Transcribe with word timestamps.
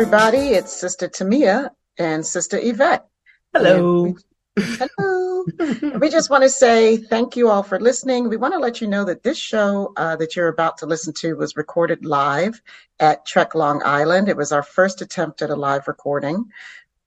Everybody, 0.00 0.54
it's 0.54 0.72
Sister 0.72 1.10
Tamia 1.10 1.72
and 1.98 2.24
Sister 2.24 2.58
Yvette. 2.58 3.06
Hello. 3.52 4.16
Hello. 4.56 5.44
we 5.98 6.08
just 6.08 6.30
want 6.30 6.42
to 6.42 6.48
say 6.48 6.96
thank 6.96 7.36
you 7.36 7.50
all 7.50 7.62
for 7.62 7.78
listening. 7.78 8.30
We 8.30 8.38
want 8.38 8.54
to 8.54 8.58
let 8.58 8.80
you 8.80 8.86
know 8.86 9.04
that 9.04 9.22
this 9.22 9.36
show 9.36 9.92
uh, 9.98 10.16
that 10.16 10.34
you're 10.34 10.48
about 10.48 10.78
to 10.78 10.86
listen 10.86 11.12
to 11.18 11.34
was 11.34 11.54
recorded 11.54 12.06
live 12.06 12.62
at 12.98 13.26
Trek 13.26 13.54
Long 13.54 13.82
Island. 13.84 14.30
It 14.30 14.38
was 14.38 14.52
our 14.52 14.62
first 14.62 15.02
attempt 15.02 15.42
at 15.42 15.50
a 15.50 15.54
live 15.54 15.86
recording. 15.86 16.46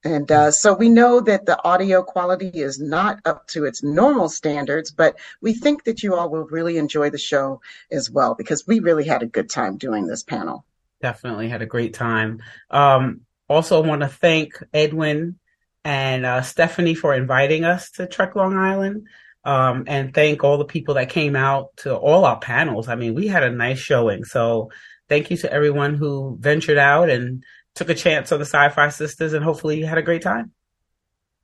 And 0.03 0.31
uh, 0.31 0.51
so 0.51 0.75
we 0.75 0.89
know 0.89 1.19
that 1.19 1.47
the 1.47 1.59
audio 1.63 2.03
quality 2.03 2.51
is 2.53 2.79
not 2.79 3.21
up 3.25 3.47
to 3.47 3.65
its 3.65 3.81
normal 3.81 4.29
standards, 4.29 4.91
but 4.91 5.15
we 5.41 5.55
think 5.55 5.85
that 5.85 6.03
you 6.03 6.13
all 6.13 6.29
will 6.29 6.45
really 6.45 6.77
enjoy 6.77 7.09
the 7.09 7.17
show 7.17 7.59
as 7.91 8.11
well 8.11 8.35
because 8.35 8.67
we 8.67 8.81
really 8.81 9.05
had 9.05 9.23
a 9.23 9.25
good 9.25 9.49
time 9.49 9.77
doing 9.77 10.05
this 10.05 10.21
panel. 10.21 10.63
Definitely 11.03 11.49
had 11.49 11.61
a 11.61 11.65
great 11.65 11.93
time. 11.93 12.41
Um, 12.69 13.21
also, 13.49 13.83
want 13.83 14.03
to 14.03 14.07
thank 14.07 14.53
Edwin 14.73 15.37
and 15.83 16.25
uh, 16.25 16.41
Stephanie 16.43 16.95
for 16.95 17.13
inviting 17.13 17.65
us 17.65 17.91
to 17.91 18.07
Trek 18.07 18.37
Long 18.37 18.55
Island. 18.55 19.07
Um, 19.43 19.83
and 19.87 20.13
thank 20.13 20.45
all 20.45 20.57
the 20.57 20.63
people 20.63 20.93
that 20.93 21.09
came 21.09 21.35
out 21.35 21.75
to 21.79 21.93
all 21.93 22.23
our 22.23 22.39
panels. 22.39 22.87
I 22.87 22.95
mean, 22.95 23.15
we 23.15 23.27
had 23.27 23.43
a 23.43 23.51
nice 23.51 23.79
showing. 23.79 24.23
So 24.23 24.71
thank 25.09 25.29
you 25.29 25.35
to 25.35 25.51
everyone 25.51 25.95
who 25.95 26.37
ventured 26.39 26.77
out 26.77 27.09
and 27.09 27.43
took 27.75 27.89
a 27.89 27.95
chance 27.95 28.31
on 28.31 28.39
the 28.39 28.45
SyFy 28.45 28.87
Sistas, 28.87 29.33
and 29.33 29.43
hopefully 29.43 29.77
you 29.77 29.85
had 29.85 29.97
a 29.97 30.03
great 30.03 30.21
time. 30.21 30.51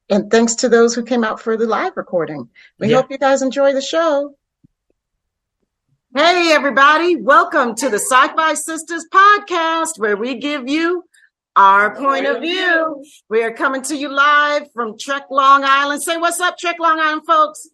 And 0.10 0.32
thanks 0.32 0.56
to 0.56 0.70
those 0.70 0.96
who 0.96 1.04
came 1.04 1.26
out 1.26 1.42
for 1.42 1.58
the 1.58 1.68
live 1.68 1.98
recording. 1.98 2.48
We 2.80 2.92
yeah. 2.92 2.96
hope 2.96 3.12
you 3.12 3.18
guys 3.18 3.42
enjoy 3.42 3.74
the 3.74 3.82
show. 3.82 4.36
Hey, 6.16 6.50
everybody. 6.54 7.16
Welcome 7.18 7.76
to 7.76 7.88
the 7.88 7.98
SyFy 8.12 8.58
Sistas 8.58 9.04
podcast, 9.14 10.00
where 10.00 10.18
we 10.18 10.40
give 10.40 10.68
you 10.68 11.04
our 11.56 11.96
point 11.96 12.26
of 12.26 12.42
view. 12.42 13.04
We 13.30 13.44
are 13.44 13.54
coming 13.54 13.84
to 13.84 13.96
you 13.96 14.10
live 14.10 14.72
from 14.74 14.98
Trek 14.98 15.26
Long 15.30 15.64
Island. 15.64 16.02
Say 16.02 16.18
what's 16.18 16.40
up, 16.40 16.58
Trek 16.58 16.78
Long 16.80 17.00
Island, 17.00 17.28
folks. 17.28 17.70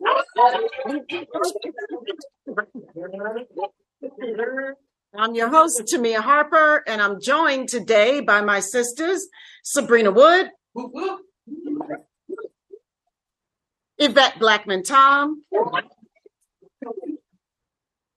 I'm 5.18 5.34
your 5.34 5.48
host, 5.48 5.82
Tamia 5.84 6.20
Harper, 6.20 6.84
and 6.88 7.02
I'm 7.02 7.22
joined 7.22 7.70
today 7.70 8.20
by 8.20 8.42
my 8.42 8.60
sisters, 8.60 9.30
Sabrina 9.64 10.12
Wood, 10.12 10.50
Yvette 13.98 14.40
Blackman 14.40 14.84
Tom, 14.84 15.42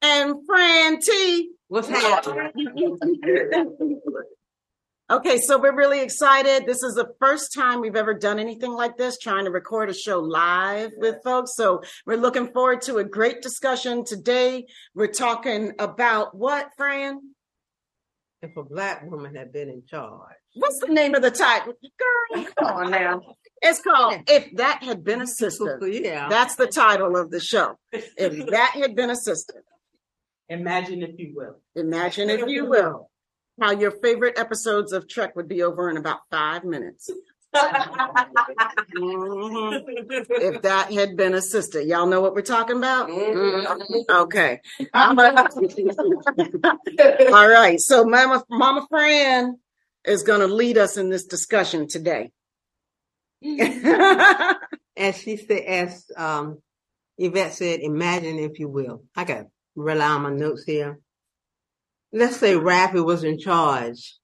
and 0.02 0.34
Fran 0.46 1.00
T. 1.00 1.50
What's 1.68 1.88
happening? 1.88 2.52
Okay, 5.10 5.38
so 5.38 5.58
we're 5.58 5.74
really 5.74 6.02
excited. 6.02 6.66
This 6.66 6.82
is 6.82 6.94
the 6.94 7.08
first 7.18 7.54
time 7.54 7.80
we've 7.80 7.96
ever 7.96 8.12
done 8.12 8.38
anything 8.38 8.72
like 8.72 8.98
this, 8.98 9.16
trying 9.16 9.46
to 9.46 9.50
record 9.50 9.88
a 9.88 9.94
show 9.94 10.18
live 10.20 10.90
with 10.98 11.16
folks. 11.24 11.52
So 11.56 11.80
we're 12.04 12.18
looking 12.18 12.52
forward 12.52 12.82
to 12.82 12.98
a 12.98 13.04
great 13.04 13.40
discussion 13.40 14.04
today. 14.04 14.66
We're 14.94 15.06
talking 15.06 15.72
about 15.78 16.36
what, 16.36 16.68
Fran? 16.76 17.20
If 18.42 18.54
a 18.58 18.62
black 18.62 19.10
woman 19.10 19.34
had 19.34 19.50
been 19.50 19.70
in 19.70 19.82
charge. 19.88 20.36
What's 20.52 20.78
the 20.80 20.92
name 20.92 21.14
of 21.14 21.22
the 21.22 21.30
title? 21.30 21.72
Girl, 21.98 22.44
come 22.58 22.66
on 22.76 22.90
now. 22.90 23.22
It's 23.62 23.80
called 23.80 24.14
If 24.26 24.56
That 24.56 24.82
Had 24.82 25.04
Been 25.04 25.22
a 25.22 25.26
Sister. 25.26 25.80
Yeah. 25.86 26.28
That's 26.28 26.56
the 26.56 26.66
title 26.66 27.16
of 27.16 27.30
the 27.30 27.40
show. 27.40 27.76
If 27.92 28.46
That 28.50 28.72
Had 28.74 28.94
Been 28.94 29.08
a 29.08 29.16
Sister. 29.16 29.64
Imagine 30.48 31.02
if 31.02 31.18
you 31.18 31.34
will. 31.34 31.60
Imagine 31.74 32.30
if 32.30 32.48
you 32.48 32.66
will 32.66 33.10
how 33.60 33.72
your 33.72 33.90
favorite 33.90 34.38
episodes 34.38 34.92
of 34.92 35.08
Trek 35.08 35.34
would 35.36 35.48
be 35.48 35.62
over 35.62 35.90
in 35.90 35.96
about 35.96 36.20
five 36.30 36.64
minutes. 36.64 37.10
mm-hmm. 37.54 38.12
If 40.30 40.62
that 40.62 40.92
had 40.92 41.16
been 41.16 41.34
a 41.34 41.40
sister, 41.40 41.80
y'all 41.80 42.06
know 42.06 42.20
what 42.20 42.34
we're 42.34 42.42
talking 42.42 42.76
about? 42.76 43.08
Mm-hmm. 43.08 44.10
Okay. 44.10 44.60
All 47.32 47.48
right. 47.48 47.80
So 47.80 48.04
Mama 48.04 48.44
Mama 48.50 48.86
Fran 48.88 49.58
is 50.04 50.22
going 50.22 50.40
to 50.40 50.46
lead 50.46 50.78
us 50.78 50.96
in 50.96 51.08
this 51.08 51.24
discussion 51.24 51.88
today. 51.88 52.30
as 54.96 55.16
she 55.16 55.36
said, 55.36 55.62
as 55.62 56.10
um, 56.16 56.58
Yvette 57.16 57.54
said, 57.54 57.80
imagine 57.80 58.38
if 58.38 58.58
you 58.58 58.68
will. 58.68 59.04
I 59.16 59.24
got 59.24 59.34
to 59.38 59.46
rely 59.82 60.08
on 60.08 60.22
my 60.22 60.30
notes 60.30 60.64
here 60.64 60.98
let's 62.12 62.36
say 62.36 62.54
Raffi 62.54 63.04
was 63.04 63.24
in 63.24 63.38
charge 63.38 64.16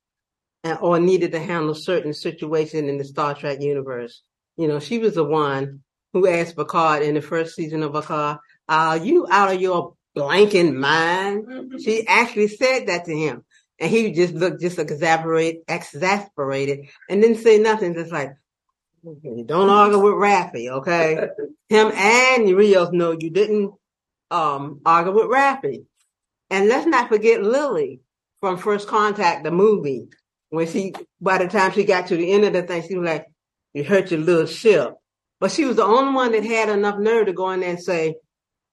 and, 0.62 0.78
or 0.81 0.98
needed 0.98 1.32
to 1.32 1.41
handle 1.41 1.75
certain 1.75 2.15
situation 2.15 2.88
in 2.88 2.98
the 2.98 3.04
Star 3.04 3.34
Trek 3.34 3.60
universe. 3.60 4.22
You 4.56 4.69
know, 4.69 4.81
she 4.81 4.98
was 4.98 5.14
the 5.14 5.25
one 5.25 5.82
who 6.12 6.28
asked 6.28 6.56
Picard 6.56 7.03
in 7.03 7.14
the 7.14 7.22
first 7.22 7.54
season 7.54 7.82
of 7.82 7.93
Picard, 7.93 8.38
are 8.69 8.97
you 8.97 9.26
out 9.31 9.53
of 9.53 9.60
your 9.60 9.94
blanking 10.16 10.75
mind? 10.75 11.47
Mm-hmm. 11.47 11.78
She 11.78 12.06
actually 12.06 12.48
said 12.48 12.87
that 12.87 13.04
to 13.06 13.16
him. 13.16 13.44
And 13.81 13.91
he 13.91 14.12
just 14.12 14.32
looked 14.34 14.60
just 14.60 14.78
exasperated, 14.78 15.62
exasperated 15.66 16.87
and 17.10 17.20
didn't 17.20 17.38
say 17.43 17.59
nothing. 17.59 17.94
Just 17.94 18.12
like, 18.12 18.31
don't 19.04 19.69
argue 19.69 19.98
with 19.98 20.14
Raffi, 20.14 20.70
okay? 20.70 21.28
him 21.69 21.91
and 21.93 22.56
Rios 22.56 22.93
know 22.93 23.16
you 23.19 23.31
didn't 23.31 23.75
um, 24.34 24.81
argue 24.84 25.12
with 25.12 25.27
Raffi. 25.27 25.84
And 26.50 26.69
let's 26.69 26.87
not 26.87 27.09
forget 27.09 27.43
Lily 27.43 28.00
from 28.41 28.59
First 28.59 28.89
Contact, 28.89 29.45
the 29.45 29.50
movie. 29.50 30.09
When 30.50 30.67
she, 30.67 30.95
by 31.21 31.39
the 31.39 31.49
time 31.49 31.72
she 31.72 31.84
got 31.84 32.09
to 32.09 32.17
the 32.17 32.33
end 32.33 32.44
of 32.44 32.53
the 32.53 32.62
thing, 32.62 32.83
she 32.87 32.97
was 32.97 33.06
like, 33.06 33.27
"You 33.73 33.84
hurt 33.84 34.11
your 34.11 34.21
little 34.21 34.47
ship," 34.47 34.94
but 35.41 35.50
she 35.50 35.65
was 35.65 35.77
the 35.77 35.84
only 35.84 36.15
one 36.15 36.33
that 36.33 36.44
had 36.44 36.69
enough 36.69 36.99
nerve 36.99 37.27
to 37.27 37.33
go 37.33 37.50
in 37.50 37.61
there 37.61 37.71
and 37.71 37.83
say, 37.83 38.17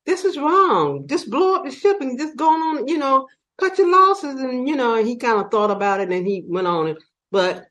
"This 0.05 0.25
is 0.25 0.37
wrong. 0.37 1.07
Just 1.07 1.29
blow 1.29 1.55
up 1.55 1.65
the 1.65 1.71
ship 1.71 1.97
and 2.01 2.19
just 2.19 2.35
go 2.35 2.49
on, 2.49 2.87
you 2.87 2.97
know, 2.97 3.27
cut 3.59 3.77
your 3.77 3.89
losses." 3.89 4.39
And 4.39 4.67
you 4.67 4.75
know, 4.75 4.95
and 4.95 5.07
he 5.07 5.15
kind 5.17 5.39
of 5.39 5.49
thought 5.49 5.71
about 5.71 6.01
it 6.01 6.11
and 6.11 6.27
he 6.27 6.43
went 6.47 6.67
on 6.67 6.87
it. 6.89 6.97
But 7.31 7.65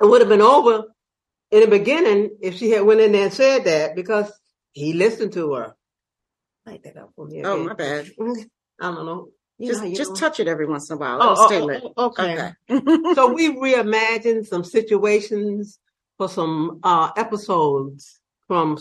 it 0.00 0.06
would 0.06 0.22
have 0.22 0.30
been 0.30 0.42
over 0.42 0.84
in 1.50 1.60
the 1.60 1.66
beginning 1.68 2.30
if 2.40 2.56
she 2.56 2.70
had 2.70 2.82
went 2.82 3.00
in 3.00 3.12
there 3.12 3.24
and 3.24 3.32
said 3.32 3.64
that 3.64 3.94
because 3.94 4.32
he 4.72 4.94
listened 4.94 5.34
to 5.34 5.52
her. 5.52 5.76
Light 6.66 6.82
that 6.84 6.96
up 6.96 7.10
for 7.16 7.26
me. 7.26 7.42
Oh, 7.44 7.64
my 7.64 7.74
bad. 7.74 8.10
I 8.20 8.90
don't 8.90 9.06
know. 9.06 9.28
You 9.58 9.68
just 9.68 9.82
know, 9.82 9.94
just 9.94 10.10
know. 10.10 10.16
touch 10.16 10.40
it 10.40 10.48
every 10.48 10.66
once 10.66 10.90
in 10.90 10.94
a 10.94 10.98
while. 10.98 11.18
Oh, 11.20 11.46
stay 11.46 11.60
oh, 11.60 11.66
lit. 11.66 11.84
Oh, 11.96 12.06
okay. 12.06 12.52
okay. 12.68 12.68
so 13.14 13.32
we 13.32 13.48
reimagined 13.56 14.46
some 14.46 14.64
situations 14.64 15.78
for 16.18 16.28
some 16.28 16.80
uh 16.82 17.10
episodes 17.16 18.18
from 18.48 18.76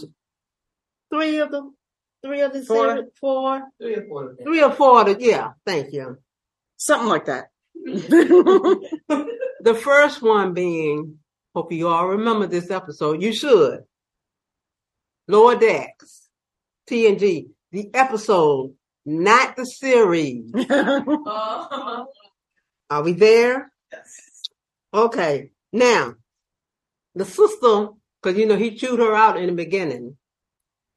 three 1.12 1.38
of 1.38 1.52
them, 1.52 1.76
three 2.24 2.42
of 2.42 2.54
the 2.54 2.64
four, 2.64 2.96
series, 2.96 3.12
four, 3.20 3.64
three 3.80 3.96
or 3.96 4.08
four, 4.08 4.36
three 4.44 4.64
or 4.64 4.72
four. 4.72 5.04
To, 5.04 5.18
yeah, 5.20 5.52
thank 5.66 5.94
you. 5.94 6.18
Something 6.78 7.10
like 7.10 7.26
that. 7.26 7.50
the 7.76 9.80
first 9.84 10.22
one 10.22 10.54
being, 10.54 11.20
hope 11.54 11.72
you 11.72 11.90
all 11.90 12.08
remember 12.08 12.48
this 12.48 12.72
episode. 12.72 13.22
You 13.22 13.34
should. 13.34 13.82
Lower 15.28 15.56
Decks, 15.56 16.28
TNG, 16.90 17.50
the 17.72 17.90
episode 17.94 18.74
not 19.06 19.56
the 19.56 19.66
series. 19.66 20.52
Are 22.90 23.04
we 23.04 23.14
there? 23.14 23.72
Yes. 23.92 24.44
Okay. 24.94 25.52
Now, 25.74 26.16
the 27.16 27.26
sister, 27.26 27.88
because 28.22 28.38
you 28.38 28.46
know 28.46 28.58
he 28.58 28.76
chewed 28.76 29.00
her 29.00 29.16
out 29.16 29.38
in 29.38 29.48
the 29.48 29.54
beginning. 29.54 30.18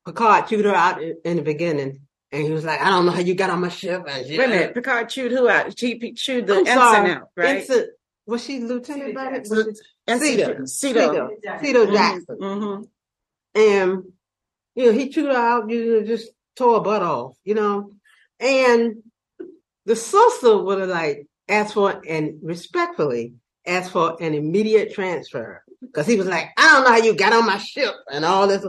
Picard 0.04 0.48
chewed 0.48 0.66
her 0.66 0.74
out 0.74 1.00
in, 1.00 1.36
the 1.36 1.42
beginning, 1.42 2.00
and 2.30 2.42
he 2.42 2.50
was 2.50 2.64
like, 2.64 2.80
"I 2.80 2.90
don't 2.90 3.06
know 3.06 3.12
how 3.12 3.20
you 3.20 3.34
got 3.34 3.50
on 3.50 3.60
my 3.60 3.68
ship." 3.68 4.04
And 4.06 4.28
Wait 4.28 4.38
a 4.38 4.48
minute, 4.48 4.74
Picard 4.74 5.08
chewed 5.08 5.32
who 5.32 5.48
out? 5.48 5.78
She 5.78 5.98
chewed 6.12 6.46
the 6.46 6.56
I'm 6.56 6.66
ensign 6.66 6.76
sorry. 6.76 7.10
out, 7.12 7.30
right? 7.36 7.56
Ensign, 7.56 7.86
was 8.26 8.44
she 8.44 8.60
Lieutenant 8.60 9.14
Jackson? 9.14 9.74
Sito. 10.08 10.60
Sito. 10.62 11.30
Sito 11.60 11.92
Jackson. 11.92 12.36
Mm-hmm. 12.38 12.82
And 13.58 14.02
you 14.74 14.86
know 14.86 14.92
he 14.92 15.08
chewed 15.08 15.26
her 15.26 15.36
out. 15.36 15.70
You 15.70 16.00
know, 16.00 16.06
just 16.06 16.28
tore 16.56 16.78
her 16.78 16.80
butt 16.80 17.02
off, 17.02 17.36
you 17.44 17.54
know. 17.54 17.92
And 18.40 19.02
the 19.86 19.96
sister 19.96 20.56
would 20.56 20.80
have 20.80 20.88
like 20.88 21.26
asked 21.48 21.74
for 21.74 22.02
and 22.06 22.38
respectfully 22.42 23.34
asked 23.66 23.92
for 23.92 24.16
an 24.22 24.34
immediate 24.34 24.92
transfer. 24.94 25.62
Cause 25.92 26.06
he 26.06 26.16
was 26.16 26.26
like, 26.26 26.48
I 26.56 26.72
don't 26.72 26.84
know 26.84 26.90
how 26.90 26.96
you 26.96 27.14
got 27.14 27.32
on 27.34 27.46
my 27.46 27.58
ship 27.58 27.94
and 28.10 28.24
all 28.24 28.46
this. 28.46 28.66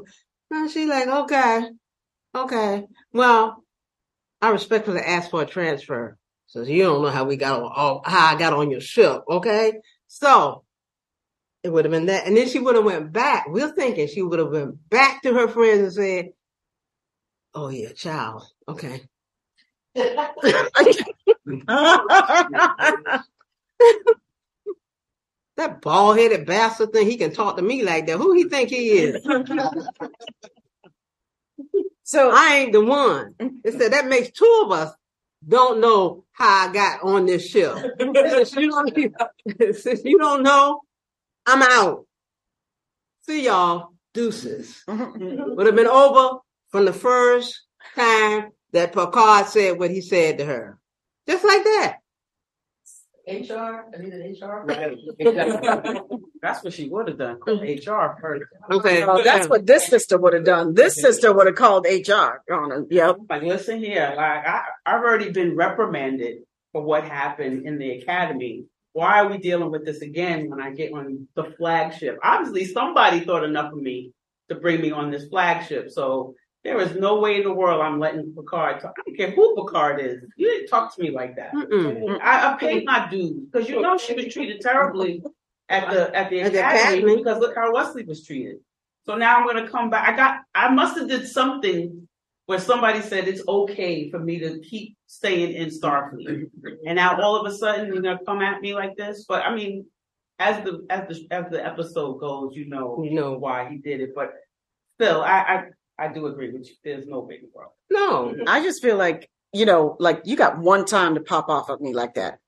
And 0.52 0.70
she's 0.70 0.88
like, 0.88 1.08
okay, 1.08 1.70
okay. 2.36 2.84
Well, 3.14 3.64
I 4.42 4.50
respectfully 4.50 5.00
asked 5.00 5.32
for 5.32 5.42
a 5.42 5.46
transfer. 5.46 6.18
So 6.48 6.62
you 6.62 6.84
don't 6.84 7.02
know 7.02 7.10
how 7.10 7.24
we 7.24 7.38
got 7.38 7.62
on, 7.62 7.72
all, 7.74 8.02
how 8.06 8.34
I 8.34 8.38
got 8.38 8.54
on 8.54 8.70
your 8.70 8.82
ship. 8.82 9.24
Okay. 9.30 9.74
So 10.08 10.64
it 11.64 11.70
would 11.70 11.86
have 11.86 11.92
been 11.92 12.06
that. 12.06 12.28
And 12.28 12.38
then 12.38 12.48
she 12.48 12.60
would 12.60 12.76
have 12.76 12.86
went 12.86 13.12
back. 13.12 13.48
We're 13.50 13.72
thinking 13.72 14.08
she 14.08 14.22
would 14.22 14.40
have 14.40 14.52
went 14.52 14.90
back 14.90 15.24
to 15.24 15.34
her 15.34 15.48
friends 15.48 15.80
and 15.82 15.94
said, 15.94 16.30
Oh 17.56 17.70
yeah, 17.70 17.94
child. 17.94 18.44
Okay. 18.68 19.02
that 19.96 20.62
bald 25.82 26.18
headed 26.18 26.46
bastard 26.46 26.92
thing, 26.92 27.10
he 27.10 27.16
can 27.16 27.32
talk 27.34 27.56
to 27.56 27.64
me 27.64 27.82
like 27.82 28.08
that. 28.08 28.18
Who 28.18 28.34
he 28.34 28.44
think 28.44 28.70
he 28.70 28.90
is? 28.90 29.26
So 32.08 32.30
I 32.32 32.58
ain't 32.58 32.72
the 32.72 32.86
one. 32.86 33.34
It 33.64 33.80
said 33.80 33.94
that 33.94 34.06
makes 34.06 34.30
two 34.30 34.62
of 34.64 34.72
us 34.72 34.94
don't 35.48 35.82
know 35.82 36.24
how 36.34 36.70
I 36.70 36.72
got 36.72 37.02
on 37.02 37.26
this 37.26 37.50
ship. 37.50 37.76
since, 38.00 38.56
you 38.56 38.70
don't, 38.70 39.76
since 39.76 40.04
you 40.06 40.20
don't 40.20 40.44
know, 40.44 40.82
I'm 41.48 41.64
out. 41.64 42.06
See 43.24 43.46
y'all. 43.46 43.94
Deuces. 44.14 44.84
Mm-hmm. 44.88 45.56
Would 45.56 45.66
have 45.66 45.76
been 45.76 45.88
over 45.88 46.42
from 46.76 46.84
the 46.84 46.92
first 46.92 47.62
time 47.96 48.52
that 48.74 48.92
Picard 48.92 49.46
said 49.48 49.80
what 49.80 49.92
he 49.92 50.02
said 50.02 50.40
to 50.40 50.46
her. 50.46 50.78
Just 51.26 51.46
like 51.46 51.64
that. 51.64 52.00
HR, 53.26 53.86
I 53.94 53.98
mean, 53.98 54.10
needed 54.10 54.42
HR. 54.42 54.68
That's 56.42 56.66
what 56.66 56.74
she 56.74 56.90
would 56.90 57.08
have 57.08 57.18
done. 57.18 57.40
Mm-hmm. 57.40 57.90
HR 57.90 58.18
first. 58.20 58.44
Okay. 58.70 59.04
Oh, 59.04 59.24
that's 59.24 59.48
what 59.48 59.66
this 59.66 59.88
sister 59.88 60.18
would 60.18 60.34
have 60.34 60.44
done. 60.44 60.74
This 60.74 60.96
sister 60.96 61.34
would 61.34 61.48
have 61.48 61.56
called 61.56 61.88
HR 61.90 62.42
on 62.54 62.70
her. 62.72 62.86
Yep. 62.90 63.20
Like, 63.30 63.44
listen 63.44 63.80
here, 63.80 64.14
like 64.18 64.46
I, 64.46 64.64
I've 64.86 65.02
already 65.02 65.32
been 65.32 65.56
reprimanded 65.56 66.40
for 66.74 66.84
what 66.84 67.06
happened 67.06 67.66
in 67.66 67.80
the 67.80 67.92
academy. 67.92 68.66
Why 68.92 69.22
are 69.22 69.30
we 69.30 69.38
dealing 69.38 69.72
with 69.72 69.86
this 69.86 70.02
again 70.02 70.50
when 70.50 70.62
I 70.62 70.72
get 70.72 70.92
on 70.92 71.30
the 71.36 71.46
flagship? 71.58 72.20
Obviously, 72.22 72.66
somebody 72.66 73.22
thought 73.22 73.46
enough 73.46 73.72
of 73.72 73.80
me 73.80 74.12
to 74.50 74.56
bring 74.56 74.82
me 74.82 74.92
on 74.92 75.10
this 75.10 75.28
flagship. 75.30 75.90
So 75.90 76.36
there 76.66 76.80
is 76.82 76.96
no 76.96 77.20
way 77.20 77.38
in 77.38 77.44
the 77.44 77.54
world 77.54 77.80
I'm 77.80 78.00
letting 78.00 78.34
Picard 78.34 78.82
talk. 78.82 78.96
I 78.98 79.04
don't 79.06 79.16
care 79.16 79.30
who 79.30 79.56
Picard 79.56 80.02
is. 80.02 80.24
You 80.36 80.48
didn't 80.50 80.68
talk 80.68 80.94
to 80.96 81.02
me 81.02 81.12
like 81.12 81.36
that. 81.36 81.54
I, 82.24 82.54
I 82.54 82.58
paid 82.58 82.86
my 82.86 83.08
dues 83.08 83.46
because 83.52 83.70
you 83.70 83.80
know 83.82 83.98
she 84.00 84.16
was 84.16 84.34
treated 84.34 84.62
terribly 84.62 85.22
at 85.70 85.92
the 85.92 86.14
at 86.16 86.32
the 86.32 86.42
At 86.42 86.54
the 86.54 86.60
academy, 86.60 87.18
because 87.18 87.40
look 87.40 87.56
how 87.56 87.72
Wesley 87.72 88.04
was 88.04 88.26
treated. 88.26 88.58
So 89.06 89.16
now 89.16 89.38
I'm 89.38 89.46
gonna 89.46 89.70
come 89.70 89.92
back. 89.92 90.10
I 90.10 90.16
got 90.18 90.40
I 90.56 90.74
must 90.74 90.98
have 90.98 91.08
did 91.08 91.28
something 91.28 92.08
where 92.48 92.60
somebody 92.60 93.02
said 93.02 93.28
it's 93.28 93.48
okay 93.48 94.10
for 94.10 94.20
me 94.20 94.40
to 94.40 94.60
keep 94.60 94.98
staying 95.06 95.54
in 95.54 95.70
Starfleet, 95.70 96.50
and 96.88 96.96
now 96.96 97.22
all 97.22 97.36
of 97.36 97.52
a 97.52 97.56
sudden 97.56 97.88
you're 97.94 98.02
gonna 98.02 98.26
come 98.26 98.42
at 98.42 98.62
me 98.62 98.74
like 98.74 98.96
this. 98.98 99.26
But 99.30 99.44
I 99.44 99.54
mean, 99.54 99.86
as 100.40 100.64
the 100.64 100.84
as 100.90 101.08
the 101.08 101.28
as 101.30 101.46
the 101.52 101.64
episode 101.64 102.20
goes, 102.20 102.56
you 102.56 102.66
know 102.66 103.04
You 103.04 103.14
know. 103.14 103.34
why 103.38 103.70
he 103.70 103.78
did 103.78 104.02
it. 104.02 104.16
But 104.16 104.34
still, 104.96 105.22
I 105.22 105.38
I, 105.38 105.64
I 105.98 106.10
do 106.10 106.28
agree 106.28 106.52
with 106.52 106.68
you. 106.68 106.76
There's 106.84 107.08
no 107.08 107.22
big 107.22 107.42
world. 107.54 107.72
No. 107.90 108.26
Mm-hmm. 108.26 108.48
I 108.48 108.62
just 108.62 108.82
feel 108.82 108.98
like, 108.98 109.30
you 109.54 109.66
know, 109.66 109.96
like 110.00 110.22
you 110.26 110.36
got 110.36 110.58
one 110.58 110.86
time 110.86 111.16
to 111.16 111.22
pop 111.22 111.50
off 111.50 111.70
at 111.70 111.82
me 111.82 111.94
like 111.94 112.16
that. 112.16 112.40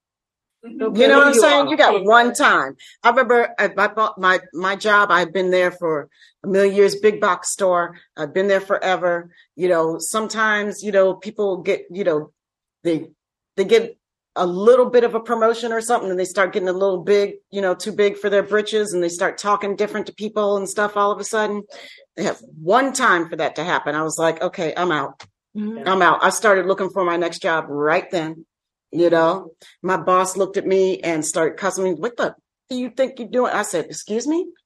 Mm-hmm. 0.66 0.96
You 0.96 1.08
know 1.08 1.20
what 1.20 1.28
I'm 1.28 1.34
saying? 1.34 1.70
You 1.70 1.78
got 1.78 2.04
one 2.04 2.34
time. 2.34 2.76
I 3.04 3.10
remember 3.10 3.54
I, 3.58 3.72
I 3.78 3.88
bought 3.88 4.20
my 4.20 4.40
my 4.54 4.76
job. 4.76 5.12
I've 5.12 5.32
been 5.32 5.52
there 5.52 5.72
for 5.72 6.10
a 6.44 6.48
million 6.48 6.76
years. 6.76 6.96
Big 6.96 7.22
box 7.22 7.52
store. 7.52 7.96
I've 8.18 8.34
been 8.34 8.48
there 8.48 8.60
forever. 8.60 9.32
You 9.56 9.70
know, 9.70 9.98
sometimes 10.00 10.84
you 10.84 10.92
know 10.92 11.14
people 11.14 11.58
get 11.58 11.86
you 11.92 12.04
know 12.04 12.32
they 12.84 13.10
they 13.56 13.66
get 13.66 13.98
a 14.38 14.46
little 14.46 14.90
bit 14.90 15.04
of 15.04 15.16
a 15.16 15.20
promotion 15.20 15.72
or 15.74 15.82
something, 15.82 16.10
and 16.10 16.20
they 16.20 16.26
start 16.26 16.54
getting 16.54 16.70
a 16.70 16.74
little 16.74 17.04
big, 17.04 17.36
you 17.52 17.62
know, 17.62 17.76
too 17.76 17.92
big 17.92 18.18
for 18.18 18.30
their 18.30 18.44
britches, 18.44 18.94
and 18.94 19.04
they 19.04 19.10
start 19.10 19.38
talking 19.38 19.76
different 19.76 20.08
to 20.08 20.14
people 20.14 20.58
and 20.58 20.70
stuff. 20.70 20.96
All 20.96 21.12
of 21.12 21.20
a 21.20 21.24
sudden, 21.24 21.64
they 22.16 22.24
have 22.24 22.40
one 22.62 22.94
time 22.94 23.28
for 23.30 23.36
that 23.36 23.56
to 23.56 23.64
happen. 23.64 23.96
I 23.96 24.04
was 24.04 24.18
like, 24.18 24.42
okay, 24.42 24.74
I'm 24.76 24.92
out. 24.92 25.26
Mhm. 25.56 25.88
I'm 25.88 26.02
out. 26.02 26.24
I 26.24 26.30
started 26.30 26.66
looking 26.66 26.90
for 26.90 27.04
my 27.04 27.18
next 27.18 27.42
job 27.42 27.66
right 27.68 28.10
then. 28.12 28.46
You 28.92 29.10
know, 29.10 29.52
my 29.82 29.98
boss 29.98 30.38
looked 30.38 30.56
at 30.58 30.66
me 30.66 31.00
and 31.02 31.26
started 31.26 31.58
cussing 31.58 31.84
me. 31.84 31.94
What 31.94 32.16
the 32.16 32.36
do 32.70 32.78
you 32.78 32.90
think 32.90 33.20
you're 33.20 33.28
doing? 33.28 33.52
I 33.52 33.64
said, 33.64 33.86
excuse 33.86 34.28
me? 34.28 34.48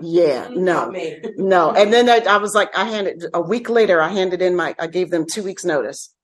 Yeah, 0.00 0.48
no, 0.50 0.90
no. 1.36 1.70
And 1.72 1.92
then 1.92 2.08
I, 2.08 2.20
I 2.26 2.38
was 2.38 2.54
like, 2.54 2.76
I 2.76 2.84
handed 2.84 3.26
a 3.34 3.40
week 3.40 3.68
later, 3.68 4.00
I 4.00 4.08
handed 4.08 4.40
in 4.40 4.56
my, 4.56 4.74
I 4.78 4.86
gave 4.86 5.10
them 5.10 5.26
two 5.26 5.42
weeks 5.42 5.62
notice. 5.64 6.14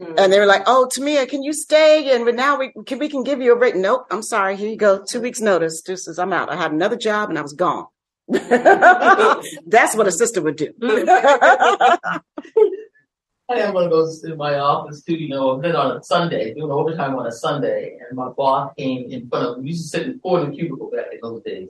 And 0.00 0.16
mm. 0.16 0.30
they 0.30 0.40
were 0.40 0.46
like, 0.46 0.62
"Oh, 0.66 0.88
Tamia, 0.90 1.28
can 1.28 1.42
you 1.42 1.52
stay?" 1.52 2.14
And 2.14 2.24
but 2.24 2.34
now 2.34 2.58
we 2.58 2.72
can 2.86 2.98
we 2.98 3.08
can 3.08 3.22
give 3.22 3.42
you 3.42 3.52
a 3.52 3.56
break. 3.56 3.76
Nope, 3.76 4.06
I'm 4.10 4.22
sorry. 4.22 4.56
Here 4.56 4.70
you 4.70 4.76
go. 4.76 5.04
Two 5.06 5.20
weeks 5.20 5.40
notice. 5.40 5.82
Deuces, 5.82 6.18
I'm 6.18 6.32
out. 6.32 6.50
I 6.50 6.56
had 6.56 6.72
another 6.72 6.96
job 6.96 7.28
and 7.28 7.38
I 7.38 7.42
was 7.42 7.52
gone. 7.52 7.86
That's 8.28 9.94
what 9.96 10.06
a 10.06 10.12
sister 10.12 10.40
would 10.40 10.56
do. 10.56 10.72
I 13.50 13.58
had 13.58 13.74
one 13.74 13.84
of 13.84 13.90
those 13.90 14.22
in 14.22 14.36
my 14.36 14.54
office 14.60 15.02
too, 15.02 15.14
you 15.14 15.28
know, 15.28 15.60
then 15.60 15.74
on 15.74 15.96
a 15.96 16.02
Sunday, 16.04 16.54
doing 16.54 16.70
overtime 16.70 17.16
on 17.16 17.26
a 17.26 17.32
Sunday, 17.32 17.98
and 18.08 18.16
my 18.16 18.28
boss 18.28 18.72
came 18.78 19.10
in 19.10 19.28
front 19.28 19.46
of 19.46 19.58
me. 19.58 19.64
We 19.64 19.70
used 19.70 19.90
to 19.90 19.98
sit 19.98 20.06
in 20.06 20.20
four 20.20 20.40
in 20.40 20.50
the 20.50 20.56
cubicle 20.56 20.90
back 20.94 21.06
in 21.12 21.18
those 21.20 21.42
days 21.42 21.68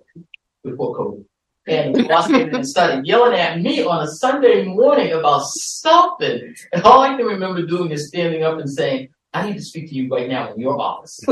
before 0.62 0.96
COVID. 0.96 1.24
And 1.70 1.94
the 1.94 2.02
boss 2.04 2.28
and 2.30 2.66
started 2.66 3.06
yelling 3.06 3.38
at 3.38 3.60
me 3.60 3.84
on 3.84 4.02
a 4.02 4.08
Sunday 4.08 4.64
morning 4.64 5.12
about 5.12 5.42
something. 5.46 6.54
And 6.72 6.82
all 6.82 7.00
I 7.02 7.16
can 7.16 7.26
remember 7.26 7.64
doing 7.64 7.90
is 7.92 8.08
standing 8.08 8.42
up 8.42 8.58
and 8.58 8.68
saying, 8.68 9.08
I 9.32 9.46
need 9.46 9.56
to 9.56 9.62
speak 9.62 9.88
to 9.90 9.94
you 9.94 10.08
right 10.08 10.28
now 10.28 10.52
in 10.52 10.60
your 10.60 10.80
office. 10.80 11.20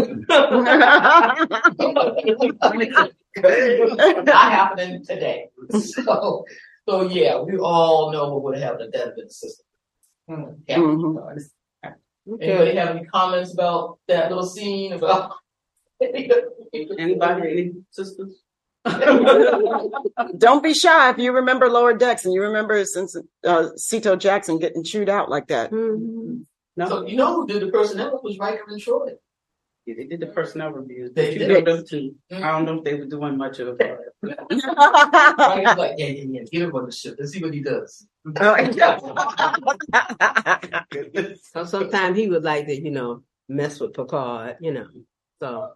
Not 3.37 4.53
happening 4.53 5.05
today. 5.05 5.49
So, 5.71 6.45
so 6.89 7.03
yeah, 7.09 7.41
we 7.41 7.59
all 7.59 8.13
know 8.13 8.33
what 8.35 8.43
would 8.45 8.59
have 8.59 8.63
happened 8.73 8.95
if 8.95 9.01
that 9.01 9.07
had 9.09 9.17
been 9.17 9.27
the 9.27 9.33
system. 9.33 9.67
Yeah. 10.69 10.77
Mhm. 10.79 11.43
Anybody 12.41 12.75
have 12.77 12.89
any 12.95 13.05
comments 13.07 13.53
about 13.55 13.99
that 14.09 14.29
little 14.29 14.47
scene 14.47 14.93
about? 14.93 15.33
Anybody, 16.03 17.51
any 17.51 17.73
sisters? 17.91 18.43
Don't 20.39 20.63
be 20.63 20.75
shy 20.75 21.11
if 21.11 21.19
you 21.19 21.33
remember 21.33 21.69
Lower 21.69 21.95
Decks 21.95 22.25
and 22.25 22.35
you 22.35 22.43
remember 22.43 22.85
since 22.85 23.17
uh, 23.45 23.69
Sito 23.77 24.19
Jackson 24.19 24.59
getting 24.59 24.85
chewed 24.85 25.09
out 25.09 25.29
like 25.31 25.49
that. 25.49 25.71
Mhm. 25.71 26.45
No, 26.77 26.89
So 26.89 27.07
you 27.07 27.17
know 27.17 27.35
who 27.41 27.47
did 27.47 27.63
the 27.63 27.69
personnel 27.73 28.21
was 28.23 28.39
Riker 28.39 28.65
and 28.69 28.81
Troi. 28.81 29.17
Yeah, 29.87 29.95
they 29.97 30.05
did 30.05 30.21
the 30.21 30.27
personnel 30.27 30.71
reviews. 30.71 31.13
They 31.15 31.33
you 31.33 31.39
did. 31.41 31.65
know 31.65 31.77
them 31.77 31.85
too. 31.89 32.15
I 32.31 32.41
don't 32.53 32.67
know 32.67 32.79
if 32.79 32.85
they 32.85 32.95
were 32.95 33.07
doing 33.07 33.37
much 33.39 33.59
of 33.59 33.81
it. 33.81 33.99
Riker's 34.23 34.65
like, 35.79 35.95
yeah, 35.97 36.07
yeah, 36.07 36.25
yeah, 36.29 36.43
get 36.53 36.63
him 36.63 36.75
on 36.75 36.87
the 36.87 36.93
ship. 36.93 37.17
Let's 37.19 37.33
see 37.33 37.43
what 37.43 37.55
he 37.55 37.63
does. 37.63 38.07
So 41.53 41.65
sometimes 41.65 42.17
he 42.19 42.29
would 42.29 42.45
like 42.45 42.67
to, 42.67 42.75
you 42.79 42.91
know, 42.91 43.23
mess 43.49 43.81
with 43.81 43.95
Picard, 43.95 44.57
you 44.61 44.73
know. 44.73 44.87
So 45.41 45.71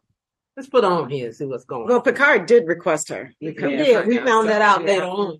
let's 0.56 0.68
put 0.68 0.84
on 0.84 1.08
here 1.10 1.26
and 1.26 1.34
see 1.34 1.44
what's 1.44 1.64
going 1.64 1.86
well, 1.86 1.98
on. 1.98 2.02
Picard 2.02 2.46
did 2.46 2.66
request 2.66 3.08
her. 3.08 3.32
Yeah, 3.40 4.04
we 4.04 4.18
found 4.18 4.48
that 4.48 4.62
out 4.62 4.84
later 4.84 5.04
on, 5.04 5.38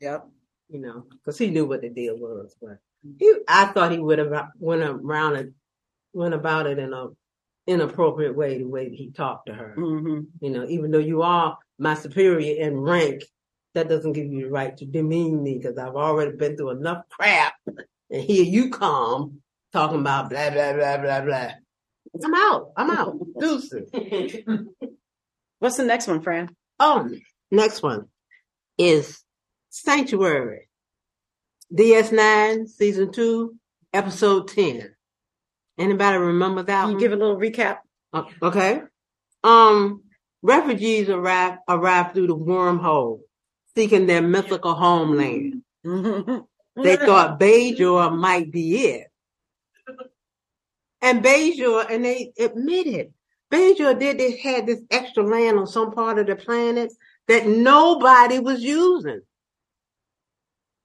Yep. 0.00 0.28
you 0.68 0.80
know, 0.80 1.04
because 1.10 1.38
he 1.38 1.50
knew 1.50 1.66
what 1.66 1.82
the 1.82 1.88
deal 1.88 2.16
was. 2.18 2.54
But 2.60 2.78
he, 3.18 3.32
I 3.48 3.66
thought 3.66 3.92
he 3.92 3.98
would 3.98 4.18
have 4.18 4.48
went 4.58 4.82
around 4.82 5.36
it, 5.36 5.52
went 6.12 6.34
about 6.34 6.66
it 6.66 6.78
in 6.78 6.92
a 6.92 7.08
inappropriate 7.66 8.36
way, 8.36 8.58
the 8.58 8.64
way 8.64 8.94
he 8.94 9.10
talked 9.10 9.46
to 9.46 9.54
her. 9.54 9.74
hmm 9.74 10.20
You 10.40 10.50
know, 10.50 10.66
even 10.68 10.90
though 10.90 10.98
you 10.98 11.22
are 11.22 11.58
my 11.78 11.94
superior 11.94 12.64
in 12.64 12.78
rank, 12.78 13.24
that 13.74 13.88
doesn't 13.88 14.12
give 14.12 14.26
you 14.26 14.42
the 14.42 14.50
right 14.50 14.76
to 14.76 14.86
demean 14.86 15.42
me 15.42 15.58
because 15.58 15.76
I've 15.76 15.96
already 15.96 16.36
been 16.36 16.56
through 16.56 16.70
enough 16.70 17.02
crap. 17.10 17.54
And 18.10 18.22
here 18.22 18.44
you 18.44 18.70
come 18.70 19.40
talking 19.72 20.00
about 20.00 20.30
blah, 20.30 20.50
blah, 20.50 20.72
blah, 20.72 20.98
blah, 20.98 21.20
blah. 21.22 21.50
I'm 22.24 22.34
out. 22.34 22.70
I'm 22.76 22.90
out. 22.90 23.18
Deuces. 23.38 23.90
What's 25.58 25.76
the 25.76 25.84
next 25.84 26.06
one, 26.06 26.20
Fran? 26.22 26.54
Oh, 26.78 27.08
next 27.50 27.82
one 27.82 28.06
is 28.78 29.22
Sanctuary. 29.70 30.68
DS9, 31.74 32.68
season 32.68 33.10
two, 33.12 33.56
episode 33.92 34.48
10. 34.48 34.94
Anybody 35.78 36.16
remember 36.18 36.62
that 36.62 36.82
Can 36.82 36.90
you 36.90 36.94
one? 36.96 37.00
give 37.00 37.12
a 37.12 37.16
little 37.16 37.36
recap? 37.36 37.78
Uh, 38.12 38.24
Okay. 38.42 38.80
Um, 39.42 40.02
refugees 40.42 41.08
arrive 41.08 41.58
arrive 41.68 42.12
through 42.12 42.28
the 42.28 42.36
wormhole, 42.36 43.20
seeking 43.74 44.06
their 44.06 44.22
mythical 44.22 44.74
homeland. 44.74 45.62
They 46.78 46.96
thought 46.96 47.40
Bajor 47.40 48.14
might 48.14 48.52
be 48.52 48.84
it, 48.88 49.06
and 51.06 51.24
Bajor, 51.24 51.90
and 51.90 52.04
they 52.04 52.32
admitted 52.38 53.12
Bajor 53.50 53.98
did 53.98 54.18
this 54.18 54.40
had 54.40 54.66
this 54.66 54.82
extra 54.90 55.22
land 55.22 55.58
on 55.58 55.66
some 55.66 55.92
part 55.92 56.18
of 56.18 56.26
the 56.26 56.36
planet 56.36 56.92
that 57.28 57.46
nobody 57.46 58.38
was 58.38 58.62
using. 58.62 59.20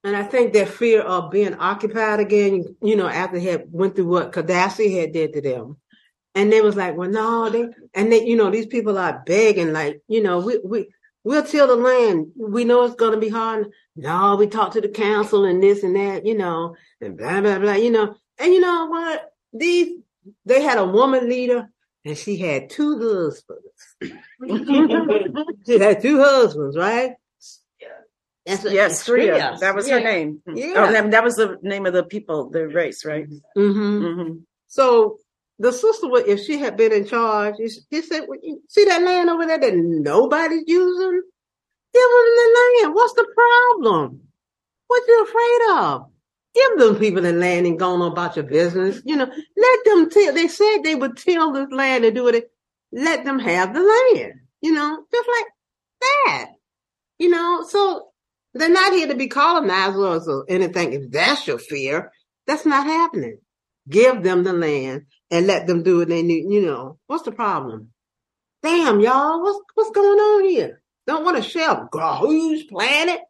And 0.04 0.16
I 0.16 0.24
think 0.24 0.54
their 0.54 0.66
fear 0.66 1.02
of 1.02 1.32
being 1.32 1.56
occupied 1.56 2.20
again, 2.20 2.76
you 2.82 2.96
know, 2.96 3.08
after 3.08 3.40
they 3.40 3.46
had 3.46 3.66
went 3.72 3.96
through 3.96 4.08
what 4.08 4.32
Cardassia 4.32 5.00
had 5.00 5.14
did 5.14 5.34
to 5.34 5.42
them. 5.42 5.78
And 6.34 6.52
they 6.52 6.62
was 6.62 6.76
like, 6.76 6.96
well, 6.96 7.10
no, 7.10 7.50
they, 7.50 7.68
and 7.94 8.12
they, 8.12 8.26
you 8.26 8.36
know, 8.36 8.50
these 8.50 8.66
people 8.66 8.98
are 8.98 9.22
begging, 9.26 9.74
like, 9.74 10.02
you 10.08 10.24
know, 10.24 10.40
we, 10.40 10.60
we, 10.64 10.88
we'll 11.24 11.44
till 11.44 11.68
the 11.68 11.76
land. 11.76 12.32
We 12.38 12.64
know 12.64 12.86
it's 12.86 12.96
going 12.96 13.14
to 13.14 13.20
be 13.20 13.30
hard. 13.30 13.68
No, 13.96 14.38
we 14.38 14.48
talked 14.48 14.74
to 14.74 14.82
the 14.82 14.90
council 14.90 15.46
and 15.46 15.62
this 15.62 15.84
and 15.84 15.96
that, 15.96 16.26
you 16.26 16.38
know, 16.38 16.76
and 17.02 17.18
blah, 17.18 17.42
blah, 17.42 17.60
blah, 17.60 17.74
you 17.74 17.92
know. 17.92 18.16
And 18.40 18.54
you 18.54 18.62
know 18.62 18.86
what? 18.86 19.34
These, 19.54 20.00
they 20.46 20.62
had 20.62 20.78
a 20.78 20.86
woman 20.86 21.30
leader 21.30 21.70
and 22.06 22.18
she 22.18 22.38
had 22.38 22.70
two 22.70 22.98
husbands. 23.00 24.22
she 25.66 25.80
had 25.80 26.02
two 26.02 26.20
husbands, 26.22 26.78
right? 26.78 27.14
Yeah. 27.80 27.88
That's 28.46 28.64
what- 28.64 28.74
Yes. 28.74 29.04
Skrreea. 29.08 29.60
That 29.60 29.76
was 29.76 29.90
her 29.90 30.00
name. 30.00 30.42
Yeah. 30.48 30.74
Oh, 30.78 30.92
that, 30.92 31.12
that 31.12 31.24
was 31.24 31.36
the 31.36 31.58
name 31.62 31.86
of 31.86 31.94
the 31.94 32.04
people, 32.04 32.50
the 32.50 32.68
race, 32.68 33.06
right? 33.06 33.28
hmm 33.56 33.72
hmm 34.06 34.32
So 34.68 35.18
the 35.60 35.72
sister, 35.72 36.08
would, 36.10 36.28
if 36.28 36.40
she 36.40 36.58
had 36.58 36.76
been 36.78 36.92
in 36.92 37.06
charge, 37.06 37.56
she 37.58 38.02
said, 38.02 38.26
well, 38.28 38.40
you 38.42 38.62
"See 38.68 38.86
that 38.86 39.04
land 39.04 39.30
over 39.30 39.46
there 39.46 39.60
that 39.60 39.76
nobody's 39.76 40.64
using? 40.66 41.22
Give 41.94 42.10
them 42.10 42.28
the 42.40 42.80
land. 42.82 42.96
What's 42.96 43.14
the 43.14 43.28
problem? 43.36 44.22
What 44.88 45.04
you 45.08 45.24
afraid 45.24 45.62
of? 45.78 46.06
Give 46.54 46.80
them 46.80 46.98
people 46.98 47.22
the 47.22 47.32
land 47.32 47.66
and 47.66 47.80
go 47.80 47.94
on 47.94 48.12
about 48.12 48.36
your 48.36 48.46
business. 48.46 49.02
You 49.06 49.16
know, 49.16 49.26
let 49.26 49.86
them 49.86 50.10
till. 50.10 50.34
They 50.34 50.48
said 50.48 50.80
they 50.84 50.96
would 50.96 51.18
till 51.18 51.54
this 51.54 51.70
land 51.72 52.04
and 52.04 52.16
do 52.16 52.28
it. 52.28 52.52
Let 52.92 53.24
them 53.24 53.40
have 53.40 53.74
the 53.74 53.80
land. 53.80 54.34
You 54.62 54.74
know, 54.74 55.04
just 55.12 55.30
like 55.30 55.46
that. 56.02 56.46
You 57.20 57.30
know, 57.30 57.64
so 57.68 58.10
they're 58.54 58.70
not 58.70 58.94
here 58.94 59.08
to 59.08 59.16
be 59.16 59.28
colonizers 59.28 60.28
or 60.28 60.46
anything. 60.50 60.94
If 60.94 61.12
that's 61.12 61.48
your 61.48 61.58
fear, 61.58 62.12
that's 62.48 62.66
not 62.66 62.86
happening. 62.86 63.40
Give 63.90 64.22
them 64.22 64.44
the 64.44 64.54
land 64.54 65.06
and 65.30 65.48
let 65.48 65.68
them 65.68 65.84
do 65.84 66.00
what 66.00 66.10
they 66.10 66.22
need. 66.22 66.52
You 66.52 66.66
know, 66.66 66.98
what's 67.08 67.24
the 67.24 67.32
problem? 67.32 67.92
Damn, 68.62 69.00
y'all, 69.00 69.42
what's 69.42 69.60
what's 69.74 69.92
going 69.92 70.20
on 70.20 70.50
here? 70.50 70.82
Don't 71.08 71.24
want 71.24 71.38
to 71.38 71.44
share 71.44 71.72
a 71.72 72.18
huge 72.28 72.68
planet. 72.68 73.22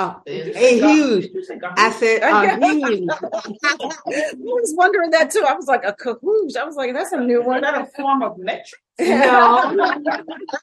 Oh, 0.00 0.22
a 0.26 0.78
huge. 0.78 1.28
I 1.76 1.90
said 1.90 2.22
a 2.22 2.32
uh, 2.32 2.56
huge. 2.56 3.08
I 3.64 4.32
was 4.36 4.72
wondering 4.76 5.10
that 5.10 5.32
too. 5.32 5.44
I 5.46 5.54
was 5.54 5.66
like, 5.66 5.82
a 5.84 5.92
cahoosh. 5.92 6.54
I 6.54 6.62
was 6.64 6.76
like, 6.76 6.94
that's 6.94 7.10
a 7.10 7.18
new 7.18 7.42
one. 7.42 7.56
Is 7.56 7.62
that 7.62 7.80
a 7.80 7.86
form 7.96 8.22
of 8.22 8.38
metric? 8.38 8.80
No, 9.00 9.76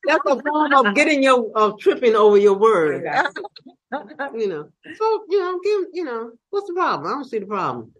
that's 0.06 0.26
a 0.26 0.42
form 0.42 0.74
of 0.74 0.94
getting 0.96 1.24
your 1.24 1.52
of 1.56 1.80
tripping 1.80 2.16
over 2.16 2.38
your 2.38 2.58
word. 2.58 3.04
You 3.04 4.48
know, 4.48 4.70
so 4.98 5.26
you 5.30 5.40
know, 5.40 5.60
give 5.64 5.82
you 5.94 6.04
know, 6.04 6.32
what's 6.50 6.68
the 6.68 6.74
problem? 6.74 7.08
I 7.08 7.12
don't 7.12 7.24
see 7.24 7.40
the 7.40 7.46
problem. 7.46 7.94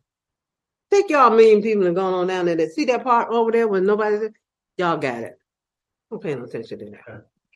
Take 0.92 1.10
y'all 1.10 1.30
million 1.32 1.62
people 1.62 1.86
and 1.86 1.96
going 1.96 2.14
on 2.14 2.28
down 2.28 2.46
there. 2.46 2.56
That 2.56 2.72
see 2.72 2.86
that 2.86 3.04
part 3.04 3.30
over 3.30 3.52
there 3.52 3.68
when 3.68 3.86
nobody's 3.86 4.30
y'all 4.78 4.98
got 4.98 5.24
it. 5.24 5.38
I'm 6.12 6.20
paying 6.20 6.42
attention 6.42 6.80
to 6.80 6.86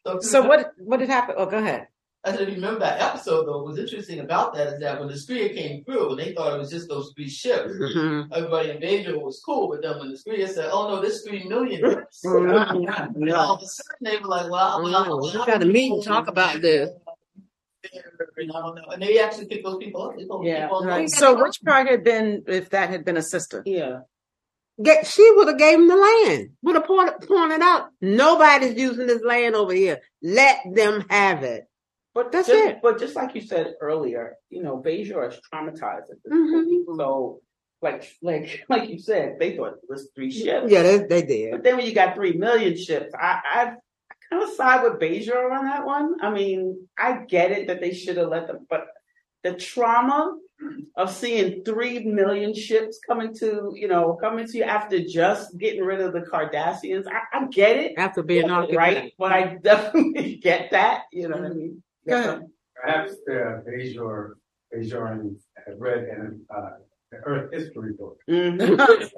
that. 0.06 0.24
So 0.24 0.46
what 0.48 0.72
what 0.78 1.00
did 1.00 1.10
happen? 1.10 1.36
Oh, 1.38 1.46
go 1.46 1.58
ahead. 1.58 1.88
I 2.26 2.34
don't 2.34 2.48
remember 2.50 2.80
that 2.82 3.00
episode 3.02 3.46
though. 3.46 3.64
What's 3.64 3.80
interesting 3.80 4.20
about 4.20 4.54
that 4.56 4.68
is 4.68 4.80
that 4.82 5.00
when 5.00 5.08
the 5.08 5.14
Skrreea 5.14 5.56
came 5.56 5.86
through, 5.86 6.18
they 6.18 6.34
thought 6.34 6.54
it 6.54 6.60
was 6.60 6.70
just 6.70 6.90
those 6.90 7.14
three 7.16 7.30
ships. 7.30 7.72
Mhm. 7.72 8.28
Everybody 8.36 8.72
in 8.72 8.78
Bajor 8.80 9.22
was 9.22 9.42
cool, 9.46 9.70
but 9.70 9.82
then 9.82 9.98
when 10.00 10.10
the 10.12 10.18
Skrreea 10.18 10.50
said, 10.50 10.70
"Oh 10.72 10.90
no, 10.90 11.02
this 11.02 11.24
three 11.26 11.46
million," 11.48 11.82
Mhm. 12.26 13.16
and 13.16 13.32
all 13.34 13.56
of 13.56 13.62
a 13.62 13.66
sudden 13.66 13.98
they 14.02 14.18
were 14.18 14.28
like, 14.28 14.52
"Well, 14.52 14.84
well, 14.84 15.06
Mhm. 15.06 15.22
We 15.32 15.38
well, 15.38 15.46
gotta 15.46 15.66
meet 15.66 15.94
and 15.94 16.04
talk 16.04 16.28
about 16.28 16.62
this. 16.62 16.90
And 18.36 18.52
I 18.52 18.60
don't 18.60 18.76
know. 18.76 18.84
And 18.92 19.02
they 19.02 19.18
actually 19.20 19.46
picked 19.46 19.64
those 19.64 19.78
people 19.78 20.02
up. 20.04 20.18
They 20.18 20.26
told 20.26 20.46
Yeah, 20.46 20.66
people, 20.66 20.84
Right. 20.84 21.10
So 21.10 21.42
which 21.42 21.62
part 21.64 21.88
had 21.88 22.04
been 22.04 22.44
if 22.48 22.70
that 22.72 22.90
had 22.90 23.06
been 23.06 23.16
a 23.16 23.22
sister? 23.22 23.64
Yeah. 23.66 24.02
Get, 24.84 25.08
she 25.08 25.30
would 25.36 25.48
have 25.48 25.58
gave 25.58 25.76
him 25.80 25.88
the 25.88 25.96
land. 25.96 26.50
Would 26.64 26.76
have 26.76 26.86
pointed, 26.86 27.28
pointed 27.28 27.62
out 27.62 27.90
nobody's 28.02 28.78
using 28.78 29.08
this 29.08 29.22
land 29.24 29.56
over 29.56 29.74
here. 29.74 30.00
Let 30.22 30.58
them 30.74 31.06
have 31.10 31.44
it. 31.44 31.69
But 32.16 32.32
That's 32.32 32.48
just, 32.48 32.66
it. 32.66 32.80
But 32.82 33.00
just 33.00 33.16
like 33.16 33.36
you 33.36 33.42
said 33.42 33.76
earlier, 33.82 34.36
you 34.50 34.64
know, 34.64 34.82
Bajor 34.84 35.30
is 35.32 35.40
traumatized 35.54 36.10
at 36.12 36.18
this 36.24 36.34
Mhm. 36.34 36.86
point. 36.86 36.98
So, 36.98 37.42
like, 37.82 38.04
like, 38.22 38.66
like 38.70 38.90
you 38.90 39.00
said, 39.00 39.38
they 39.40 39.56
thought 39.56 39.74
it 39.84 39.90
was 39.90 40.10
three 40.16 40.32
ships. 40.32 40.72
Yeah, 40.72 40.82
they, 40.84 40.98
they 41.00 41.22
did. 41.22 41.52
But 41.52 41.64
then 41.64 41.78
when 41.78 41.86
you 41.86 41.94
got 41.94 42.16
three 42.16 42.34
million 42.34 42.76
ships, 42.76 43.14
I, 43.14 43.40
I, 43.54 43.62
I 43.64 44.16
kind 44.30 44.44
of 44.44 44.50
side 44.50 44.84
with 44.84 45.00
Bajor 45.00 45.52
on 45.52 45.66
that 45.66 45.86
one. 45.86 46.16
I 46.22 46.30
mean, 46.32 46.88
I 46.98 47.24
get 47.28 47.52
it 47.52 47.68
that 47.68 47.80
they 47.80 47.94
should 47.94 48.18
have 48.18 48.30
let 48.30 48.48
them, 48.48 48.66
but 48.70 48.88
the 49.44 49.54
trauma 49.54 50.36
of 50.98 51.10
seeing 51.10 51.64
three 51.64 52.00
million 52.04 52.54
ships 52.54 53.00
coming 53.08 53.34
to, 53.36 53.72
you 53.76 53.88
know, 53.88 54.18
coming 54.20 54.46
to 54.46 54.58
you 54.58 54.64
after 54.64 55.00
just 55.00 55.58
getting 55.58 55.82
rid 55.84 56.02
of 56.02 56.12
the 56.12 56.20
Cardassians, 56.20 57.06
I, 57.08 57.38
I 57.38 57.46
get 57.48 57.78
it. 57.78 57.94
After 57.98 58.22
being 58.24 58.50
occupied. 58.50 58.76
right? 58.76 59.14
But 59.18 59.32
I 59.32 59.56
definitely 59.64 60.36
get 60.36 60.72
that. 60.72 61.04
You 61.14 61.30
know 61.30 61.38
what 61.38 61.52
I 61.52 61.54
mean? 61.54 61.82
Go 62.10 62.18
ahead. 62.20 62.42
Perhaps 62.76 63.12
the 63.26 63.64
Bajor, 63.68 64.34
Bajoran 64.74 65.36
had 65.66 65.80
read 65.80 66.06
in 66.06 66.42
uh, 66.56 66.70
the 67.12 67.18
Earth 67.18 67.54
history 67.54 67.94
book. 67.94 68.20
Mhm. 68.30 69.10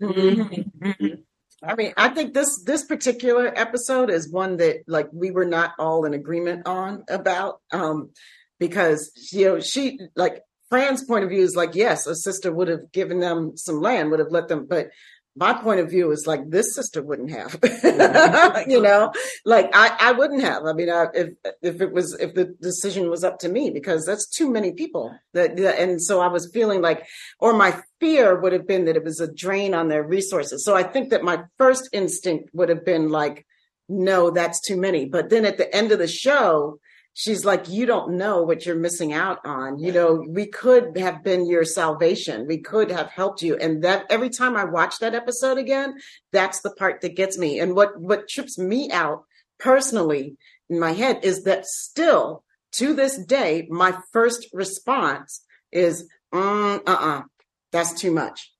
I 1.62 1.74
mean, 1.76 1.94
I 1.96 2.08
think 2.08 2.34
this 2.34 2.62
this 2.64 2.84
particular 2.84 3.52
episode 3.56 4.10
is 4.10 4.30
one 4.30 4.58
that 4.58 4.82
like 4.86 5.08
we 5.12 5.30
were 5.30 5.46
not 5.46 5.72
all 5.78 6.04
in 6.04 6.12
agreement 6.12 6.66
on 6.66 7.04
about, 7.08 7.60
um, 7.72 8.10
because 8.58 9.10
you 9.32 9.46
know 9.46 9.60
she 9.60 9.98
like 10.14 10.42
Fran's 10.68 11.04
point 11.04 11.24
of 11.24 11.30
view 11.30 11.42
is 11.42 11.56
like 11.56 11.74
yes, 11.74 12.06
a 12.06 12.14
sister 12.14 12.52
would 12.52 12.68
have 12.68 12.92
given 12.92 13.20
them 13.20 13.56
some 13.56 13.80
land, 13.80 14.10
would 14.10 14.20
have 14.20 14.32
let 14.32 14.48
them, 14.48 14.66
but 14.66 14.90
my 15.36 15.52
point 15.52 15.80
of 15.80 15.90
view 15.90 16.10
is 16.12 16.26
like 16.26 16.48
this 16.48 16.74
sister 16.74 17.02
wouldn't 17.02 17.30
have, 17.30 17.52
mm-hmm. 17.60 18.70
you 18.70 18.80
know, 18.80 19.12
like 19.44 19.68
I 19.74 19.96
I 19.98 20.12
wouldn't 20.12 20.42
have. 20.42 20.64
I 20.64 20.72
mean, 20.72 20.90
I, 20.90 21.06
if 21.14 21.30
if 21.62 21.80
it 21.80 21.92
was 21.92 22.14
if 22.20 22.34
the 22.34 22.54
decision 22.60 23.10
was 23.10 23.24
up 23.24 23.38
to 23.40 23.48
me, 23.48 23.70
because 23.70 24.04
that's 24.06 24.26
too 24.28 24.50
many 24.50 24.72
people 24.72 25.16
that, 25.32 25.56
that 25.56 25.78
and 25.80 26.00
so 26.00 26.20
I 26.20 26.28
was 26.28 26.50
feeling 26.52 26.82
like 26.82 27.06
or 27.40 27.52
my 27.52 27.80
fear 28.00 28.40
would 28.40 28.52
have 28.52 28.66
been 28.66 28.84
that 28.84 28.96
it 28.96 29.04
was 29.04 29.20
a 29.20 29.32
drain 29.32 29.74
on 29.74 29.88
their 29.88 30.04
resources. 30.04 30.64
So 30.64 30.76
I 30.76 30.84
think 30.84 31.10
that 31.10 31.24
my 31.24 31.42
first 31.58 31.88
instinct 31.92 32.50
would 32.52 32.68
have 32.68 32.84
been 32.84 33.08
like, 33.08 33.44
no, 33.88 34.30
that's 34.30 34.60
too 34.60 34.76
many. 34.76 35.04
But 35.04 35.30
then 35.30 35.44
at 35.44 35.58
the 35.58 35.74
end 35.74 35.90
of 35.90 35.98
the 35.98 36.08
show, 36.08 36.78
she's 37.14 37.44
like, 37.44 37.68
you 37.68 37.86
don't 37.86 38.18
know 38.18 38.42
what 38.42 38.66
you're 38.66 38.76
missing 38.76 39.12
out 39.12 39.38
on. 39.46 39.78
You 39.78 39.92
know, 39.92 40.24
we 40.28 40.46
could 40.46 40.98
have 40.98 41.22
been 41.22 41.46
your 41.46 41.64
salvation. 41.64 42.46
We 42.46 42.58
could 42.58 42.90
have 42.90 43.08
helped 43.08 43.40
you. 43.40 43.56
And 43.56 43.82
that 43.84 44.06
every 44.10 44.28
time 44.28 44.56
I 44.56 44.64
watch 44.64 44.98
that 44.98 45.14
episode 45.14 45.56
again, 45.56 45.94
that's 46.32 46.60
the 46.60 46.72
part 46.72 47.00
that 47.00 47.16
gets 47.16 47.38
me. 47.38 47.60
And 47.60 47.74
what, 47.74 47.98
what 47.98 48.28
trips 48.28 48.58
me 48.58 48.90
out 48.90 49.24
personally 49.58 50.36
in 50.68 50.78
my 50.78 50.92
head 50.92 51.20
is 51.22 51.44
that 51.44 51.66
still 51.66 52.44
to 52.72 52.92
this 52.92 53.16
day, 53.16 53.68
my 53.70 53.96
first 54.12 54.48
response 54.52 55.44
is, 55.70 56.08
mm, 56.32 56.80
uh-uh, 56.84 57.22
that's 57.70 57.92
too 57.92 58.10
much. 58.10 58.52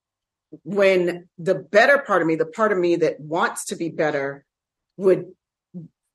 When 0.62 1.28
the 1.36 1.56
better 1.56 1.98
part 1.98 2.22
of 2.22 2.28
me, 2.28 2.36
the 2.36 2.46
part 2.46 2.70
of 2.70 2.78
me 2.78 2.94
that 2.96 3.18
wants 3.18 3.66
to 3.66 3.76
be 3.76 3.88
better, 3.88 4.44
would 4.96 5.32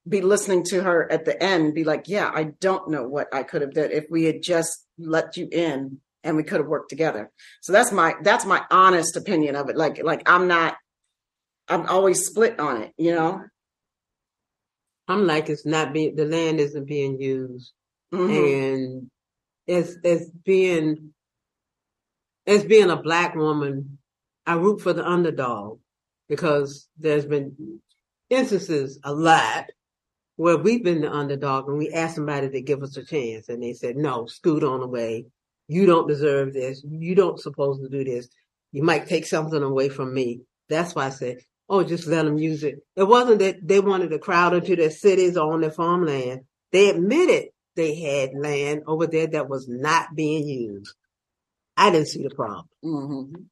be 0.08 0.22
listening 0.22 0.64
to 0.64 0.82
her 0.82 1.10
at 1.10 1.24
the 1.24 1.40
end, 1.42 1.74
be 1.74 1.84
like, 1.84 2.08
yeah, 2.08 2.30
I 2.34 2.44
don't 2.60 2.90
know 2.90 3.06
what 3.06 3.28
I 3.32 3.42
could 3.42 3.60
have 3.62 3.74
done 3.74 3.90
if 3.92 4.06
we 4.10 4.24
had 4.24 4.42
just 4.42 4.86
let 4.98 5.36
you 5.36 5.48
in 5.50 5.98
and 6.24 6.36
we 6.36 6.42
could 6.42 6.58
have 6.58 6.68
worked 6.68 6.90
together. 6.90 7.30
So 7.60 7.72
that's 7.72 7.92
my 7.92 8.14
that's 8.22 8.44
my 8.44 8.62
honest 8.70 9.16
opinion 9.16 9.56
of 9.56 9.68
it. 9.68 9.76
Like 9.76 10.02
like 10.02 10.28
I'm 10.28 10.48
not 10.48 10.76
I'm 11.70 11.86
always 11.86 12.26
split 12.26 12.58
on 12.58 12.82
it, 12.82 12.92
you 12.98 13.14
know? 13.14 13.44
I'm 15.06 15.26
like, 15.26 15.48
it's 15.48 15.64
not 15.64 15.92
being, 15.92 16.16
the 16.16 16.24
land 16.24 16.58
isn't 16.58 16.86
being 16.86 17.20
used. 17.20 17.72
Mhm. 18.12 18.64
And 18.64 19.10
as, 19.68 19.96
as 20.04 20.30
being, 20.44 21.14
as 22.46 22.64
being 22.64 22.90
a 22.90 23.00
black 23.00 23.36
woman, 23.36 23.98
I 24.46 24.54
root 24.54 24.80
for 24.80 24.92
the 24.92 25.06
underdog 25.06 25.78
because 26.28 26.88
there's 26.98 27.26
been 27.26 27.80
instances 28.30 28.98
a 29.04 29.12
lot 29.12 29.66
where 30.40 30.56
we've 30.56 30.82
been 30.82 31.02
the 31.02 31.12
underdog 31.12 31.68
and 31.68 31.76
we 31.76 31.90
asked 31.90 32.14
somebody 32.14 32.48
to 32.48 32.62
give 32.62 32.82
us 32.82 32.96
a 32.96 33.04
chance 33.04 33.50
and 33.50 33.62
they 33.62 33.74
said, 33.74 33.94
no, 33.94 34.24
scoot 34.24 34.64
on 34.64 34.80
away. 34.80 35.26
You 35.68 35.84
don't 35.84 36.08
deserve 36.08 36.54
this. 36.54 36.82
You 36.82 37.14
don't 37.14 37.38
supposed 37.38 37.82
to 37.82 37.90
do 37.90 38.02
this. 38.04 38.26
You 38.72 38.82
might 38.82 39.06
take 39.06 39.26
something 39.26 39.62
away 39.62 39.90
from 39.90 40.14
me. 40.14 40.40
That's 40.70 40.94
why 40.94 41.04
I 41.04 41.10
said, 41.10 41.40
oh, 41.68 41.84
just 41.84 42.06
let 42.06 42.24
them 42.24 42.38
use 42.38 42.64
it. 42.64 42.76
It 42.96 43.02
wasn't 43.02 43.40
that 43.40 43.68
they 43.68 43.80
wanted 43.80 44.12
to 44.12 44.18
crowd 44.18 44.54
into 44.54 44.76
their 44.76 44.88
cities 44.88 45.36
or 45.36 45.52
on 45.52 45.60
their 45.60 45.72
farmland. 45.72 46.44
They 46.72 46.88
admitted 46.88 47.50
they 47.76 48.00
had 48.00 48.30
land 48.34 48.84
over 48.86 49.06
there 49.06 49.26
that 49.26 49.50
was 49.50 49.68
not 49.68 50.14
being 50.14 50.48
used. 50.48 50.94
I 51.76 51.90
didn't 51.90 52.08
see 52.08 52.22
the 52.22 52.34
problem. 52.34 52.64
Mhm. 52.82 53.44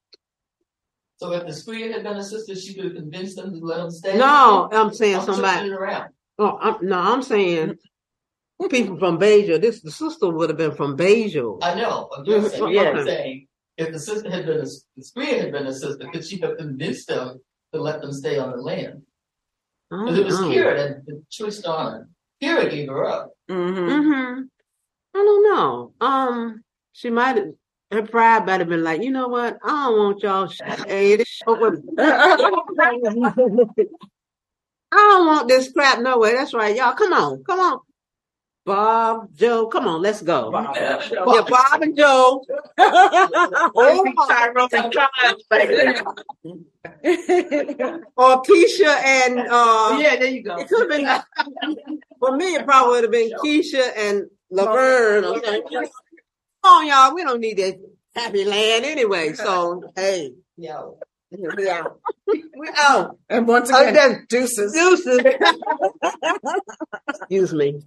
So 1.19 1.33
if 1.33 1.43
the 1.45 1.53
Skrreea 1.53 1.93
had 1.93 2.03
been 2.03 2.17
a 2.17 2.25
sister, 2.25 2.55
she 2.55 2.73
could 2.73 2.85
have 2.85 2.95
convinced 2.95 3.37
them 3.37 3.53
to 3.53 3.59
let 3.59 3.77
them 3.77 3.91
stay. 3.91 4.17
No, 4.17 4.71
I'm 4.73 4.95
saying 4.95 5.17
I'm 5.17 5.27
somebody. 5.27 5.69
Twisting 6.39 6.47
it 6.47 6.49
around. 6.49 6.49
Oh, 6.55 6.59
I'm, 6.61 6.87
no, 6.89 6.99
I'm 6.99 7.23
saying 7.23 7.77
people 8.71 8.99
from 8.99 9.19
Bajor. 9.19 9.61
This 9.61 9.83
the 9.83 9.91
sister 9.91 10.29
would 10.31 10.51
have 10.51 10.59
been 10.59 10.75
from 10.75 10.97
Bajor. 10.97 11.59
I 11.63 11.75
know. 11.75 12.09
I'm 12.17 12.25
just 12.25 12.53
saying. 12.53 12.73
Yeah. 12.73 12.83
I'm 12.91 13.07
saying 13.07 13.47
if 13.77 13.93
the 13.93 13.99
sister 13.99 14.31
had 14.31 14.47
been 14.47 14.61
a, 14.61 14.65
the 14.65 15.03
Skrreea 15.03 15.41
had 15.41 15.53
been 15.53 15.67
a 15.67 15.73
sister, 15.73 16.09
could 16.13 16.25
she 16.25 16.39
have 16.41 16.57
convinced 16.59 17.09
them 17.09 17.41
to 17.73 17.81
let 17.81 18.01
them 18.01 18.13
stay 18.13 18.39
on 18.39 18.51
the 18.51 18.57
land? 18.59 19.03
Because 19.91 20.19
it 20.19 20.25
was 20.25 20.41
Mm-hmm. 20.41 20.53
Kira 20.53 20.77
that 20.77 21.07
that 21.07 21.23
twist 21.37 21.67
on 21.67 21.93
her. 21.93 22.09
Kira 22.43 22.71
gave 22.71 22.89
her 22.89 23.05
up. 23.07 23.31
Mhm. 23.51 24.03
hmm 24.03 24.41
I 25.15 25.19
don't 25.19 25.55
know. 25.55 25.93
Um, 26.01 26.63
she 26.93 27.11
might 27.11 27.37
have. 27.37 27.49
And 27.91 28.11
Pride 28.11 28.45
might 28.45 28.61
have 28.61 28.69
been 28.69 28.85
like, 28.85 29.03
you 29.03 29.11
know 29.11 29.29
what? 29.29 29.57
I 29.65 29.87
don't 29.87 29.97
want 29.99 30.23
y'all. 30.23 30.47
Sh- 30.49 30.61
hey, 30.87 31.17
this 31.17 31.27
sh- 31.27 31.41
with- 31.47 31.83
I 34.93 34.97
don't 34.97 35.27
want 35.27 35.49
this 35.49 35.73
crap 35.73 36.01
no 36.01 36.19
way. 36.19 36.35
That's 36.35 36.55
right, 36.55 36.75
y'all. 36.77 36.95
Come 36.95 37.13
on, 37.13 37.45
come 37.45 37.61
on. 37.61 37.81
Bob, 38.65 39.35
Joe, 39.35 39.67
come 39.69 39.89
on, 39.89 40.03
let's 40.03 40.21
go. 40.21 40.51
Yeah, 40.53 41.47
Bob 41.49 41.83
and 41.83 41.97
Joe. 41.97 42.45
Oh, 43.81 44.05
or 48.17 48.43
Keisha 48.43 48.87
and 49.05 49.39
uh 49.41 49.97
Yeah, 49.99 50.17
there 50.17 50.29
you 50.29 50.43
go. 50.43 50.57
it 50.57 50.69
could 50.69 50.81
have 50.81 50.91
been 50.91 51.89
for 52.21 52.37
me 52.37 52.55
it 52.57 52.65
probably 52.65 52.91
would 52.91 53.05
have 53.05 53.13
been 53.13 53.31
Keisha 53.43 53.91
and 53.97 54.25
Laverne 54.51 55.25
or 55.25 55.43
something. 55.45 55.63
Come 55.71 55.91
on, 56.65 56.87
y'all, 56.87 57.15
we 57.15 57.25
don't 57.25 57.41
need 57.41 57.59
that 57.59 57.79
happy 58.15 58.45
land 58.45 58.85
anyway. 58.85 59.33
So 59.33 59.83
hey, 59.97 60.33
Yo. 60.57 60.99
We 61.31 61.69
out. 61.69 62.01
We 62.27 62.45
out. 62.77 63.19
and 63.29 63.47
once 63.47 63.71
Oh, 63.73 63.81
again, 63.83 63.95
then- 63.95 64.27
deuces. 64.29 64.73
Deuces. 64.73 65.21
Excuse 67.09 67.53
me. 67.55 67.83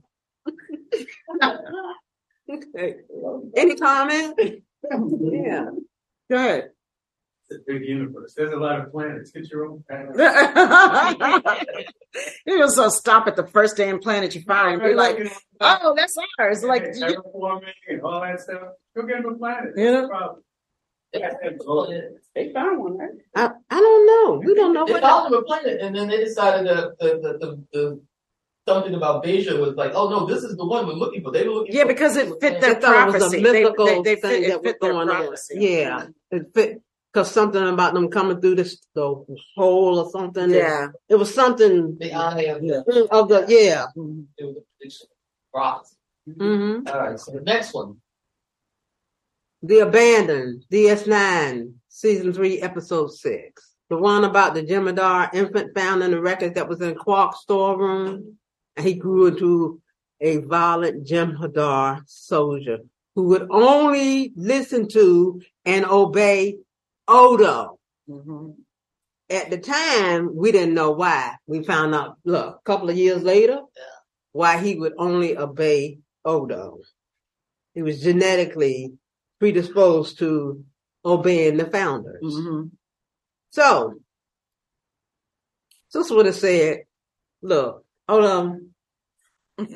Okay. 2.50 2.96
Any 3.56 3.76
comment? 3.76 4.40
Yeah. 5.20 5.70
Good. 6.30 6.70
It's 7.50 7.60
a 7.60 7.64
big 7.68 7.84
universe. 7.86 8.34
There's 8.36 8.54
a 8.54 8.58
lot 8.58 8.80
of 8.80 8.92
planets. 8.92 9.32
Get 9.32 9.50
your 9.52 9.66
own 9.68 9.84
planet. 9.90 10.16
you 12.46 12.58
just 12.60 12.76
so 12.76 12.90
stop 12.90 13.28
at 13.28 13.36
the 13.36 13.46
first 13.48 13.76
damn 13.78 14.00
planet 14.00 14.36
you 14.36 14.42
find. 14.42 14.82
Be 14.82 14.94
like, 14.94 15.18
oh, 15.60 15.94
that's 15.96 16.16
ours. 16.40 16.64
Like, 16.64 16.84
you- 16.94 17.06
terraforming 17.06 17.74
and 17.90 18.02
all 18.02 18.22
that 18.22 18.40
stuff. 18.40 18.62
Go 18.96 19.04
get 19.04 19.24
them 19.24 19.34
a 19.34 19.38
planet. 19.38 19.74
Yeah. 19.76 19.92
That's 19.92 20.02
the 20.04 20.08
problem. 20.10 20.44
They 21.14 22.54
found 22.54 22.80
one, 22.80 22.98
right? 22.98 23.10
I, 23.36 23.52
I 23.70 23.80
don't 23.80 24.06
know. 24.08 24.42
We 24.46 24.56
don't 24.56 24.74
know 24.74 24.86
They 24.86 24.94
what. 24.94 25.02
found 25.04 25.34
them 25.34 25.42
a 25.42 25.44
planet, 25.44 25.82
and 25.82 25.96
then 25.96 26.08
they 26.08 26.18
decided 26.24 26.68
that 26.68 26.98
the 27.00 27.06
the, 27.22 27.38
the, 27.38 27.64
the 27.74 28.02
something 28.68 28.94
about 28.96 29.24
Bajor 29.24 29.60
was 29.60 29.76
like, 29.76 29.92
oh 29.94 30.10
no, 30.10 30.26
this 30.26 30.44
is 30.44 30.56
the 30.56 30.66
one 30.66 30.88
we're 30.88 30.94
looking 30.94 31.24
for. 31.24 31.32
They 31.32 31.48
were 31.48 31.56
looking 31.56 31.76
yeah, 31.76 31.84
for 31.84 31.90
because 31.90 32.16
it 32.16 32.30
fit 32.40 32.62
their 32.62 32.76
They 32.76 32.80
thought 32.82 33.10
it 33.10 33.14
was 33.14 33.16
a 33.16 33.20
prophecy. 33.20 33.44
They, 33.44 33.52
mythical 33.64 33.86
they, 33.86 34.02
they 34.02 34.16
thing 34.22 34.22
fit, 34.22 34.42
that 34.42 34.50
it 34.50 34.62
was 34.62 34.64
fit 34.64 34.82
their 34.82 34.92
going 34.94 35.10
on. 35.10 35.16
prophecy. 35.18 35.56
Yeah, 35.60 36.06
it 36.32 36.54
fit 36.54 36.82
because 37.12 37.32
something 37.32 37.68
about 37.68 37.94
them 37.94 38.10
coming 38.10 38.40
through 38.40 38.56
this 38.56 38.82
the 38.96 39.26
hole 39.56 40.00
or 40.00 40.10
something. 40.12 40.50
Yeah. 40.50 40.88
it 41.10 41.16
was 41.16 41.34
something 41.34 41.98
the 42.00 42.14
eye 42.14 42.42
of 42.42 42.62
the, 42.62 43.08
of 43.12 43.28
the 43.28 43.46
yeah. 43.50 43.88
it 44.38 44.46
was 44.46 44.58
a 44.58 44.62
prediction. 44.78 45.08
Prophecy. 45.54 45.96
hmm 46.40 46.80
All 46.88 47.00
right, 47.00 47.20
so 47.20 47.34
the 47.34 47.42
next 47.42 47.74
one. 47.74 47.98
The 49.64 49.80
Abandoned, 49.80 50.66
DS9, 50.72 51.74
Season 51.88 52.34
3, 52.34 52.62
Episode 52.62 53.14
6. 53.14 53.76
The 53.90 53.98
one 53.98 54.24
about 54.24 54.56
the 54.56 54.64
Jem'Hadar 54.64 55.32
infant 55.36 55.76
found 55.76 56.02
in 56.02 56.10
the 56.10 56.20
records 56.20 56.56
that 56.56 56.68
was 56.68 56.82
in 56.82 56.96
Quark's 56.96 57.42
storeroom. 57.42 58.40
And 58.76 58.88
he 58.88 58.96
grew 58.96 59.28
into 59.28 59.80
a 60.20 60.38
violent 60.38 61.06
Jem'Hadar 61.06 62.02
soldier 62.08 62.80
who 63.14 63.28
would 63.28 63.48
only 63.52 64.34
listen 64.36 64.88
to 64.90 65.42
and 65.64 65.86
obey 65.86 66.58
Odo. 67.08 67.78
Mhm. 68.10 68.56
At 69.30 69.52
the 69.52 69.60
time, 69.60 70.36
we 70.36 70.52
didn't 70.52 70.74
know 70.74 70.92
why. 70.92 71.36
We 71.46 71.64
found 71.64 71.94
out, 71.94 72.18
look, 72.26 72.56
a 72.56 72.62
couple 72.64 72.90
of 72.90 72.98
years 72.98 73.22
later, 73.22 73.62
why 74.32 74.58
he 74.58 74.76
would 74.76 74.94
only 74.98 75.38
obey 75.38 76.00
Odo. 76.26 76.80
He 77.76 77.84
was 77.84 78.02
genetically 78.02 78.98
predisposed 79.42 80.20
to 80.20 80.64
obeying 81.04 81.58
the 81.58 81.66
founders. 81.66 82.22
Mhm. 82.24 82.72
So, 83.52 83.96
Sis 85.90 86.12
would 86.12 86.28
have 86.28 86.36
said, 86.36 86.84
look, 87.42 87.86
hold 88.10 88.26
on. 88.26 88.72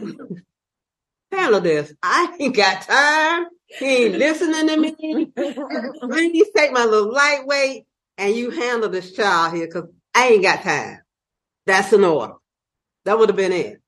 Handle 1.32 1.62
this. 1.62 1.93
I 2.04 2.36
ain't 2.39 2.56
got 2.56 2.84
time. 2.84 3.47
He 3.67 4.06
ain't 4.06 4.15
listening 4.17 4.67
to 4.67 4.78
me. 4.78 5.32
Please 6.01 6.47
take 6.56 6.71
my 6.73 6.86
little 6.86 7.12
lightweight 7.13 7.86
and 8.17 8.36
you 8.36 8.51
handle 8.51 8.89
this 8.89 9.13
child 9.13 9.56
here 9.56 9.67
because 9.67 9.89
I 10.15 10.30
ain't 10.30 10.43
got 10.43 10.63
time. 10.63 10.99
That's 11.65 11.93
an 11.93 12.04
order. 12.06 12.36
That 13.06 13.19
would 13.19 13.30
have 13.30 13.38
been 13.38 13.54
it. 13.54 13.82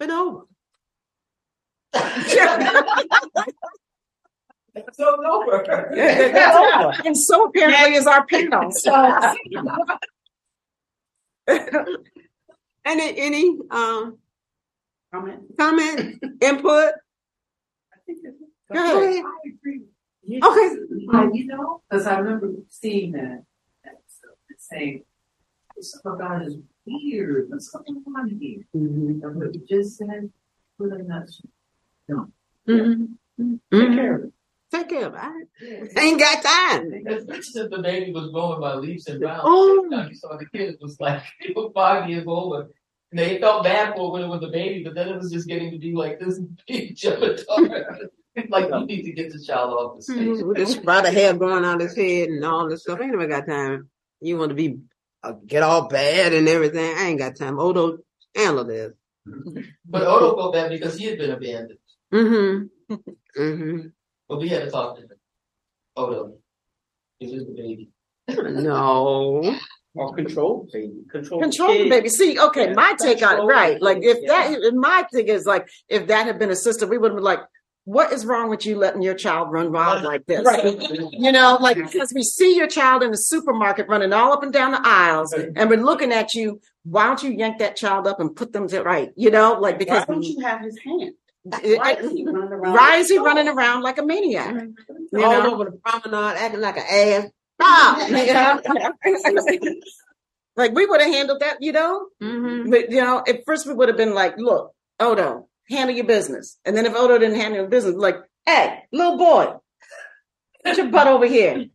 Been 0.00 0.10
over. 0.12 0.42
So 4.92 5.14
it's 5.14 5.26
over. 5.26 5.64
That's 5.94 6.56
over. 6.56 6.92
And 7.06 7.16
so 7.16 7.44
apparently 7.46 7.94
is 7.96 8.06
our 8.06 8.24
panel. 8.26 8.70
So 8.72 8.92
Any 12.84 13.18
any 13.18 13.58
um 13.70 14.18
Comment? 15.12 15.40
comment, 15.58 16.22
input? 16.42 16.92
Go 18.72 19.00
ahead. 19.00 19.24
You- 20.22 20.40
Okay. 20.44 20.76
uh, 21.14 21.30
You 21.32 21.46
know, 21.46 21.80
because 21.88 22.06
I 22.06 22.18
remember 22.18 22.52
seeing 22.68 23.12
that, 23.12 23.42
that 23.84 23.96
stuff, 24.06 24.32
and 24.50 24.58
saying, 24.60 25.04
this 25.74 25.98
about 26.04 26.42
is 26.46 26.56
weird, 26.86 27.48
what's 27.48 27.70
going 27.70 28.04
on 28.14 28.28
here? 28.38 28.62
And 28.74 29.22
what 29.22 29.54
you 29.54 29.62
just 29.66 29.96
said, 29.96 30.30
put 30.76 30.92
a 30.92 31.02
nutshell. 31.02 32.30
Mhm. 32.68 33.16
Take 33.72 33.92
care 33.94 34.14
of 34.16 34.24
it. 34.24 34.32
Take 34.70 34.88
care 34.90 35.06
of 35.06 35.14
it. 35.14 35.92
I 35.96 36.00
ain't 36.00 36.20
got 36.20 36.42
time. 36.42 37.06
As 37.06 37.26
much 37.26 37.38
as 37.38 37.54
the 37.54 37.80
baby 37.82 38.12
was 38.12 38.30
growing 38.32 38.60
by 38.60 38.74
leaps 38.74 39.06
and 39.08 39.20
bounds, 39.20 39.42
Oh. 39.46 39.88
you 40.08 40.14
saw 40.14 40.36
the 40.36 40.46
kid 40.46 40.76
was 40.80 41.00
like 41.00 41.22
they 41.46 41.52
were 41.54 41.70
five 41.74 42.08
years 42.10 42.26
old. 42.26 42.68
And 43.10 43.18
they 43.18 43.38
felt 43.40 43.64
bad 43.64 43.94
for 43.96 44.08
it 44.08 44.12
when 44.12 44.22
it 44.22 44.28
was 44.28 44.42
a 44.42 44.48
baby, 44.48 44.84
but 44.84 44.94
then 44.94 45.08
it 45.08 45.16
was 45.16 45.32
just 45.32 45.48
getting 45.48 45.70
to 45.70 45.78
be 45.78 45.94
like 45.94 46.20
this 46.20 46.38
big 46.68 46.94
Jemima. 46.94 47.36
like 48.50 48.68
you 48.68 48.84
need 48.84 49.02
to 49.04 49.12
get 49.12 49.32
this 49.32 49.46
child 49.46 49.72
off 49.72 49.96
the 49.96 50.02
stage. 50.02 50.42
With 50.42 50.58
this 50.58 50.72
spot 50.72 51.08
of 51.08 51.14
hair 51.14 51.32
growing 51.32 51.64
out 51.64 51.80
his 51.80 51.96
head 51.96 52.28
and 52.28 52.44
all 52.44 52.68
this 52.68 52.82
stuff. 52.82 52.98
I 53.00 53.04
ain't 53.04 53.12
never 53.12 53.26
got 53.26 53.46
time. 53.46 53.88
You 54.20 54.36
want 54.36 54.50
to 54.50 54.54
be 54.54 54.76
uh, 55.22 55.32
get 55.46 55.62
all 55.62 55.88
bad 55.88 56.34
and 56.34 56.46
everything. 56.48 56.94
I 56.98 57.06
ain't 57.06 57.18
got 57.18 57.36
time. 57.36 57.58
Odo, 57.58 57.98
handle 58.36 58.64
this. 58.64 58.92
But 59.86 60.02
Odo 60.02 60.36
felt 60.36 60.52
bad 60.52 60.70
because 60.70 60.98
he 60.98 61.06
had 61.06 61.18
been 61.18 61.30
abandoned. 61.30 61.78
Mm-hmm. 62.12 62.94
Mm-hmm. 63.40 63.86
But 64.28 64.40
we 64.40 64.48
had 64.48 64.64
to 64.64 64.70
talk 64.70 64.96
to 64.96 65.02
him. 65.02 65.08
Odo. 65.96 66.34
This 67.20 67.32
is 67.32 67.46
the 67.46 67.52
baby. 67.54 67.90
No. 68.28 69.56
Or 69.94 70.14
control, 70.14 70.68
baby. 70.72 70.92
Control, 71.10 71.40
control 71.40 71.72
the 71.72 71.74
kid. 71.84 71.90
baby. 71.90 72.08
See, 72.08 72.38
okay, 72.38 72.68
Yeah. 72.68 72.74
my 72.74 72.94
take 73.00 73.20
on 73.20 73.32
it, 73.32 73.36
Control 73.38 73.48
right? 73.48 73.78
the 73.80 73.84
Like 73.84 74.00
kid, 74.00 74.16
if 74.18 74.26
that, 74.28 74.74
my 74.74 75.04
thing 75.12 75.26
is 75.26 75.44
like 75.44 75.66
if 75.88 76.06
that 76.06 76.26
had 76.26 76.38
been 76.38 76.50
a 76.50 76.54
sister, 76.56 76.86
we 76.86 76.98
would 76.98 77.10
have 77.10 77.16
been 77.16 77.24
like, 77.24 77.40
what 77.84 78.12
is 78.12 78.24
wrong 78.24 78.48
with 78.48 78.64
you 78.64 78.76
letting 78.76 79.02
your 79.02 79.14
child 79.14 79.50
run 79.50 79.72
wild 79.72 80.04
like 80.04 80.24
this? 80.26 80.46
You 81.10 81.32
know, 81.32 81.56
like 81.60 81.78
because 81.78 82.12
we 82.14 82.22
see 82.22 82.54
your 82.54 82.68
child 82.68 83.02
in 83.02 83.10
the 83.10 83.16
supermarket 83.16 83.88
running 83.88 84.12
all 84.12 84.32
up 84.32 84.44
and 84.44 84.52
down 84.52 84.70
the 84.72 84.80
aisles, 84.84 85.32
and 85.32 85.68
we're 85.68 85.82
looking 85.82 86.12
at 86.12 86.32
you. 86.34 86.60
Why 86.84 87.06
don't 87.06 87.20
you 87.24 87.30
yank 87.32 87.58
that 87.58 87.74
child 87.74 88.06
up 88.06 88.20
and 88.20 88.36
put 88.36 88.52
them 88.52 88.68
to 88.68 88.82
right? 88.82 89.10
You 89.16 89.30
know, 89.32 89.54
like 89.54 89.76
Why 89.76 89.78
because 89.78 90.04
don't 90.04 90.22
you 90.22 90.38
have 90.44 90.60
his 90.60 90.78
hand? 90.84 91.12
It- 91.62 91.78
Why 91.78 91.92
is 91.94 92.12
he 92.12 92.24
running 92.24 92.52
around? 92.52 92.74
why 92.74 92.96
is 92.96 93.08
he 93.08 93.18
running 93.18 93.48
around 93.48 93.82
like 93.82 93.98
a 93.98 94.04
maniac? 94.04 94.54
You 95.12 95.24
all 95.24 95.42
know? 95.42 95.54
over 95.54 95.64
the 95.70 95.72
promenade 95.84 96.36
acting 96.38 96.60
like 96.60 96.76
an 96.76 96.84
ass. 96.90 97.30
Stop. 97.60 98.58
Know? 99.08 99.74
like 100.56 100.72
we 100.74 100.86
would 100.86 101.00
have 101.00 101.12
handled 101.12 101.40
that, 101.40 101.56
you 101.60 101.72
know. 101.72 102.08
mm-hmm. 102.22 102.70
But 102.70 102.90
you 102.90 103.00
know, 103.00 103.22
at 103.26 103.44
first 103.46 103.66
we 103.66 103.74
would 103.74 103.88
have 103.88 103.96
been 103.96 104.14
like, 104.14 104.36
"Look, 104.38 104.72
Odo, 105.00 105.48
handle 105.68 105.94
your 105.94 106.04
business." 106.04 106.58
And 106.64 106.76
then 106.76 106.86
if 106.86 106.94
Odo 106.94 107.18
didn't 107.18 107.36
handle 107.36 107.60
your 107.60 107.68
business, 107.68 107.94
like, 107.96 108.16
"Hey, 108.46 108.82
little 108.92 109.16
boy, 109.18 109.54
get 110.64 110.76
your 110.76 110.88
butt 110.88 111.06
over 111.06 111.26
here. 111.26 111.66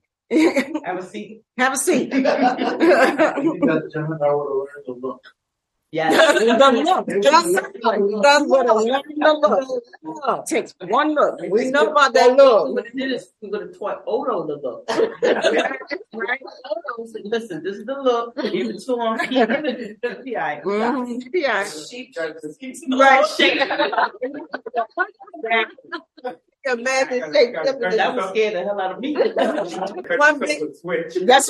Have 0.86 0.98
a 1.00 1.04
seat. 1.04 1.44
Have 1.58 1.74
a 1.74 1.78
seat." 1.78 2.12
that 2.12 3.90
Gemini 3.94 4.34
would 4.34 4.48
have 4.48 4.58
learned 4.58 4.86
to 4.86 4.94
look. 5.02 5.22
Yes. 5.94 6.12
That's 8.24 8.46
what 8.48 8.68
a 8.68 8.74
wonderful 8.74 9.82
look. 10.04 10.46
Takes 10.48 10.74
one 10.88 11.14
look. 11.14 11.40
We 11.52 11.70
know 11.70 11.92
about 11.92 12.16
that 12.16 12.36
look. 12.36 12.74
What 12.74 12.88
it 12.88 12.96
is, 13.12 13.32
we 13.42 13.50
would 13.50 13.62
have 13.62 13.78
taught 13.78 14.02
Odo 14.08 14.48
the 14.48 14.56
look. 14.64 14.90
right? 16.14 16.42
Odo 16.42 17.06
said, 17.06 17.22
listen, 17.26 17.62
this 17.64 17.76
is 17.78 17.86
the 17.86 17.94
look. 17.94 18.36
Give 18.38 18.70
it 18.72 18.80
to 18.86 19.00
him. 19.00 19.20
Yeah. 20.26 20.62
Mhm. 20.62 21.30
Yeah. 21.34 21.64
Sheep 21.66 22.14
judges. 22.16 22.58
Right. 22.90 23.26
Imagine 26.66 27.34
take 27.34 27.54
them 27.54 27.78
That 27.82 28.16
would 28.16 28.30
scare 28.30 28.52
the 28.52 28.64
hell 28.64 28.80
out 28.80 28.94
of 28.94 29.00
me. 29.00 29.14
One 30.18 30.40
big- 30.40 30.74
Switch. 30.76 31.18
That's 31.22 31.50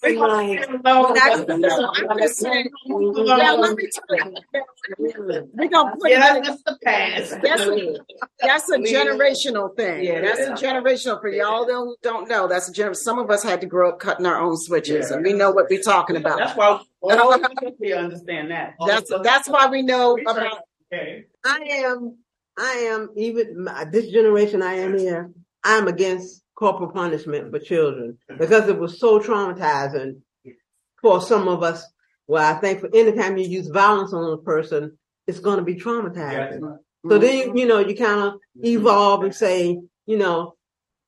why 0.00 0.08
you 0.10 0.20
want 0.20 0.60
to 0.60 0.66
control 0.66 1.16
switch. 1.16 1.60
Like, 1.62 2.10
I'm 2.10 2.18
just 2.18 2.38
saying, 2.38 2.68
mm-hmm. 2.88 3.26
yeah, 3.26 3.52
let 3.52 3.76
me 3.76 3.88
tell 3.92 4.30
you. 4.30 5.48
We're 5.54 5.68
gonna 5.68 5.96
put 5.96 6.10
Yeah, 6.10 6.36
it, 6.36 6.44
that's 6.44 6.62
the 6.62 6.78
past. 6.84 7.36
that's 7.42 7.62
a, 7.62 7.96
that's 8.40 8.70
a 8.70 8.78
generational 8.78 9.74
thing. 9.76 10.04
Yeah, 10.04 10.20
That's 10.20 10.40
a 10.40 10.52
generational 10.52 11.20
for 11.20 11.28
y'all 11.28 11.66
don't 11.66 12.00
don't 12.02 12.28
know. 12.28 12.46
That's 12.48 12.68
a 12.68 12.72
gener- 12.72 12.96
some 12.96 13.18
of 13.18 13.30
us 13.30 13.42
had 13.42 13.60
to 13.62 13.66
grow 13.66 13.90
up 13.90 13.98
cutting 14.00 14.26
our 14.26 14.40
own 14.40 14.56
switches 14.56 15.10
and 15.10 15.24
we 15.24 15.32
know 15.32 15.50
what 15.50 15.66
we're 15.70 15.82
talking 15.82 16.16
about. 16.16 16.38
That's 16.38 16.56
why 16.56 16.80
all 17.00 17.38
we 17.80 17.92
understand 17.92 18.50
that. 18.50 18.74
That's 18.86 19.12
that's 19.22 19.48
why 19.48 19.66
we 19.66 19.82
know 19.82 20.16
about 20.18 20.62
Okay. 20.92 21.24
I 21.44 21.58
am, 21.68 22.16
I 22.56 22.72
am 22.92 23.10
even 23.16 23.64
my, 23.64 23.84
this 23.84 24.08
generation. 24.10 24.62
I 24.62 24.74
am 24.74 24.96
here. 24.98 25.30
I'm 25.64 25.88
against 25.88 26.42
corporal 26.56 26.90
punishment 26.90 27.50
for 27.50 27.58
children 27.58 28.18
because 28.38 28.68
it 28.68 28.78
was 28.78 28.98
so 28.98 29.20
traumatizing 29.20 30.20
for 31.00 31.20
some 31.20 31.46
of 31.48 31.62
us. 31.62 31.86
Well, 32.26 32.44
I 32.44 32.58
think 32.58 32.80
for 32.80 32.90
any 32.92 33.12
time 33.12 33.38
you 33.38 33.46
use 33.46 33.68
violence 33.68 34.12
on 34.12 34.32
a 34.32 34.38
person, 34.38 34.98
it's 35.26 35.38
going 35.38 35.58
to 35.58 35.64
be 35.64 35.76
traumatizing. 35.76 36.78
So 37.08 37.18
then, 37.18 37.56
you 37.56 37.66
know, 37.66 37.78
you 37.78 37.94
kind 37.94 38.20
of 38.20 38.34
evolve 38.56 39.22
and 39.22 39.34
say, 39.34 39.78
you 40.06 40.16
know, 40.16 40.54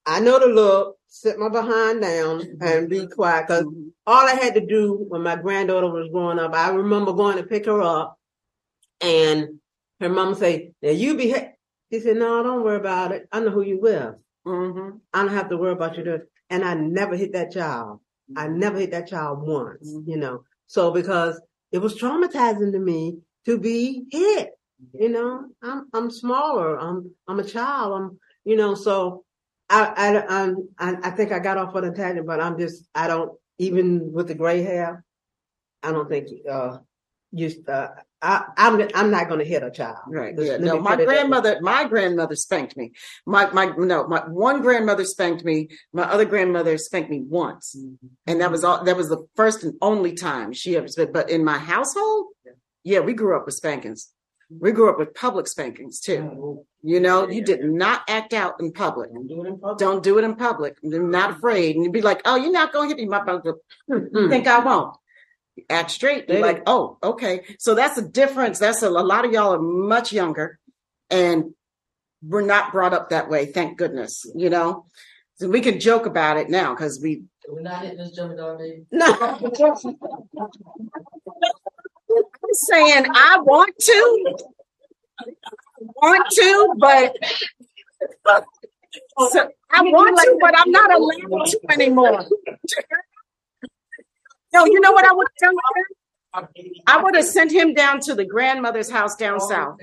I 0.07 0.21
know 0.21 0.39
the 0.39 0.47
look, 0.47 0.97
sit 1.09 1.39
my 1.39 1.49
behind 1.49 2.03
down 2.03 2.43
and 2.61 2.89
be 2.89 3.09
quiet. 3.09 3.49
Cause 3.49 3.65
all 4.07 4.27
I 4.29 4.35
had 4.35 4.55
to 4.55 4.65
do 4.65 5.05
when 5.09 5.23
my 5.23 5.37
granddaughter 5.37 5.91
was 5.91 6.09
growing 6.13 6.39
up, 6.39 6.55
I 6.55 6.71
remember 6.71 7.13
going 7.13 7.39
to 7.39 7.43
pick 7.43 7.67
her 7.67 7.83
up 7.83 8.19
and 9.01 9.59
her 10.01 10.09
mom 10.09 10.35
say, 10.35 10.73
now 10.83 10.91
you 10.91 11.17
be, 11.17 11.35
she 11.91 12.01
said, 12.01 12.17
no, 12.17 12.43
don't 12.43 12.63
worry 12.63 12.77
about 12.77 13.13
it. 13.13 13.29
I 13.33 13.41
know 13.41 13.51
who 13.51 13.63
you 13.63 13.81
with. 13.81 14.15
Mhm. 14.49 15.01
I 15.13 15.23
don't 15.23 15.35
have 15.35 15.51
to 15.51 15.57
worry 15.59 15.73
about 15.73 15.97
you 15.99 16.05
doing. 16.05 16.23
And 16.51 16.65
I 16.65 16.75
never 16.75 17.17
hit 17.17 17.33
that 17.35 17.53
child. 17.53 18.01
I 18.37 18.49
never 18.49 18.79
hit 18.79 18.93
that 18.93 19.09
child 19.09 19.43
once, 19.47 19.95
you 20.07 20.17
know. 20.17 20.45
So 20.67 20.91
because 20.91 21.41
it 21.73 21.79
was 21.79 21.99
traumatizing 22.01 22.73
to 22.73 22.79
me 22.79 23.19
to 23.47 23.59
be 23.59 24.05
hit, 24.11 24.51
you 24.95 25.09
know. 25.11 25.49
I'm 25.63 25.89
I'm 25.93 26.11
smaller. 26.11 26.79
I'm 26.79 27.15
I'm 27.27 27.41
a 27.41 27.45
child. 27.45 27.93
I'm 27.95 28.19
you 28.45 28.57
know. 28.57 28.75
So 28.75 29.25
I 29.69 29.93
I 29.97 30.41
I'm, 30.43 30.69
I 30.79 30.97
I 31.09 31.11
think 31.11 31.33
I 31.33 31.39
got 31.41 31.59
off 31.59 31.75
on 31.77 31.85
a 31.85 31.93
tangent, 31.93 32.27
but 32.27 32.41
I'm 32.41 32.59
just 32.59 32.89
I 32.95 33.07
don't 33.09 33.33
even 33.59 34.13
with 34.13 34.29
the 34.29 34.35
gray 34.35 34.63
hair. 34.63 35.05
I 35.83 35.93
don't 35.93 36.09
think 36.09 36.29
uh 36.51 36.79
you 37.33 37.51
uh 37.69 37.89
I 38.21 38.45
I'm 38.57 38.81
I'm 38.95 39.11
not 39.11 39.29
going 39.29 39.39
to 39.41 39.45
hit 39.47 39.63
a 39.63 39.71
child. 39.71 39.99
Right. 40.09 40.35
Yeah. 40.37 40.57
No, 40.57 40.81
my 40.81 40.97
put 40.97 41.03
it 41.03 41.07
that 41.07 41.09
way. 41.09 41.15
grandmother, 41.15 41.59
my 41.61 41.85
grandmother 41.85 42.35
spanked 42.37 42.77
me. 42.77 42.93
My 43.27 43.51
my 43.53 43.67
no, 43.77 44.07
my 44.09 44.21
one 44.29 44.61
grandmother 44.61 45.05
spanked 45.05 45.45
me. 45.45 45.69
My 45.93 46.03
other 46.05 46.25
grandmother 46.25 46.79
spanked 46.79 47.11
me 47.11 47.23
once. 47.25 47.77
And 48.27 48.41
that 48.41 48.51
was 48.51 48.65
all 48.65 48.83
that 48.85 48.97
was 48.97 49.09
the 49.09 49.27
first 49.37 49.63
and 49.63 49.75
only 49.81 50.15
time 50.15 50.53
she 50.53 50.77
ever 50.77 50.89
spanked. 50.89 51.13
But 51.13 51.31
in 51.31 51.45
my 51.45 51.59
household, 51.59 52.27
yeah, 52.83 53.01
we 53.01 53.13
grew 53.13 53.37
up 53.37 53.47
with 53.47 53.55
spankings. 53.55 54.11
We 54.51 54.73
grew 54.73 54.89
up 54.91 54.99
with 54.99 55.15
public 55.15 55.47
spankings 55.47 56.01
too. 56.01 56.65
You 56.83 57.01
know, 57.01 57.29
you 57.29 57.45
did 57.45 57.63
not 57.65 58.03
act 58.09 58.33
out 58.33 58.55
in 58.61 58.73
public. 58.73 59.13
Don't 59.13 59.27
do 59.29 59.45
it 59.45 59.49
in 59.49 59.59
public. 59.59 59.79
Don't 59.79 60.03
do 60.03 60.19
it 60.19 60.25
in 60.25 60.35
public. 60.37 60.77
You're 60.83 61.03
not 61.03 61.33
afraid. 61.37 61.77
And 61.77 61.85
you'd 61.85 61.93
be 61.93 62.01
like, 62.01 62.23
oh, 62.25 62.37
you're 62.37 62.51
not 62.53 62.73
going 62.73 62.89
to 62.89 62.97
hit 62.97 63.03
me. 63.03 63.09
My 63.09 63.23
brother, 63.23 63.55
you 63.89 63.95
Mm. 64.13 64.31
think 64.31 64.47
I 64.47 64.61
won't? 64.61 64.97
Act 65.71 65.91
straight. 65.91 66.27
Be 66.27 66.35
They- 66.35 66.43
like, 66.43 66.63
oh, 66.67 66.99
okay. 67.03 67.45
So 67.59 67.75
that's 67.75 67.99
a 67.99 68.03
difference. 68.03 68.59
That's 68.59 68.83
a, 68.83 68.89
a 68.89 68.91
lot 68.91 69.25
of 69.25 69.33
y'all 69.33 69.55
are 69.55 69.61
much 69.61 70.13
younger 70.13 70.59
and 71.11 71.55
we're 72.23 72.43
not 72.43 72.73
brought 72.73 72.93
up 72.93 73.11
that 73.11 73.29
way. 73.31 73.47
Thank 73.47 73.79
goodness, 73.79 74.27
you 74.35 74.51
know? 74.51 74.87
So 75.37 75.49
we 75.49 75.61
can 75.61 75.79
joke 75.79 76.07
about 76.07 76.37
it 76.37 76.51
now 76.51 76.75
because 76.75 77.01
we, 77.01 77.23
We're 77.49 77.61
not 77.63 77.83
hitting 77.83 77.99
this 77.99 78.19
Jem'Hadar 78.19 78.59
baby. 78.59 78.87
No. 78.91 79.07
I'm 82.11 82.55
saying 82.55 83.07
I 83.15 83.39
want 83.41 83.75
to, 83.79 84.37
want 85.79 86.27
to, 86.31 86.75
but 86.79 87.17
so 89.31 89.51
I 89.71 89.83
want 89.83 90.19
to, 90.19 90.39
but 90.41 90.55
I'm 90.59 90.71
not 90.71 90.93
allowed 90.93 91.47
to 91.47 91.61
anymore. 91.71 92.25
No, 94.59 94.65
you 94.67 94.81
know 94.81 94.93
what 94.93 95.05
I 95.05 95.13
would 95.13 95.27
have 95.43 95.53
done? 96.35 96.49
I 96.87 97.03
would 97.03 97.15
have 97.17 97.25
sent 97.25 97.53
him 97.53 97.75
down 97.75 98.01
to 98.01 98.15
the 98.15 98.25
grandmother's 98.25 98.91
house 98.91 99.15
down 99.17 99.41
south. 99.41 99.79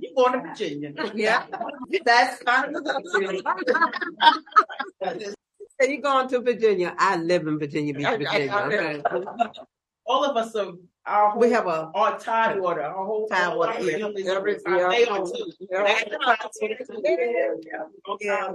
You 0.00 0.12
going 0.16 0.32
to 0.32 0.40
Virginia? 0.48 0.92
Yeah. 1.14 1.44
That's 2.04 2.42
kind 2.42 2.76
of 2.76 2.84
the. 2.84 2.92
Are 5.80 5.86
you 5.86 6.02
going 6.02 6.28
to 6.28 6.40
Virginia? 6.40 6.94
I 6.98 7.16
live 7.16 7.46
in 7.46 7.58
Virginia 7.58 7.94
Beach, 7.94 8.06
I- 8.06 8.14
I- 8.14 8.16
Virginia. 8.18 9.02
Okay? 9.12 9.60
All 10.06 10.24
of 10.24 10.36
us 10.36 10.54
are 10.56 10.72
whole, 11.06 11.36
We 11.38 11.50
have 11.52 11.66
a 11.66 11.90
our 11.94 12.18
Tidewater, 12.18 12.82
our 12.82 13.06
whole 13.06 13.26
Tidewater, 13.28 13.72
our 13.72 13.80
yeah. 13.82 13.98
families 13.98 14.26
Every- 14.28 14.56
are 14.66 14.78
yeah. 14.78 14.90
favorite 14.90 15.26
too. 15.34 15.52
Yeah. 15.70 16.04
yeah, 17.04 17.94
oh, 18.06 18.18
yeah. 18.20 18.52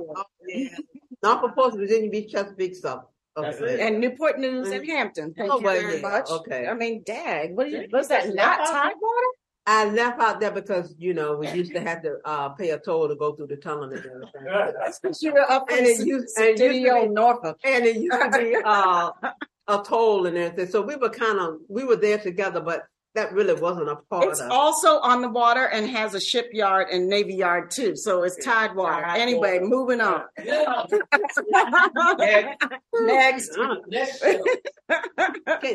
Not 1.24 1.42
for 1.42 1.52
Port 1.54 1.74
Virginia 1.76 2.10
Beach, 2.10 2.32
Chesapeake 2.32 2.76
stuff. 2.76 3.06
That's 3.36 3.60
Okay. 3.60 3.74
it. 3.76 3.80
And 3.80 4.00
Newport 4.00 4.38
News 4.40 4.70
and 4.70 4.86
Hampton. 4.86 5.34
Thank 5.34 5.52
Oh, 5.52 5.58
you 5.60 5.64
well, 5.66 5.74
very 5.82 5.96
yeah, 5.96 6.02
much. 6.10 6.30
okay. 6.30 6.68
I 6.68 6.74
mean, 6.76 7.02
Dag, 7.06 7.56
what 7.56 7.68
is 7.68 7.92
was 7.92 8.08
that 8.10 8.26
that's 8.26 8.36
not 8.36 8.60
not- 8.60 8.68
Tidewater? 8.68 9.30
I 9.66 9.86
left 9.90 10.20
out 10.22 10.42
there 10.42 10.52
because 10.52 10.94
you 10.98 11.14
know 11.14 11.38
we 11.38 11.48
used 11.52 11.72
to 11.74 11.80
have 11.80 12.02
to 12.04 12.18
uh, 12.26 12.50
pay 12.50 12.72
a 12.72 12.80
toll 12.80 13.08
to 13.08 13.16
go 13.16 13.34
through 13.34 13.48
the 13.48 13.56
tunnel 13.56 13.86
and 13.86 13.94
everything. 13.94 14.74
That's 14.78 15.00
because 15.00 15.24
you 15.24 15.32
were 15.34 15.50
up 15.50 15.72
in 15.72 15.78
And 15.80 15.88
it 15.88 16.06
used- 16.06 16.38
and 16.38 16.46
it 16.48 16.50
used 16.50 16.62
to 16.62 16.70
Studio 16.70 17.02
be- 17.04 17.08
Norfolk. 17.10 17.58
and 17.64 17.86
it 17.86 17.96
used 17.96 18.22
to 18.22 18.30
be 18.38 18.58
uh, 18.64 19.12
a 19.70 19.82
toll 19.84 20.26
and 20.28 20.38
everything. 20.38 20.70
So 20.70 20.82
we 20.82 20.98
were 20.98 21.10
kind 21.10 21.40
of 21.40 21.60
we 21.70 21.86
were 21.86 21.96
there 21.96 22.18
together, 22.18 22.60
but 22.60 22.84
that 23.16 23.32
really 23.34 23.54
wasn't 23.54 23.90
a 23.90 23.96
part 24.10 24.30
It's 24.30 24.40
of. 24.42 24.50
also 24.52 25.00
on 25.00 25.22
the 25.22 25.30
water 25.30 25.66
and 25.66 25.88
has 25.90 26.16
a 26.16 26.20
shipyard 26.20 26.88
and 26.92 27.08
navy 27.08 27.36
yard 27.36 27.70
too. 27.70 27.96
So 27.96 28.24
it's 28.24 28.44
Tidewater. 28.44 29.04
Tidewater. 29.04 29.20
Anyway, 29.22 29.60
moving 29.62 30.02
on. 30.02 30.24
Yeah. 30.44 30.84
Next. 33.02 33.52
Next. 33.58 33.58
Next 33.88 34.20
show. 34.22 34.44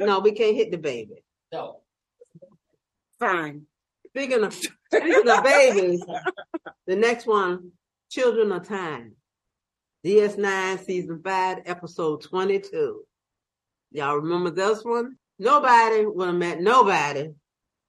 no, 0.01 0.20
we 0.20 0.33
can't 0.33 0.57
hit 0.57 0.70
the 0.70 0.79
baby. 0.79 1.22
No. 1.53 1.81
Fine. 3.18 3.62
Speaking 4.09 4.42
of 4.44 4.53
speaking 4.55 5.29
of 5.29 5.44
babies, 5.44 6.05
the 6.87 6.96
next 6.96 7.27
one, 7.27 7.72
Children 8.11 8.53
of 8.53 8.66
Time. 8.66 9.14
DS9 10.07 10.85
season 10.85 11.20
five, 11.22 11.59
episode 11.66 12.22
twenty-two. 12.22 13.03
Y'all 13.92 14.16
remember 14.16 14.51
this 14.51 14.83
one? 14.85 15.18
Nobody 15.38 16.05
would 16.05 16.27
have 16.29 16.37
met 16.37 16.61
nobody, 16.61 17.29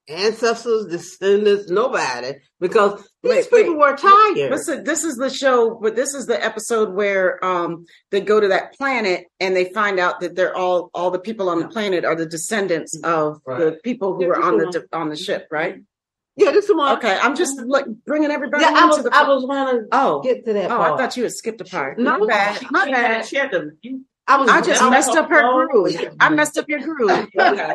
ancestors, 0.07 0.85
descendants, 0.85 1.69
nobody, 1.69 2.33
because 2.59 3.01
these 3.23 3.47
Wait, 3.51 3.63
people 3.65 3.79
were 3.79 3.95
tired. 3.95 4.51
Listen, 4.51 4.83
this 4.83 5.03
is 5.03 5.15
the 5.15 5.29
show, 5.29 5.79
but 5.81 5.95
this 5.95 6.13
is 6.13 6.25
the 6.25 6.43
episode 6.43 6.93
where 6.93 7.43
um 7.43 7.85
they 8.11 8.21
go 8.21 8.39
to 8.39 8.47
that 8.49 8.73
planet 8.73 9.25
and 9.39 9.55
they 9.55 9.65
find 9.73 9.99
out 9.99 10.19
that 10.19 10.35
they're 10.35 10.55
all 10.55 10.89
all 10.93 11.11
the 11.11 11.19
people 11.19 11.49
on 11.49 11.59
the 11.59 11.67
planet 11.67 12.05
are 12.05 12.15
the 12.15 12.25
descendants 12.25 12.99
of 13.03 13.41
the 13.45 13.79
people 13.83 14.15
who 14.15 14.23
Yeah, 14.23 14.27
were 14.27 14.41
on 14.41 14.57
the 14.57 14.87
on 14.93 15.09
the 15.09 15.17
ship, 15.17 15.47
right? 15.51 15.77
Yeah, 16.35 16.51
this 16.51 16.69
is 16.69 16.75
one. 16.75 16.97
Okay, 16.97 17.17
I'm 17.21 17.35
just 17.35 17.59
like 17.65 17.85
bringing 18.05 18.31
everybody 18.31 18.63
Yeah, 18.63 18.73
I 18.73 18.85
was 18.85 19.03
the. 19.03 19.13
I 19.13 19.27
was 19.27 19.43
gonna 19.45 19.81
oh, 19.91 20.21
get 20.21 20.45
to 20.45 20.53
that 20.53 20.71
oh, 20.71 20.77
part. 20.77 20.93
I 20.93 20.97
thought 20.97 21.17
you 21.17 21.23
had 21.23 21.33
skipped 21.33 21.59
a 21.59 21.65
part. 21.65 21.99
No. 21.99 22.19
my 22.19 22.25
bad. 22.27 22.71
My 22.71 22.85
bad. 22.85 23.25
She 23.25 23.35
had 23.35 23.51
to. 23.51 23.71
you- 23.81 24.05
I 24.29 24.37
was 24.37 24.49
I 24.49 24.61
just 24.61 24.81
I 24.81 24.89
messed 24.91 25.09
up 25.09 25.27
her 25.29 25.43
on- 25.43 25.67
groove. 25.69 25.97
I 26.19 26.29
messed 26.29 26.57
up 26.59 26.69
your 26.69 26.79
groove. 26.81 27.09
Okay, 27.35 27.73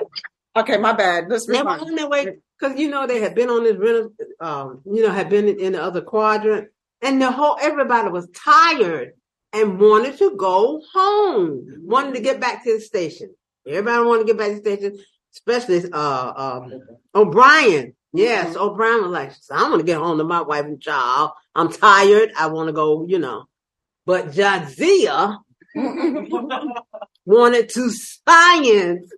okay 0.57 0.77
my 0.79 0.93
bad. 0.93 1.25
Let's 1.29 1.47
They 1.47 1.59
on 1.59 1.95
their 1.97 2.09
way 2.09 2.37
because 2.59 2.79
you 2.79 2.89
know 2.89 3.07
they 3.09 3.21
had 3.21 3.35
been 3.35 3.51
on 3.51 3.65
this, 3.65 3.77
rena- 3.77 4.09
um, 4.41 4.81
you 4.87 5.03
know, 5.03 5.11
had 5.11 5.29
been 5.29 5.49
in 5.49 5.73
the 5.73 5.83
other 5.83 6.01
quadrant, 6.01 6.69
and 7.03 7.21
the 7.21 7.31
whole 7.33 7.59
everybody 7.61 8.09
was 8.09 8.29
tired 8.31 9.15
and 9.53 9.81
wanted 9.81 10.17
to 10.19 10.37
go 10.37 10.81
home, 10.93 11.67
wanted 11.83 12.15
to 12.15 12.21
get 12.21 12.41
back 12.41 12.63
to 12.65 12.75
the 12.75 12.81
station. 12.81 13.35
Everybody 13.67 14.05
wanted 14.07 14.23
to 14.23 14.27
get 14.29 14.39
back 14.39 14.49
to 14.51 14.55
the 14.55 14.61
station, 14.61 14.99
especially 15.35 15.91
uh, 15.93 16.33
um, 16.37 16.81
O'Brien. 17.17 17.95
Yes, 18.13 18.55
O'Brien 18.55 19.03
was 19.03 19.11
like, 19.11 19.33
I 19.51 19.69
want 19.69 19.81
to 19.81 19.85
get 19.87 19.99
home 19.99 20.19
to 20.19 20.25
my 20.25 20.43
wife 20.43 20.67
and 20.67 20.81
child. 20.81 21.33
I'm 21.57 21.73
tired. 21.73 22.31
I 22.39 22.47
want 22.47 22.69
to 22.69 22.73
go, 22.73 23.05
you 23.05 23.19
know. 23.19 23.47
But 24.07 24.33
Jadzia 24.33 25.39
wanted 27.25 27.69
to 27.71 27.91
science. 27.91 29.11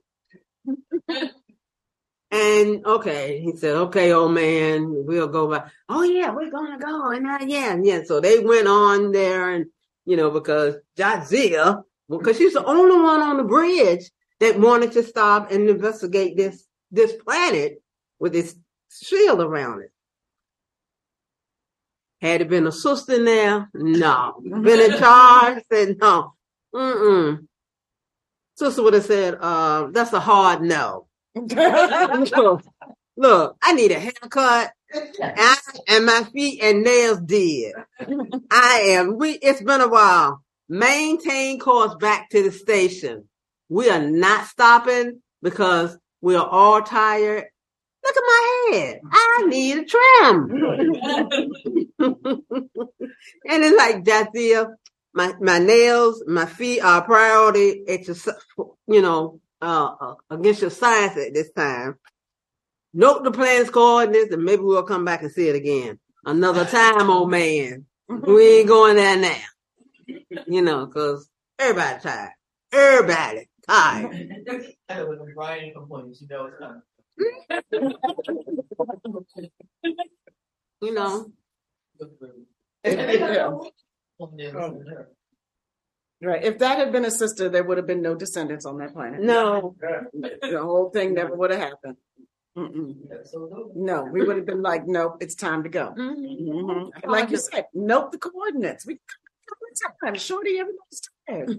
And 2.31 2.85
okay, 2.85 3.41
he 3.41 3.57
said, 3.57 3.77
okay, 3.77 4.13
old 4.13 4.33
man, 4.33 5.07
we'll 5.07 5.29
go 5.29 5.49
by. 5.49 5.71
Oh 5.89 6.03
yeah, 6.03 6.31
we're 6.31 6.51
gonna 6.51 6.79
go. 6.79 7.11
And 7.11 7.27
uh, 7.27 7.39
yeah, 7.47 7.73
and 7.73 7.87
yeah. 7.87 8.03
So 8.05 8.21
they 8.21 8.41
went 8.41 8.67
on 8.67 9.13
there 9.13 9.51
and, 9.51 9.67
you 10.05 10.17
know, 10.17 10.31
because 10.31 10.75
Jadzia, 10.99 11.83
because 12.09 12.37
she's 12.37 12.55
the 12.55 12.65
only 12.65 12.97
one 12.97 13.23
on 13.23 13.37
the 13.37 13.45
bridge 13.45 14.11
that 14.41 14.59
wanted 14.59 14.93
to 14.93 15.03
stop 15.03 15.51
and 15.51 15.69
investigate 15.69 16.37
this, 16.37 16.65
this 16.91 17.13
planet 17.13 17.81
with 18.19 18.33
this 18.33 18.57
shield 18.91 19.41
around 19.41 19.83
it. 19.83 19.93
Had 22.21 22.41
it 22.41 22.49
been 22.49 22.67
a 22.67 22.73
sister 22.73 23.23
there, 23.23 23.71
no. 23.75 24.41
Been 24.43 24.93
in 24.93 24.99
charge, 24.99 25.63
said 25.71 25.97
no. 26.01 26.36
Mm-mm. 26.77 27.47
Sister 28.57 28.83
would 28.83 28.95
have 28.95 29.05
said, 29.05 29.37
uh, 29.41 29.89
that's 29.93 30.13
a 30.13 30.21
hard 30.21 30.63
no. 30.63 31.07
look, 31.35 32.63
look, 33.17 33.57
I 33.63 33.73
need 33.75 33.91
a 33.93 33.99
haircut. 33.99 34.73
And, 34.95 35.11
I- 35.39 35.57
and 35.89 36.07
my 36.07 36.25
feet 36.33 36.63
and 36.63 36.83
nails 36.85 37.21
did. 37.21 37.75
I 38.51 38.81
am. 38.93 39.17
We. 39.19 39.33
It's 39.33 39.61
been 39.63 39.81
a 39.81 39.89
while. 39.89 40.43
Maintain 40.69 41.59
course 41.59 41.95
back 41.97 42.31
to 42.31 42.43
the 42.43 42.53
station. 42.53 43.29
We 43.69 43.91
are 43.91 44.01
not 44.03 44.47
stopping 44.47 45.21
because 45.43 45.99
we 46.21 46.37
are 46.37 46.47
all 46.47 46.83
tired. 46.83 47.45
Look 48.05 48.17
at 48.17 48.23
my 48.25 48.69
head. 48.73 49.01
I 49.11 49.45
need 49.49 49.79
a 49.79 49.85
trim. 49.85 50.51
and 51.99 53.65
it's 53.65 53.77
like 53.77 54.05
Jathia, 54.05 54.69
my 55.17 55.35
my 55.41 55.59
nails, 55.59 56.23
my 56.27 56.47
feet 56.47 56.81
are 56.81 57.03
priority. 57.03 57.83
It's 57.89 58.07
just, 58.07 58.29
you 58.87 59.03
know, 59.03 59.41
uh, 59.61 59.95
uh, 60.01 60.15
against 60.31 60.61
your 60.61 60.71
science 60.71 61.17
at 61.17 61.35
this 61.35 61.51
time. 61.53 61.97
Note 62.95 63.25
the 63.25 63.33
plan's 63.33 63.71
coordinates, 63.71 64.33
and 64.33 64.45
maybe 64.45 64.63
we'll 64.63 64.83
come 64.85 65.05
back 65.05 65.23
and 65.23 65.33
see 65.33 65.49
it 65.49 65.57
again 65.57 65.99
another 66.27 66.65
time, 66.67 67.09
old 67.09 67.31
man. 67.31 67.87
We 68.09 68.59
ain't 68.59 68.69
going 68.69 68.97
there 68.97 69.17
now, 69.17 70.45
you 70.47 70.63
know, 70.63 70.87
because 70.87 71.29
everybody 71.59 72.01
tired. 72.01 72.33
Everybody 72.73 73.49
tired. 73.67 74.13
You 80.83 80.95
know. 80.95 81.33
You 82.85 82.95
know, 82.95 83.71
Right. 86.23 86.43
If 86.43 86.59
that 86.59 86.79
had 86.79 86.93
been 86.93 87.05
a 87.05 87.11
sister, 87.11 87.49
there 87.51 87.63
would 87.63 87.77
have 87.77 87.87
been 87.87 88.01
no 88.01 88.15
descendants 88.15 88.65
on 88.65 88.79
that 88.79 88.95
planet. 88.95 89.21
no, 89.21 89.77
The 89.83 90.61
whole 90.63 90.91
thing 90.91 91.13
never 91.15 91.35
would 91.37 91.51
have 91.51 91.61
happened. 91.61 91.97
Mm-mm. 92.57 92.97
No, 93.75 94.05
we 94.05 94.23
would 94.25 94.37
have 94.37 94.47
been 94.47 94.63
like, 94.63 94.87
nope, 94.87 95.19
it's 95.21 95.35
time 95.35 95.63
to 95.65 95.69
go. 95.69 95.93
Mhm. 95.97 96.91
Like 97.05 97.31
you 97.31 97.37
said, 97.37 97.67
nope, 97.75 98.13
the 98.13 98.19
coordinates. 98.19 98.87
We 98.87 98.99
time, 100.03 100.15
shorty, 100.15 100.59
everybody's 100.59 101.03
tired. 101.29 101.51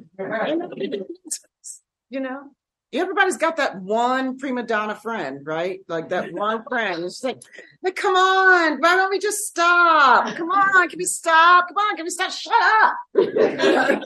Ain't 0.47 0.59
nobody 0.59 0.87
doing 0.87 1.05
this. 1.23 1.83
You 2.09 2.21
know, 2.21 2.49
everybody's 2.93 3.37
got 3.37 3.57
that 3.57 3.81
one 3.81 4.37
prima 4.37 4.63
donna 4.63 4.95
friend, 4.95 5.45
right? 5.45 5.79
Like 5.87 6.09
that 6.09 6.31
one 6.33 6.63
friend. 6.67 7.03
It's 7.03 7.23
like, 7.23 7.41
like, 7.83 7.95
come 7.95 8.15
on, 8.15 8.79
why 8.79 8.95
don't 8.95 9.09
we 9.09 9.19
just 9.19 9.45
stop? 9.45 10.35
Come 10.35 10.49
on, 10.49 10.89
can 10.89 10.97
we 10.97 11.05
stop? 11.05 11.67
Come 11.67 11.77
on, 11.77 11.95
can 11.95 12.05
we 12.05 12.09
stop? 12.09 12.31
Shut 12.31 12.53
up. 12.53 12.95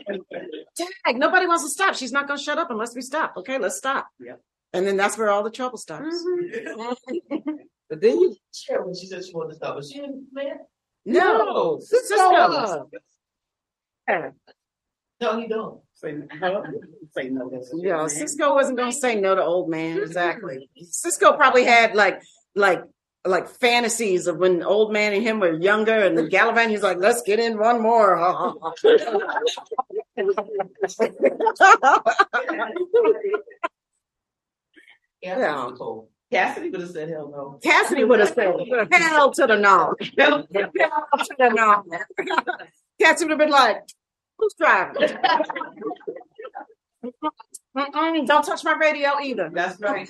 Tag, 0.75 1.17
nobody 1.17 1.47
wants 1.47 1.63
to 1.63 1.69
stop. 1.69 1.95
She's 1.95 2.11
not 2.11 2.27
going 2.27 2.37
to 2.37 2.43
shut 2.43 2.57
up 2.57 2.71
unless 2.71 2.95
we 2.95 3.01
stop. 3.01 3.33
Okay, 3.37 3.57
let's 3.57 3.77
stop. 3.77 4.07
Yeah. 4.19 4.35
And 4.73 4.87
then 4.87 4.97
that's 4.97 5.17
where 5.17 5.29
all 5.29 5.43
the 5.43 5.51
trouble 5.51 5.77
starts. 5.77 6.25
But 7.89 7.99
then 7.99 8.21
you 8.21 8.35
share 8.53 8.83
when 8.83 8.95
she 8.95 9.05
said 9.05 9.25
she 9.25 9.33
wanted 9.33 9.49
to 9.49 9.55
stop. 9.55 9.75
Was 9.75 9.91
she 9.91 9.99
in 9.99 10.25
man? 10.31 10.59
No, 11.03 11.37
no. 11.37 11.79
Sisko. 11.79 12.87
No, 15.19 15.39
he 15.39 15.47
don't. 15.47 15.81
Say, 16.01 16.13
no. 16.39 16.63
Say 17.15 17.29
no. 17.29 17.49
that's- 17.49 17.71
Yeah, 17.75 18.05
Sisko 18.05 18.55
wasn't 18.55 18.77
gonna 18.77 18.91
say 18.91 19.19
no 19.21 19.35
to 19.35 19.43
old 19.43 19.69
man. 19.69 19.97
Exactly. 19.99 20.69
Sisko 20.83 21.37
probably 21.37 21.63
had 21.63 21.93
like 21.95 22.21
like 22.55 22.83
like 23.23 23.47
fantasies 23.47 24.25
of 24.25 24.37
when 24.37 24.63
old 24.63 24.91
man 24.91 25.13
and 25.13 25.21
him 25.21 25.39
were 25.39 25.53
younger 25.53 25.93
and 25.93 26.17
the 26.17 26.27
Gallivant, 26.27 26.71
he's 26.71 26.81
like, 26.81 26.97
let's 26.97 27.21
get 27.21 27.39
in 27.39 27.59
one 27.59 27.79
more. 27.81 28.17
Yeah. 35.21 35.39
Yeah. 35.39 35.67
I 35.67 35.77
told. 35.77 36.07
Kasidy 36.31 36.71
would 36.71 36.79
have 36.81 36.89
said 36.91 37.09
hell 37.09 37.29
no. 37.29 37.59
Kasidy 37.63 38.07
would 38.07 38.19
have 38.21 38.29
said, 38.29 38.53
hell 38.91 39.31
to 39.31 39.47
the 39.47 39.57
no. 39.57 39.93
Hell 40.17 40.43
to 40.47 41.35
the 41.37 41.49
no. 41.53 41.83
Kasidy 43.01 43.21
would 43.23 43.29
have 43.31 43.37
been 43.37 43.49
like, 43.49 43.81
who's 44.41 44.53
driving? 44.55 45.01
Mm-mm, 47.77 48.27
don't 48.27 48.43
touch 48.45 48.63
my 48.65 48.73
radio 48.73 49.11
either. 49.21 49.49
That's 49.53 49.79
right. 49.79 50.09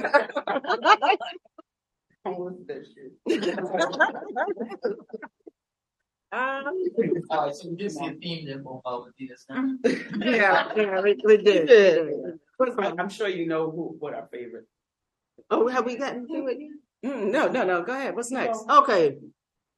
Um, 6.33 6.63
All 7.29 7.45
right, 7.45 7.53
so 7.53 7.67
we 7.69 7.75
did 7.75 7.91
see 7.91 8.07
a 8.07 8.13
theme 8.13 8.45
then 8.47 8.63
for 8.63 8.81
with 9.03 9.13
this. 9.19 9.45
huh? 9.49 9.67
yeah, 10.19 10.71
yeah, 10.77 11.01
we, 11.01 11.19
we 11.25 11.35
did. 11.37 11.69
I'm 12.79 13.09
sure 13.09 13.27
you 13.27 13.47
know 13.47 13.69
who 13.69 13.97
what 13.99 14.13
our 14.13 14.29
favorite. 14.31 14.65
Oh, 15.49 15.67
have 15.67 15.85
we 15.85 15.97
gotten 15.97 16.25
to 16.29 16.47
it 16.47 16.57
yet? 16.57 17.11
Mm, 17.11 17.31
no, 17.31 17.47
no, 17.49 17.65
no. 17.65 17.83
Go 17.83 17.93
ahead. 17.93 18.15
What's 18.15 18.31
next? 18.31 18.63
Okay. 18.69 19.17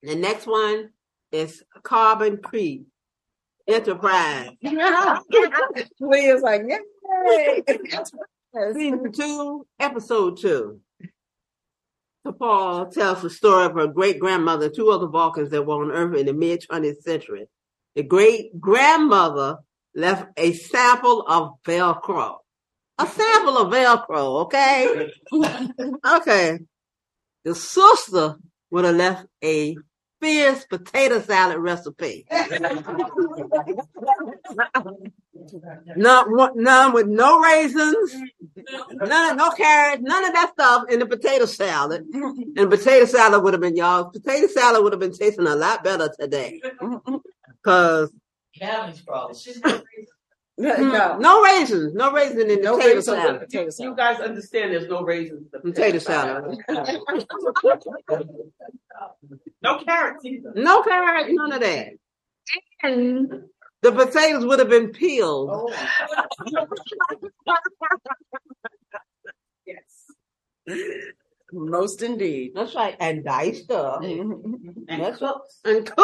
The 0.03 0.15
next 0.15 0.45
one 0.45 0.91
is 1.31 1.63
Carbon 1.81 2.37
Creek 2.37 2.83
Enterprise. 3.67 4.49
Leah's 5.99 6.41
like, 6.41 6.63
yay! 6.67 7.63
Season 8.73 9.11
two, 9.11 9.65
episode 9.79 10.37
two. 10.37 10.79
T'Pol 12.25 12.91
tells 12.91 13.21
the 13.21 13.29
story 13.29 13.65
of 13.65 13.73
her 13.73 13.87
great 13.87 14.19
grandmother, 14.19 14.67
and 14.67 14.75
two 14.75 14.89
other 14.89 15.07
Vulcans 15.07 15.49
that 15.49 15.65
were 15.65 15.83
on 15.83 15.91
Earth 15.91 16.15
in 16.15 16.25
the 16.25 16.33
mid 16.33 16.63
20th 16.69 17.01
century. 17.01 17.47
The 17.95 18.03
great 18.03 18.59
grandmother 18.59 19.57
left 19.95 20.27
a 20.37 20.53
sample 20.53 21.21
of 21.27 21.53
Velcro. 21.65 22.37
A 22.97 23.07
sample 23.07 23.57
of 23.57 23.73
Velcro, 23.73 24.43
okay? 24.43 25.09
okay. 26.17 26.59
The 27.43 27.55
sister 27.55 28.35
would 28.71 28.85
have 28.85 28.95
left 28.95 29.25
a 29.43 29.75
fierce 30.23 30.65
potato 30.65 31.19
salad 31.19 31.57
recipe. 31.57 32.25
None, 35.97 36.49
none 36.55 36.93
with 36.93 37.07
no 37.07 37.41
raisins, 37.41 38.15
none, 38.93 39.35
no 39.35 39.49
carrots, 39.51 40.01
none 40.01 40.23
of 40.25 40.33
that 40.33 40.51
stuff 40.53 40.85
in 40.89 40.99
the 40.99 41.05
potato 41.05 41.45
salad. 41.45 42.05
And 42.13 42.69
potato 42.69 43.05
salad 43.05 43.43
would 43.43 43.53
have 43.53 43.61
been 43.61 43.75
y'all. 43.75 44.05
Potato 44.05 44.47
salad 44.47 44.81
would 44.83 44.93
have 44.93 45.01
been 45.01 45.11
tasting 45.11 45.47
a 45.47 45.55
lot 45.55 45.83
better 45.83 46.09
today. 46.17 46.61
Cause 47.65 48.13
Cavity's 48.57 49.01
problem. 49.01 49.37
She's 49.37 49.59
no, 50.55 51.17
no 51.17 51.41
raisins, 51.43 51.93
no 51.95 52.13
raisins 52.13 52.41
in 52.41 52.47
the 52.47 52.55
no 52.57 52.75
potato 52.77 52.95
raisins 52.95 53.05
salad. 53.05 53.39
potato 53.41 53.71
You 53.79 53.95
guys 53.95 54.19
understand 54.21 54.71
there's 54.71 54.87
no 54.87 55.01
raisins. 55.03 55.47
in 55.53 55.59
the 55.61 55.71
Potato 55.71 55.97
salad. 55.97 56.57
No 59.63 59.83
carrots 59.83 60.25
either. 60.25 60.51
No 60.55 60.83
carrots, 60.83 61.29
none 61.31 61.53
of 61.53 61.61
that. 61.61 61.89
And 62.81 63.43
the 63.81 63.91
potatoes 63.91 64.45
would 64.45 64.59
have 64.59 64.69
been 64.69 64.89
peeled. 64.89 65.71
Yes. 69.65 70.91
Most 71.51 72.01
indeed. 72.01 72.51
That's 72.55 72.75
right. 72.75 72.95
And 72.99 73.23
diced 73.23 73.71
up. 73.71 74.01
Mhm. 74.01 74.85
And 74.89 75.01
That's 75.01 75.19
cooks. 75.19 75.59
And 75.63 75.85
cooked. 75.85 75.99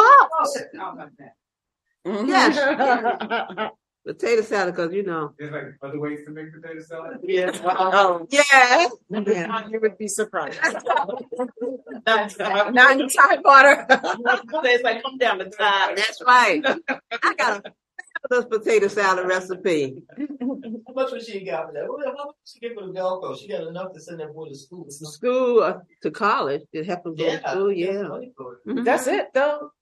How 0.76 0.92
about? 0.92 1.10
Yes. 2.04 3.70
Potato 4.06 4.40
salad, 4.42 4.74
cause 4.74 4.92
you 4.94 5.02
know. 5.02 5.34
There's 5.38 5.52
like 5.52 5.64
other 5.82 6.00
ways 6.00 6.20
to 6.24 6.30
make 6.32 6.52
potato 6.54 6.80
salad. 6.82 7.18
Yeah. 7.22 7.50
oh, 7.64 8.26
Yeah. 8.30 8.88
yeah. 9.10 9.68
you 9.68 9.78
would 9.80 9.98
be 9.98 10.08
surprised. 10.08 10.58
Not 12.06 13.00
in 13.00 13.08
Tidewater. 13.08 13.86
It's 13.90 14.84
like 14.84 15.02
come 15.02 15.18
down 15.18 15.38
the 15.38 15.46
tide. 15.46 15.98
That's 15.98 16.22
right. 16.26 16.62
I 17.22 17.34
got 17.34 17.66
a 17.66 17.72
fabulous 18.30 18.46
potato 18.46 18.88
salad 18.88 19.26
recipe. 19.26 20.02
How 20.18 20.94
much 20.94 21.12
was 21.12 21.26
she 21.26 21.44
got 21.44 21.66
for 21.66 21.72
that? 21.74 21.88
What- 21.88 22.06
How 22.06 22.12
much 22.26 22.34
she 22.46 22.60
get 22.60 22.74
for 22.74 22.86
the 22.86 22.92
Velcro? 22.92 23.38
She 23.38 23.48
got 23.48 23.66
enough 23.66 23.92
to 23.92 24.00
send 24.00 24.20
that 24.20 24.34
boy 24.34 24.48
to 24.48 24.54
school. 24.54 24.86
School 24.88 25.60
uh, 25.62 25.78
to 26.02 26.10
college. 26.10 26.62
It 26.72 26.86
happened 26.86 27.18
to 27.18 27.24
go 27.24 27.30
to 27.30 27.50
school, 27.50 27.72
yeah. 27.72 28.02
money 28.02 28.32
for 28.36 28.54
it. 28.54 28.66
Mhm. 28.68 28.84
That's 28.84 29.06
it, 29.06 29.28
though. 29.34 29.72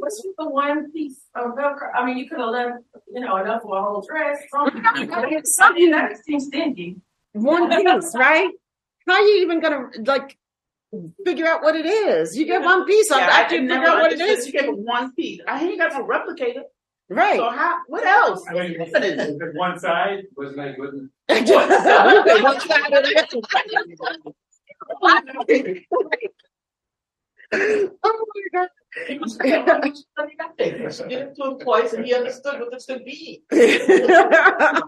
Was 0.00 0.24
it 0.24 0.34
the 0.38 0.48
one 0.48 0.90
piece 0.92 1.20
of 1.34 1.52
Velcro? 1.52 1.90
I 1.94 2.04
mean, 2.04 2.16
you 2.18 2.28
could 2.28 2.38
have 2.38 2.50
left, 2.50 2.78
you 3.12 3.20
know, 3.20 3.36
enough 3.36 3.62
for 3.62 3.76
a 3.76 3.82
whole 3.82 4.04
dress. 4.06 4.38
Oh, 4.54 4.68
something, 4.70 5.40
something 5.44 5.90
that 5.90 6.24
seems 6.24 6.46
stingy. 6.46 6.96
One 7.32 7.68
piece, 7.70 8.14
right? 8.14 8.50
How 9.06 9.14
are 9.14 9.20
you 9.22 9.42
even 9.42 9.60
gonna 9.60 9.90
like 10.04 10.36
figure 11.24 11.46
out 11.46 11.62
what 11.62 11.76
it 11.76 11.86
is? 11.86 12.36
You 12.36 12.46
get 12.46 12.62
one 12.62 12.86
piece. 12.86 13.08
Yeah, 13.10 13.28
I, 13.30 13.44
I 13.44 13.48
didn't 13.48 13.68
figure 13.68 13.86
out 13.86 14.00
what 14.00 14.12
it 14.12 14.20
is. 14.20 14.46
You 14.46 14.52
get 14.52 14.74
one 14.76 15.12
piece. 15.14 15.40
I 15.46 15.62
ain't 15.62 15.78
got 15.78 15.96
to 15.96 16.02
replicate 16.02 16.56
it. 16.56 16.66
Right. 17.08 17.36
So 17.36 17.50
how? 17.50 17.78
What 17.86 18.04
else? 18.04 18.44
I 18.48 18.54
mean, 18.54 18.78
What 18.90 19.04
is 19.04 19.20
it? 19.20 19.54
one 19.54 19.78
side 19.78 20.24
was 20.36 20.56
like, 20.56 20.76
wasn't. 20.78 21.10
One 21.28 21.46
side 21.46 22.92
of 22.92 23.04
it. 23.06 24.36
Oh 24.82 24.98
my 28.34 28.42
God. 28.52 28.68
She 29.06 29.18
did 29.18 29.28
it 31.12 31.36
to 31.36 31.44
him 31.44 31.58
twice 31.60 31.92
and 31.92 32.04
he 32.04 32.12
understood 32.14 32.58
what 32.60 32.70
this 32.72 32.86
could 32.86 33.04
be. 33.04 33.42
I 33.52 34.82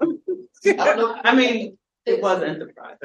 know. 0.96 1.14
I 1.24 1.35
mean, 1.35 1.77
it 2.07 2.22
was 2.22 2.42
enterprise. 2.42 2.96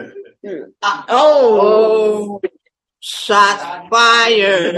oh, 1.09 2.39
Shots 3.01 3.89
fired. 3.89 4.75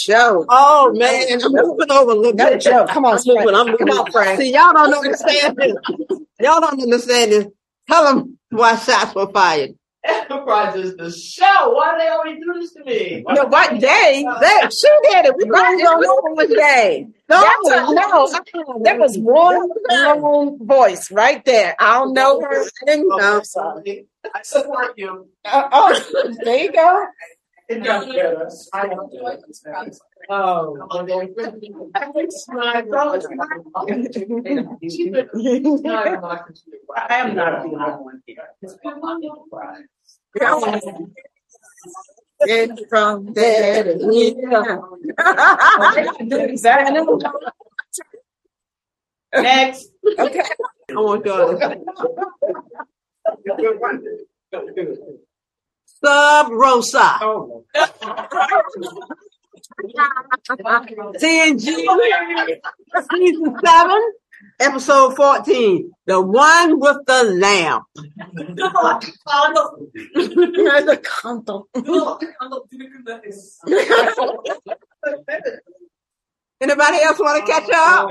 Show. 0.00 0.44
Oh 0.48 0.92
man, 0.94 1.40
I'm 1.42 1.50
moving 1.52 1.90
over 1.90 2.12
a 2.12 2.14
little 2.14 2.34
No, 2.34 2.50
bit. 2.50 2.60
Joe, 2.60 2.86
come 2.88 3.04
on, 3.04 3.18
I'm 3.18 3.22
moving. 3.26 3.54
I'm 3.56 3.66
moving. 3.66 3.88
Come 3.88 3.98
on, 3.98 4.12
Frank. 4.12 4.40
See, 4.40 4.52
y'all 4.52 4.72
don't 4.72 4.94
understand 4.94 5.56
this. 5.56 5.74
Y'all 6.40 6.60
don't 6.60 6.80
understand 6.80 7.32
this. 7.32 7.46
Tell 7.90 8.04
them 8.04 8.38
why 8.50 8.76
shots 8.76 9.14
were 9.16 9.26
fired. 9.32 9.70
Enterprise 10.06 10.76
is 10.76 10.96
the 10.96 11.10
show. 11.10 11.72
Why 11.74 11.92
do 11.92 11.98
they 11.98 12.08
always 12.08 12.38
do 12.42 12.60
this 12.60 12.72
to 12.74 12.84
me? 12.84 13.24
No, 13.28 13.44
what 13.46 13.80
day? 13.80 14.24
They, 14.40 14.68
she 14.70 14.88
did 15.10 15.26
it. 15.26 15.36
We 15.36 15.44
don't 15.44 15.78
know 15.82 15.96
what 15.96 16.36
was 16.36 16.48
day. 16.48 17.06
No, 17.28 17.40
That 17.40 17.58
was, 17.62 18.32
no, 18.54 18.80
there 18.84 18.98
was 18.98 19.18
one 19.18 19.68
lone 19.90 20.64
voice 20.64 21.10
right 21.10 21.44
there. 21.44 21.74
I 21.78 21.98
don't 21.98 22.14
know 22.14 22.40
her. 22.40 22.62
I 22.62 22.68
didn't 22.86 23.08
know. 23.08 23.42
sorry. 23.42 24.06
I 24.34 24.42
support 24.42 24.96
you. 24.96 25.28
Uh, 25.44 25.68
oh, 25.72 26.34
there 26.44 26.58
you 26.64 26.72
go. 26.72 27.06
It 27.68 27.82
got 27.82 28.06
better. 28.06 28.48
I 28.72 28.86
don't 28.88 29.10
do 29.10 29.26
it. 29.26 29.42
Oh. 30.28 30.76
I'm 30.90 31.06
going 31.06 31.34
to- 31.34 31.90
It's 32.16 32.48
my 32.48 32.82
brother. 32.82 33.20
Keep 33.20 35.14
it- 35.16 35.30
it's 35.34 35.82
not 35.82 36.06
in 36.06 36.20
my 36.20 36.36
computer. 36.38 36.78
I 36.96 37.30
the 37.34 37.42
only 37.42 37.70
one 37.76 38.22
here. 38.26 38.48
It's 38.62 38.74
been 38.74 39.00
my 39.00 39.20
enterprise. 39.22 39.84
And 42.48 42.80
from 42.88 43.32
there. 43.32 43.96
Yeah. 43.98 44.78
Exactly. 46.20 47.18
Next. 49.34 49.90
Okay. 50.18 50.42
I 50.90 50.94
want 50.94 51.26
y'all 51.26 51.58
to 51.58 51.76
Sub 56.06 56.52
Rosa. 56.52 57.18
Oh. 57.20 57.64
TNG 61.20 61.66
season 63.10 63.56
seven, 63.64 64.12
episode 64.60 65.16
fourteen. 65.16 65.90
The 66.06 66.22
one 66.22 66.78
with 66.78 66.98
the 67.06 67.24
lamp. 67.24 67.84
The. 67.94 68.02
Anybody 76.60 77.02
else 77.02 77.18
want 77.18 77.44
to 77.44 77.52
catch 77.52 77.68
up? 77.74 78.08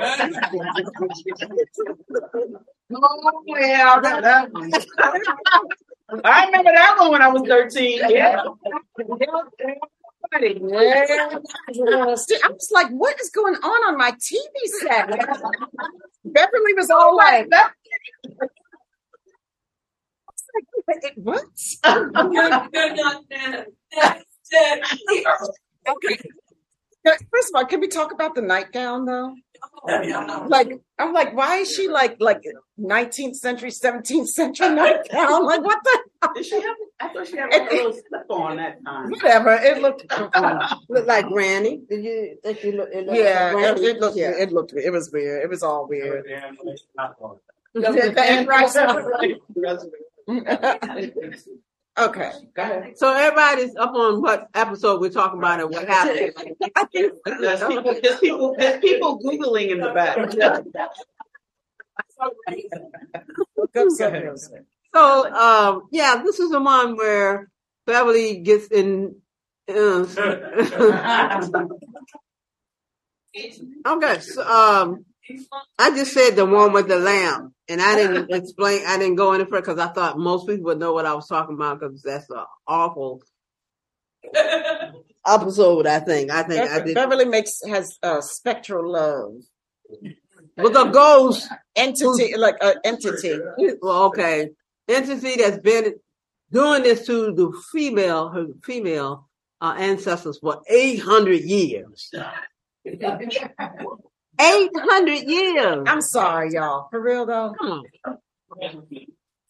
Oh, 2.93 3.43
yeah, 3.47 3.99
I 6.09 6.13
remember 6.13 6.23
that 6.23 6.25
one. 6.25 6.25
I 6.25 6.45
remember 6.45 6.71
that 6.73 6.95
one 6.97 7.11
when 7.11 7.21
I 7.21 7.27
was 7.29 7.41
13. 7.47 8.09
Yeah. 8.09 8.43
Yeah. 11.71 12.15
See, 12.15 12.37
I 12.43 12.49
was 12.49 12.69
like, 12.71 12.89
what 12.89 13.19
is 13.21 13.29
going 13.29 13.55
on 13.55 13.87
on 13.87 13.97
my 13.97 14.11
TV 14.11 14.45
set? 14.81 15.07
Beverly 16.23 16.73
was 16.75 16.89
all 16.89 17.11
oh 17.11 17.15
like, 17.15 17.47
I 17.51 17.69
was 20.27 20.43
like, 20.87 21.03
"Wait, 21.03 21.17
what? 21.17 21.45
Okay. 27.07 27.17
First 27.31 27.49
of 27.53 27.55
all, 27.59 27.65
can 27.65 27.79
we 27.81 27.87
talk 27.87 28.11
about 28.11 28.33
the 28.35 28.41
nightgown 28.41 29.05
though? 29.05 29.33
Like, 30.49 30.71
I'm 30.99 31.13
like, 31.13 31.35
why 31.35 31.57
is 31.57 31.71
she 31.71 31.87
like 31.87 32.17
like 32.19 32.41
19th 32.79 33.35
century, 33.35 33.69
17th 33.69 34.27
century 34.27 34.69
nightgown? 34.69 35.45
Like, 35.45 35.63
what 35.63 35.79
the? 35.83 35.99
Did 36.35 36.45
she 36.45 36.55
have, 36.55 36.75
I 36.99 37.07
thought 37.09 37.27
she 37.27 37.37
had 37.37 37.53
a 37.53 37.63
little 37.75 37.93
slip 37.93 38.29
on 38.29 38.57
that 38.57 38.83
time. 38.83 39.09
Whatever. 39.11 39.51
It 39.53 39.81
looked. 39.81 40.05
Look 40.89 41.05
like 41.07 41.27
Granny. 41.27 41.81
Did 41.89 42.03
you 42.03 42.37
think 42.43 42.63
you 42.63 42.71
look? 42.73 42.89
It 42.91 43.05
looked 43.05 43.17
Yeah, 43.19 43.51
like 43.53 43.63
it, 43.63 43.75
Granny? 43.75 43.87
it 43.87 43.99
looked. 43.99 44.17
Yeah. 44.17 44.31
It 44.31 44.51
looked. 44.51 44.73
It 44.73 44.89
was 44.91 45.11
weird. 45.11 45.43
It 45.43 45.49
was 45.49 45.61
all 45.63 45.87
weird. 45.87 46.25
Okay, 51.97 52.29
go 52.53 52.61
ahead. 52.61 52.97
So 52.97 53.13
everybody's 53.13 53.73
up 53.77 53.93
on 53.93 54.21
what 54.21 54.49
episode 54.53 54.99
we're 54.99 55.09
talking 55.09 55.39
about 55.39 55.61
and 55.61 55.69
what 55.69 55.87
happened. 55.95 56.33
There's 56.91 57.63
people, 57.63 57.95
there's 58.01 58.19
people, 58.19 58.55
there's 58.57 58.81
people 58.81 59.17
Googling 59.19 59.69
in 59.69 59.79
the 59.79 59.93
back. 59.93 60.17
So 64.93 65.33
um, 65.33 65.87
yeah, 65.91 66.21
this 66.23 66.39
is 66.39 66.51
the 66.51 66.61
one 66.61 66.95
where 66.95 67.49
Beverly 67.85 68.39
gets 68.39 68.67
in. 68.67 69.17
Uh, 69.67 69.73
okay, 73.87 74.19
so, 74.19 74.47
um, 74.47 75.05
I 75.79 75.89
just 75.91 76.13
said 76.13 76.35
the 76.35 76.45
one 76.45 76.71
with 76.73 76.87
the 76.87 76.99
lamb, 76.99 77.53
and 77.67 77.81
I 77.81 77.95
didn't 77.95 78.29
explain. 78.33 78.81
I 78.85 78.97
didn't 78.97 79.15
go 79.15 79.31
any 79.33 79.45
further 79.45 79.61
because 79.61 79.79
I 79.79 79.87
thought 79.87 80.17
most 80.17 80.47
people 80.47 80.65
would 80.65 80.79
know 80.79 80.93
what 80.93 81.05
I 81.05 81.13
was 81.13 81.27
talking 81.27 81.55
about 81.55 81.79
because 81.79 82.01
that's 82.01 82.29
an 82.29 82.43
awful 82.67 83.21
episode. 85.27 85.87
I 85.87 85.99
think. 85.99 86.31
I 86.31 86.43
think 86.43 86.69
I 86.69 86.79
did. 86.81 86.95
Beverly 86.95 87.25
makes 87.25 87.61
has 87.67 87.97
uh, 88.03 88.21
spectral 88.21 88.91
love 88.91 89.33
With 90.57 90.75
a 90.75 90.89
ghost 90.91 91.47
entity, 91.75 92.35
like 92.37 92.57
an 92.61 92.75
entity. 92.83 93.39
well, 93.81 94.03
okay, 94.05 94.49
entity 94.87 95.37
that's 95.37 95.59
been 95.59 95.95
doing 96.51 96.83
this 96.83 97.05
to 97.07 97.33
the 97.33 97.51
female, 97.71 98.29
her 98.29 98.47
female 98.63 99.27
uh, 99.59 99.75
ancestors 99.77 100.37
for 100.39 100.61
eight 100.69 100.99
hundred 100.99 101.41
years. 101.41 102.11
Eight 104.39 104.71
hundred 104.75 105.23
years. 105.23 105.83
I'm 105.87 106.01
sorry, 106.01 106.51
y'all. 106.53 106.87
For 106.89 107.01
real 107.01 107.25
though. 107.25 107.53
Come 107.59 107.83
on. 108.05 108.83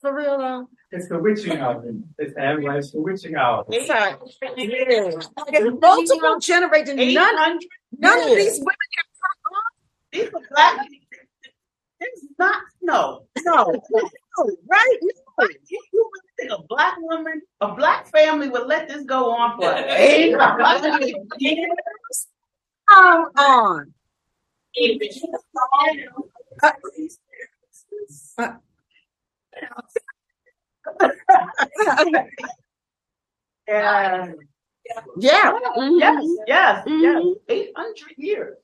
For 0.01 0.15
real 0.15 0.37
though. 0.37 0.69
It's 0.91 1.09
the 1.09 1.19
witching 1.19 1.57
hour. 1.57 1.83
It's 2.17 2.33
everybody's 2.37 2.91
the 2.91 3.01
witching 3.01 3.35
hour. 3.35 3.65
It's 3.69 3.89
like 3.89 4.17
it's 4.41 5.81
multiple 5.81 6.39
generations. 6.39 7.13
None, 7.13 7.59
none 7.97 8.19
of 8.19 8.35
these 8.35 8.59
women 8.59 8.75
have 8.97 9.05
These 10.11 10.27
are 10.27 10.41
black. 10.51 10.87
It's 11.99 12.25
not, 12.37 12.61
no. 12.81 13.25
have 13.35 13.45
no, 13.45 13.73
right? 14.69 14.97
No. 15.01 15.47
You, 15.69 15.81
you 15.93 16.11
would 16.11 16.21
think 16.37 16.51
a 16.51 16.63
black 16.67 16.95
woman, 16.99 17.41
a 17.61 17.73
black 17.73 18.07
family 18.11 18.47
would 18.49 18.67
let 18.67 18.87
this 18.87 19.03
go 19.05 19.31
on 19.31 19.59
for 19.59 19.73
800 19.73 21.13
years? 21.39 22.27
Come 22.87 23.31
on. 23.37 23.93
Yeah. 33.67 34.31
Yeah. 35.17 35.59
Mm-hmm. 35.77 35.99
Yes. 35.99 36.25
Yes. 36.47 36.87
Mm-hmm. 36.87 37.01
Yes. 37.01 37.23
Eight 37.49 37.71
hundred 37.75 38.13
years. 38.17 38.57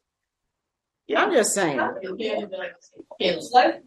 Yeah. 1.07 1.23
I'm 1.23 1.31
just 1.31 1.53
saying. 1.53 1.77
Yeah. 2.17 2.45
It's 3.19 3.51
like 3.51 3.81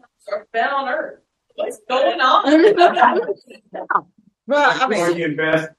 on 0.55 0.89
earth. 0.89 1.19
What's 1.55 1.79
going 1.87 2.19
on? 2.19 2.43
well, 4.47 4.83
I 4.83 4.87
mean, 4.87 5.17
you 5.17 5.25
invest. 5.25 5.69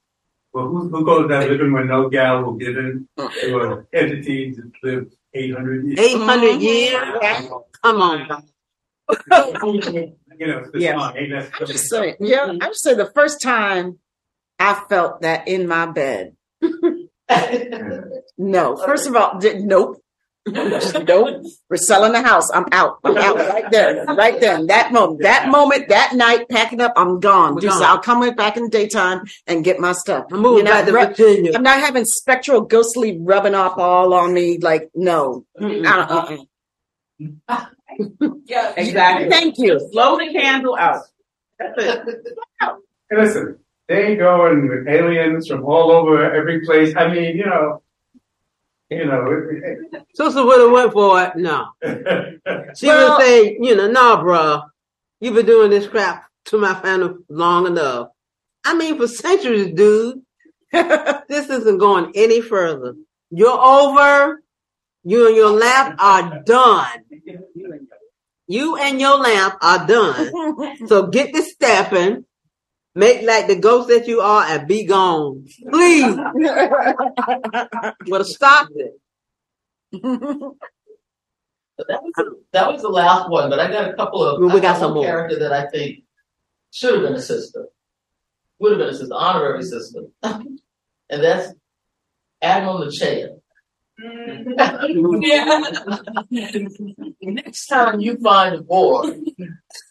Well, 0.53 0.69
who, 0.69 0.89
who 0.89 1.05
goes 1.05 1.29
down 1.29 1.43
living 1.43 1.73
when 1.73 1.89
no 1.89 2.09
gal 2.09 2.43
will 2.43 2.55
get 2.55 2.79
in 2.79 3.07
uh-uh. 3.19 3.29
to 3.29 3.61
an 3.61 3.87
entity 3.93 4.53
that 4.53 4.73
lives 4.83 5.15
800 5.37 5.87
years. 5.87 5.99
800 5.99 6.63
years? 6.63 7.51
Come 7.83 8.03
on. 8.03 8.43
Yeah. 9.31 10.07
You 10.39 10.47
know, 10.49 10.65
this 10.73 10.85
song, 10.91 11.15
hey, 11.15 11.31
that's. 11.31 11.51
I 11.61 11.65
just 11.65 11.89
say, 11.89 12.17
yeah, 12.21 12.53
I 12.61 12.71
say 12.73 12.95
the 12.95 13.11
first 13.15 13.41
time 13.41 13.99
I 14.59 14.75
felt 14.89 15.23
that 15.23 15.49
in 15.49 15.67
my 15.67 15.87
bed. 15.87 16.37
No, 18.39 18.77
first 18.77 19.07
of 19.07 19.17
all, 19.17 19.41
nope. 19.43 20.03
Just 20.53 21.03
nope. 21.05 21.45
We're 21.69 21.77
selling 21.77 22.13
the 22.13 22.23
house. 22.23 22.49
I'm 22.53 22.67
out. 22.73 22.99
I'm 23.05 23.17
out 23.19 23.37
right 23.37 23.71
there, 23.71 24.05
right 24.05 24.41
then. 24.41 24.67
That 24.69 24.93
moment, 24.93 25.23
that 25.23 25.49
moment, 25.49 25.89
that 25.89 26.15
night, 26.15 26.49
packing 26.49 26.81
up. 26.81 26.93
I'm 26.97 27.19
gone. 27.21 27.55
We're 27.57 27.63
Just 27.63 27.81
gone. 27.81 27.89
I'll 27.91 27.99
come 28.01 28.35
back 28.37 28.57
in 28.57 28.65
the 28.65 28.69
daytime 28.71 29.25
and 29.47 29.65
get 29.65 29.81
my 29.81 29.93
stuff. 29.93 30.27
I'm 30.31 30.41
moving 30.41 30.59
You 30.59 30.65
know, 30.65 30.71
back 30.71 30.87
to 30.87 30.93
right- 30.93 31.09
Virginia. 31.17 31.53
I'm 31.55 31.63
not 31.63 31.81
having 31.81 32.05
spectral, 32.05 32.61
ghostly 32.61 33.19
rubbing 33.19 33.55
off 33.55 33.77
all 33.79 34.15
on 34.15 34.33
me. 34.35 34.59
Like 34.59 34.91
no. 34.95 35.45
Mm-mm. 35.61 35.85
Uh-uh. 35.85 36.37
Yeah. 38.45 38.75
Exactly. 38.77 39.31
Thank 39.31 39.59
you. 39.59 39.81
Blow 39.91 40.19
the 40.19 40.31
candle 40.33 40.77
out. 40.77 41.03
That's 41.59 41.73
it. 41.83 42.03
Hey, 43.09 43.17
listen, 43.19 43.59
they 43.89 44.17
going 44.17 44.69
with 44.69 44.89
aliens 44.89 45.47
from 45.47 45.65
all 45.65 45.93
over 45.93 46.29
every 46.35 46.67
place. 46.67 46.93
I 46.97 47.07
mean, 47.07 47.37
you 47.37 47.47
know, 47.47 47.81
You 48.91 49.05
know, 49.07 49.27
it- 49.51 50.07
Sister 50.15 50.45
would 50.47 50.61
have 50.61 50.71
went 50.71 50.93
for 50.93 51.23
it. 51.23 51.37
No. 51.37 51.67
She 52.77 52.87
Well- 52.87 53.19
would 53.19 53.25
say, 53.27 53.57
you 53.61 53.75
know, 53.77 53.89
nah, 53.91 54.23
bruh, 54.23 54.65
you've 55.21 55.35
been 55.35 55.47
doing 55.47 55.71
this 55.71 55.87
crap 55.89 56.25
to 56.47 56.59
my 56.59 56.75
family 56.75 57.15
long 57.29 57.67
enough. 57.67 58.09
I 58.65 58.75
mean, 58.75 58.97
for 58.97 59.09
centuries, 59.09 59.75
dude. 59.75 60.23
this 60.73 61.49
isn't 61.49 61.79
going 61.79 62.13
any 62.15 62.41
further. 62.41 62.95
You're 63.31 63.49
over. 63.59 64.43
You 65.05 65.29
and 65.29 65.37
your 65.37 65.51
lamp 65.51 65.97
are 66.03 66.43
done. 66.45 67.05
You 68.49 68.77
and 68.77 69.01
your 69.01 69.17
lamp 69.19 69.57
are 69.61 69.85
done. 69.89 70.87
So 70.87 71.09
get 71.09 71.35
to 71.35 71.43
stepping. 71.43 72.26
Make 72.97 73.23
like 73.27 73.47
the 73.47 73.57
ghost 73.57 73.89
that 73.89 74.09
you 74.09 74.23
are 74.23 74.45
and 74.45 74.67
be 74.67 74.87
gone. 74.87 75.45
Please. 75.71 76.17
Would 78.07 78.21
have 78.21 78.27
stopped 78.27 78.73
it. 78.75 78.99
But 81.77 81.89
that 81.89 82.03
was 82.03 82.13
the, 82.17 82.43
that 82.53 82.73
was 82.73 82.81
the 82.81 82.89
last 82.89 83.29
one, 83.29 83.51
but 83.51 83.61
I 83.61 83.71
got 83.71 83.91
a 83.91 83.93
couple 83.93 84.25
of. 84.25 84.41
Well, 84.41 84.49
we 84.55 84.63
got 84.63 84.79
some 84.79 84.95
one 84.95 84.95
more. 84.95 85.05
Character 85.05 85.39
that 85.41 85.53
I 85.53 85.69
think 85.69 86.05
should 86.71 86.95
have 86.95 87.03
been 87.03 87.13
a 87.13 87.21
sister, 87.21 87.67
would 88.59 88.73
have 88.73 88.79
been 88.79 88.89
a 88.89 88.97
sister, 88.97 89.15
honorary 89.15 89.63
sister, 89.63 90.05
and 90.23 90.59
that's 91.11 91.53
Admiral 92.41 92.87
Nechayev. 92.87 93.39
Mm. 94.03 94.57
Next 97.21 97.67
time 97.67 98.01
you 98.01 98.17
find 98.23 98.55
a 98.55 98.63
boy, 98.63 99.21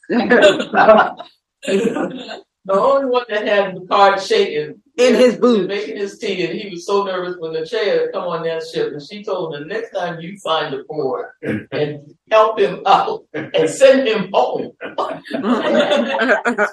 the 2.66 2.74
only 2.74 3.06
one 3.06 3.26
that 3.30 3.48
had 3.48 3.76
the 3.76 3.86
card 3.86 4.20
shaking 4.22 4.82
In 4.98 5.16
his 5.16 5.38
boots. 5.38 5.68
making 5.68 5.98
his 5.98 6.18
tea, 6.18 6.46
and 6.46 6.60
he 6.60 6.70
was 6.72 6.86
so 6.86 7.04
nervous 7.04 7.36
when 7.38 7.54
the 7.54 7.66
chair 7.66 8.12
come 8.12 8.24
on 8.24 8.44
that 8.44 8.66
ship, 8.66 8.92
and 8.92 9.02
she 9.02 9.24
told 9.24 9.56
him 9.56 9.62
the 9.62 9.68
next 9.74 9.92
time 9.92 10.20
you 10.20 10.38
find 10.44 10.74
a 10.74 10.84
boy 10.84 11.22
and 11.44 12.16
help 12.32 12.60
him 12.60 12.82
out 12.86 13.26
and 13.34 13.70
send 13.70 14.08
him 14.08 14.30
home. 14.34 14.72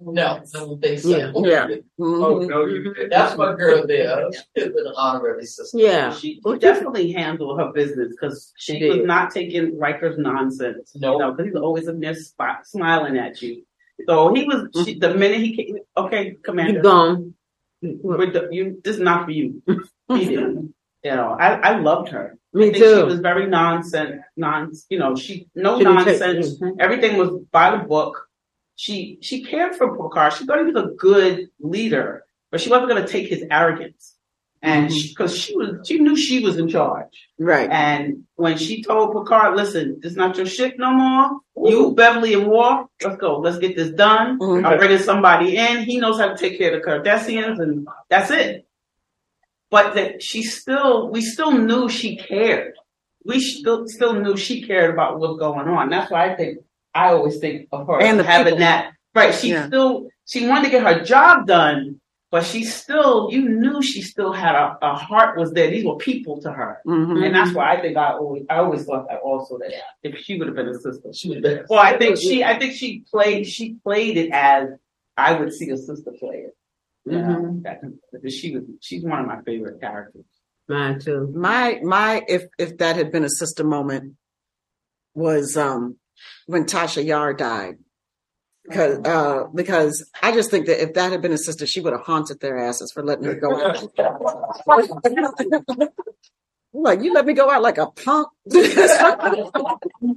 no, 0.00 0.26
I 0.36 0.40
don't 0.52 0.80
think 0.82 1.00
so. 1.00 1.08
Yeah, 1.08 1.32
yeah. 1.36 1.76
Oh, 2.00 2.38
no, 2.40 2.66
you 2.66 2.80
mm-hmm. 2.80 2.92
did. 2.92 2.96
Mm-hmm. 2.96 3.08
That's 3.10 3.36
my 3.36 3.54
girl 3.54 3.86
there. 3.86 4.30
She 4.32 4.40
could 4.54 4.64
have 4.64 4.74
been 4.74 4.86
an 4.86 4.94
honorary 4.96 5.46
sister. 5.46 5.78
Yeah. 5.78 6.12
She, 6.14 6.40
she 6.44 6.58
definitely 6.58 7.12
handled 7.12 7.58
her 7.58 7.72
business 7.72 8.08
because 8.10 8.52
she 8.56 8.78
She 8.78 8.88
was 8.88 9.06
not 9.06 9.32
taking 9.32 9.78
Riker's 9.78 10.18
nonsense. 10.18 10.92
No. 10.94 11.12
You 11.12 11.18
know, 11.18 11.30
because 11.32 11.46
he's 11.46 11.60
always 11.60 11.88
in 11.88 12.00
there 12.00 12.16
smiling 12.64 13.18
at 13.18 13.40
you. 13.42 13.64
So 14.06 14.34
he 14.34 14.44
was, 14.44 14.68
she, 14.84 14.98
the 14.98 15.14
minute 15.14 15.40
he 15.40 15.56
came, 15.56 15.76
okay, 15.96 16.36
Commander, 16.42 16.78
You 16.78 16.82
gone. 16.82 17.34
do- 17.82 18.48
you, 18.50 18.80
this 18.84 18.96
is 18.96 19.00
not 19.02 19.24
for 19.26 19.30
you. 19.32 19.62
You 21.04 21.10
know, 21.16 21.36
I, 21.40 21.54
I 21.54 21.78
loved 21.78 22.10
her. 22.10 22.38
I 22.54 22.58
Me 22.58 22.64
think 22.70 22.76
She 22.76 23.02
was 23.02 23.18
very 23.18 23.46
nonsense, 23.48 24.22
non, 24.36 24.72
you 24.88 24.98
know, 25.00 25.16
she, 25.16 25.48
no 25.56 25.78
She 25.78 25.84
take- 25.84 25.94
nonsense. 25.94 26.62
Everything 26.78 27.16
was 27.16 27.30
by 27.50 27.76
the 27.76 27.82
book. 27.84 28.28
She, 28.76 29.18
she 29.20 29.42
cared 29.42 29.74
for 29.74 29.96
Picard. 29.96 30.32
She 30.34 30.44
thought 30.46 30.58
he 30.64 30.70
was 30.72 30.84
a 30.84 30.88
good 30.96 31.48
leader, 31.60 32.24
but 32.50 32.60
she 32.60 32.70
wasn't 32.70 32.88
going 32.90 33.02
to 33.04 33.08
take 33.10 33.28
his 33.28 33.44
arrogance. 33.50 34.11
And 34.64 34.88
Mm-hmm. 34.90 35.26
she, 35.26 35.36
she 35.36 35.56
was, 35.56 35.86
she 35.88 35.98
knew 35.98 36.16
she 36.16 36.38
was 36.44 36.56
in 36.56 36.68
charge. 36.68 37.08
Right. 37.38 37.68
And 37.70 38.24
when 38.36 38.56
she 38.56 38.82
told 38.82 39.12
Picard, 39.12 39.56
listen, 39.56 40.00
it's 40.04 40.14
not 40.14 40.36
your 40.36 40.46
shit 40.46 40.78
no 40.78 40.92
more. 40.92 41.40
You, 41.68 41.92
Beverly, 41.94 42.34
and 42.34 42.46
Worf, 42.46 42.86
let's 43.02 43.16
go. 43.16 43.38
Let's 43.40 43.58
get 43.58 43.74
this 43.74 43.90
done. 43.90 44.38
Mhm. 44.38 44.64
I'm 44.64 44.78
bringing 44.78 44.98
somebody 44.98 45.56
in. 45.56 45.82
He 45.82 45.98
knows 45.98 46.18
how 46.18 46.28
to 46.28 46.36
take 46.36 46.58
care 46.58 46.72
of 46.74 46.80
the 46.82 46.88
Cardassians, 46.88 47.60
and 47.60 47.88
that's 48.08 48.30
it. 48.30 48.66
But 49.70 49.94
that 49.94 50.22
she 50.22 50.42
still, 50.42 51.10
we 51.10 51.22
still 51.22 51.52
knew 51.52 51.88
she 51.88 52.16
cared. 52.16 52.74
We 53.24 53.40
still, 53.40 53.88
still 53.88 54.12
knew 54.14 54.36
she 54.36 54.62
cared 54.62 54.92
about 54.92 55.18
what's 55.18 55.38
going 55.38 55.66
on. 55.68 55.90
That's 55.90 56.10
why 56.10 56.30
I 56.30 56.36
think, 56.36 56.58
I 56.94 57.08
always 57.12 57.38
think 57.38 57.68
of 57.72 57.86
her 57.86 58.00
And 58.00 58.20
having 58.20 58.44
people. 58.54 58.58
that. 58.60 58.92
Right. 59.14 59.34
She 59.34 59.50
Yeah. 59.50 59.66
still, 59.66 60.08
she 60.26 60.46
wanted 60.46 60.64
to 60.66 60.70
get 60.70 60.82
her 60.84 61.02
job 61.04 61.46
done, 61.46 62.00
but 62.32 62.44
she 62.44 62.64
still, 62.64 63.28
you 63.30 63.48
knew 63.48 63.80
she 63.82 64.02
still 64.02 64.32
had 64.32 64.54
a, 64.56 64.76
a 64.82 64.94
heart 64.96 65.38
was 65.38 65.52
there. 65.52 65.70
These 65.70 65.84
were 65.84 65.96
people 65.98 66.40
to 66.42 66.50
her. 66.50 66.80
Mhm. 66.86 67.24
And 67.24 67.34
that's 67.34 67.52
why 67.54 67.76
I 67.76 67.80
think 67.80 67.96
I 67.96 68.12
always, 68.14 68.44
I 68.50 68.56
always 68.56 68.84
thought 68.84 69.06
that 69.08 69.20
also 69.20 69.58
that 69.58 69.70
if 70.02 70.18
she 70.18 70.38
would 70.38 70.48
have 70.48 70.56
been 70.56 70.68
a 70.68 70.74
sister, 70.80 71.12
She 71.12 71.28
would 71.28 71.36
have 71.36 71.44
been. 71.44 71.66
well, 71.68 71.78
I 71.78 71.96
think 71.98 72.16
she, 72.18 72.42
I 72.42 72.58
think 72.58 72.72
she 72.74 73.04
played, 73.10 73.46
she 73.46 73.74
played 73.84 74.16
it 74.16 74.30
as 74.32 74.70
I 75.16 75.38
would 75.38 75.52
see 75.52 75.68
a 75.70 75.76
sister 75.76 76.10
play 76.18 76.46
it. 76.48 76.56
You 77.04 77.18
know, 77.20 77.60
that, 77.64 77.80
that 78.12 78.30
she 78.32 78.54
was, 78.54 78.64
she's 78.80 79.02
one 79.04 79.20
of 79.20 79.26
my 79.26 79.42
favorite 79.42 79.80
characters. 79.80 80.24
Mine 80.68 81.00
too. 81.00 81.30
My 81.34 81.80
my 81.82 82.22
if 82.28 82.44
if 82.58 82.78
that 82.78 82.94
had 82.96 83.10
been 83.10 83.24
a 83.24 83.28
sister 83.28 83.64
moment 83.64 84.14
was 85.12 85.56
um 85.56 85.96
when 86.46 86.64
Tasha 86.64 87.04
Yar 87.04 87.34
died. 87.34 87.78
Because 88.64 89.00
uh 89.04 89.44
because 89.54 90.08
I 90.22 90.32
just 90.32 90.50
think 90.50 90.66
that 90.66 90.82
if 90.82 90.94
that 90.94 91.10
had 91.10 91.20
been 91.20 91.32
a 91.32 91.38
sister, 91.38 91.66
she 91.66 91.80
would 91.80 91.92
have 91.92 92.02
haunted 92.02 92.38
their 92.40 92.58
asses 92.58 92.92
for 92.92 93.02
letting 93.02 93.24
her 93.24 93.34
go 93.34 93.60
out. 93.60 93.82
like 96.72 97.02
you 97.02 97.12
let 97.12 97.26
me 97.26 97.32
go 97.32 97.50
out 97.50 97.62
like 97.62 97.78
a 97.78 97.86
punk. 97.86 98.28
And 98.46 98.64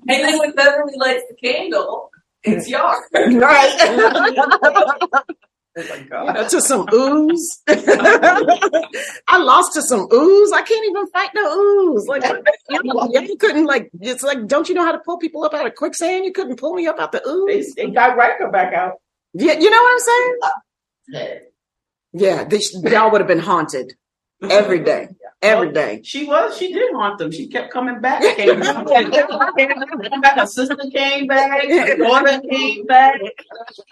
then 0.08 0.39
when 0.39 0.52
Beverly 0.54 0.93
lights 0.96 1.24
the 1.30 1.36
candle, 1.41 2.12
it's 2.43 2.70
yours. 2.70 3.00
right. 3.14 5.06
Oh 5.78 6.26
you 6.26 6.34
know, 6.34 6.48
to 6.48 6.62
some 6.62 6.88
ooze. 6.94 7.62
I 7.68 9.38
lost 9.38 9.74
to 9.74 9.82
some 9.82 10.08
ooze. 10.14 10.52
I 10.54 10.62
can't 10.62 10.86
even 10.90 11.08
fight 11.08 11.30
the 11.34 11.42
ooze. 11.42 12.08
Like 12.08 12.24
you, 12.70 12.80
know, 12.84 13.10
you 13.12 13.36
couldn't 13.38 13.66
like 13.66 13.90
it's 14.00 14.24
like 14.24 14.48
don't 14.48 14.70
you 14.70 14.76
know 14.76 14.86
how 14.86 14.94
to 14.94 15.00
pull 15.00 15.18
people 15.18 15.44
up 15.44 15.54
out 15.54 15.66
of 15.66 15.76
quicksand? 15.76 16.24
You 16.24 16.32
couldn't 16.32 16.58
pull 16.58 16.74
me 16.74 16.88
up 16.88 17.00
out 17.00 17.12
the 17.12 17.22
They, 17.26 17.58
ooze. 17.58 17.76
they 17.76 17.90
got 17.90 18.16
Riker 18.16 18.50
back 18.50 18.74
out. 18.74 18.94
Yeah, 19.34 19.54
you 19.60 19.70
know 19.70 19.82
what 19.82 19.94
I'm 19.94 20.00
saying? 21.20 21.40
Yeah, 22.14 22.44
they, 22.46 22.60
y'all 22.90 23.12
would 23.12 23.20
have 23.20 23.28
been 23.28 23.40
haunted 23.40 23.94
every 24.42 24.80
day, 24.80 25.10
every 25.42 25.72
day. 25.72 26.02
She 26.04 26.26
was, 26.26 26.58
she 26.58 26.74
did 26.74 26.94
haunt 26.94 27.20
them. 27.20 27.32
She 27.32 27.48
kept 27.48 27.72
coming 27.72 28.02
back. 28.02 28.22
Came 28.38 28.60
back. 28.60 28.88
Came. 28.88 29.12
Her 29.12 30.46
sister 30.46 30.78
came 30.92 31.28
back. 31.28 31.64
Her 31.64 31.98
daughter 31.98 32.42
came 32.50 32.86
back. 32.86 33.22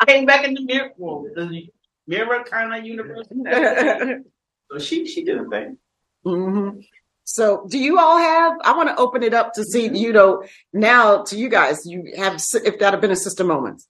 Came 0.07 0.25
back 0.25 0.45
in 0.45 0.53
the 0.53 0.61
mirror, 0.61 0.91
well, 0.97 1.25
the 1.35 1.67
mirror 2.07 2.43
kind 2.43 2.73
of 2.73 2.85
universe. 2.85 3.27
So 4.71 4.79
she, 4.79 5.05
she 5.05 5.23
did 5.23 5.37
a 5.37 5.47
thing. 5.49 5.77
hmm 6.23 6.79
So, 7.25 7.67
do 7.69 7.77
you 7.77 7.99
all 7.99 8.17
have? 8.17 8.53
I 8.63 8.75
want 8.75 8.89
to 8.89 8.95
open 8.95 9.21
it 9.21 9.33
up 9.33 9.53
to 9.53 9.63
see. 9.63 9.87
You 9.87 10.11
know, 10.11 10.43
now 10.71 11.23
to 11.25 11.37
you 11.37 11.47
guys, 11.47 11.85
you 11.85 12.13
have 12.17 12.41
if 12.55 12.79
that 12.79 12.93
had 12.93 13.01
been 13.01 13.11
a 13.11 13.15
sister 13.15 13.43
moment. 13.43 13.83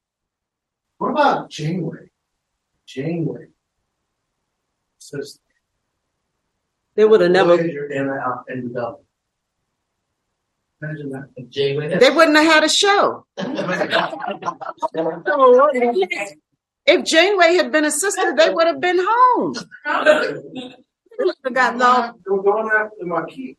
What 0.97 1.12
about 1.12 1.49
Janeway? 1.49 2.10
Janeway. 2.86 3.47
Sister. 4.97 5.39
They 6.96 7.06
would 7.06 7.22
have 7.22 7.32
never. 7.32 7.58
Voyager 7.58 7.86
in 7.91 8.02
and 8.10 8.20
out 8.20 8.46
and. 8.48 8.76
Imagine 10.82 11.10
that. 11.12 11.30
if 11.38 11.50
Janeway 11.50 11.89
had- 11.89 12.02
They 12.02 12.10
wouldn't 12.10 12.36
have 12.38 12.46
had 12.46 12.64
a 12.66 12.70
show. 12.70 13.26
If 16.86 17.06
Janeway 17.06 17.54
had 17.56 17.72
been 17.72 17.86
a 17.86 17.91
sister, 17.91 18.36
they 18.36 18.50
would 18.54 18.68
have 18.68 18.82
been 18.82 19.00
home. 19.00 19.54
Got 21.54 21.78
lost 21.78 22.18
They 22.26 22.32
were 22.32 22.44
going 22.44 22.70
after 22.78 22.96
the 23.00 23.06
Maquis. 23.06 23.56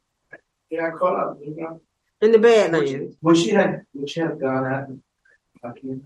Yeah, 0.71 0.89
I 0.89 0.91
caught 0.99 1.19
up. 1.19 1.39
You 1.41 1.55
know? 1.57 1.81
in 2.21 2.33
the 2.33 2.39
Badlands. 2.39 3.17
When 3.21 3.35
she 3.35 3.51
had, 3.51 3.87
when 3.93 4.07
she 4.07 4.21
had 4.21 4.39
gone 4.41 4.67
after 4.67 4.93
the 4.93 5.01
Maquis. 5.63 6.01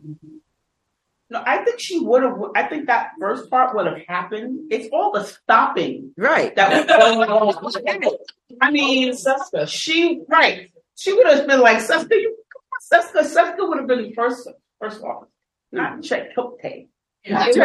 No, 1.30 1.42
I 1.44 1.58
think 1.64 1.78
she 1.78 2.00
would 2.00 2.22
have. 2.22 2.38
I 2.56 2.62
think 2.62 2.86
that 2.86 3.10
first 3.20 3.50
part 3.50 3.74
would 3.76 3.86
have 3.86 4.00
happened. 4.08 4.72
It's 4.72 4.88
all 4.92 5.12
the 5.12 5.24
stopping 5.24 6.12
Right. 6.16 6.56
that 6.56 6.70
was 6.72 6.86
going 6.86 7.28
on. 7.28 8.14
I 8.62 8.70
mean, 8.70 9.12
Seska, 9.12 9.68
she 9.68 10.22
right. 10.28 10.70
She 10.96 11.12
would 11.12 11.26
have 11.26 11.46
been 11.46 11.60
like 11.60 11.78
Seska. 11.78 12.10
You, 12.12 12.36
come 12.90 13.02
Seska. 13.02 13.22
Seska 13.24 13.68
would 13.68 13.78
have 13.78 13.86
been 13.86 14.02
the 14.04 14.14
first 14.14 14.48
first 14.80 15.02
officer, 15.02 15.30
not 15.70 15.98
Chakotay. 15.98 16.88
Because 17.24 17.56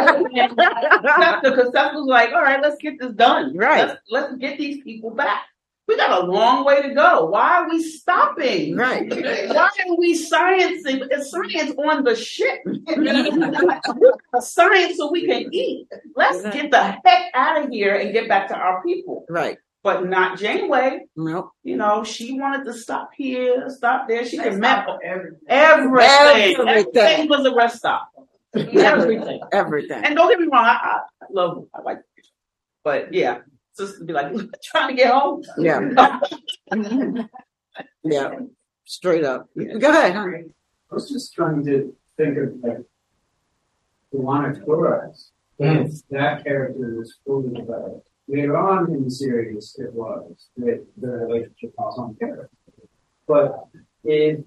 Seska 1.71 1.93
was 1.93 2.05
like, 2.07 2.33
all 2.33 2.41
right, 2.41 2.61
let's 2.61 2.75
get 2.81 2.99
this 2.99 3.13
done. 3.13 3.55
Right. 3.55 3.87
Let's, 3.87 4.01
let's 4.09 4.35
get 4.37 4.57
these 4.57 4.83
people 4.83 5.11
back. 5.11 5.43
We 5.87 5.97
got 5.97 6.23
a 6.23 6.25
long 6.25 6.63
way 6.63 6.81
to 6.81 6.93
go. 6.93 7.25
Why 7.25 7.59
are 7.59 7.69
we 7.69 7.83
stopping? 7.83 8.75
Right. 8.75 9.09
Why 9.53 9.69
are 9.85 9.95
we 9.97 10.17
sciencing? 10.17 11.07
It's 11.11 11.29
science 11.29 11.75
on 11.77 12.03
the 12.03 12.15
ship. 12.15 12.61
science 14.41 14.97
so 14.97 15.11
we 15.11 15.27
can 15.27 15.53
eat. 15.53 15.87
Let's 16.15 16.41
get 16.41 16.71
the 16.71 16.83
heck 16.83 17.31
out 17.33 17.63
of 17.63 17.69
here 17.69 17.95
and 17.95 18.13
get 18.13 18.29
back 18.29 18.47
to 18.47 18.55
our 18.55 18.81
people. 18.81 19.25
Right. 19.29 19.57
But 19.83 20.05
not 20.05 20.39
Janeway. 20.39 21.01
Nope. 21.17 21.51
You 21.63 21.75
know, 21.75 22.05
she 22.05 22.39
wanted 22.39 22.63
to 22.63 22.73
stop 22.73 23.09
here, 23.17 23.69
stop 23.69 24.07
there. 24.07 24.25
She 24.25 24.37
can 24.37 24.61
map 24.61 24.87
everything. 25.03 25.39
everything. 25.49 25.99
Everything. 25.99 26.95
Everything 26.95 27.29
was 27.29 27.45
a 27.45 27.53
rest 27.53 27.77
stop. 27.79 28.09
Everything. 28.55 29.41
Everything. 29.51 30.01
And 30.05 30.15
don't 30.15 30.29
get 30.29 30.39
me 30.39 30.47
wrong, 30.49 30.63
I, 30.63 30.99
I 31.21 31.25
love, 31.29 31.65
I 31.73 31.81
like, 31.81 31.99
but 32.85 33.13
yeah, 33.13 33.39
sister 33.73 34.03
be 34.05 34.13
like, 34.13 34.33
trying 34.63 34.89
to 34.89 34.95
get 34.95 35.13
home. 35.13 35.43
Yeah. 35.57 36.19
Yeah, 38.03 38.35
straight 38.85 39.23
up. 39.23 39.49
Go 39.57 39.89
ahead. 39.89 40.13
honey. 40.13 40.43
I 40.91 40.93
was 40.93 41.09
just 41.09 41.33
trying 41.33 41.65
to 41.65 41.95
think 42.17 42.37
of 42.37 42.53
like 42.61 42.83
B'Elanna 44.13 44.63
Torres. 44.63 45.31
Mm. 45.59 45.85
If 45.85 46.07
that 46.09 46.43
character 46.43 46.95
was 46.97 47.17
fully 47.25 47.53
developed. 47.53 48.07
Later 48.27 48.57
on 48.57 48.91
in 48.91 49.03
the 49.03 49.09
series, 49.09 49.75
it 49.79 49.91
was 49.93 50.49
that 50.57 50.85
the 50.97 51.07
relationship 51.07 51.73
was 51.77 51.97
on 51.97 52.15
character. 52.15 52.49
But 53.27 53.67
if 54.03 54.39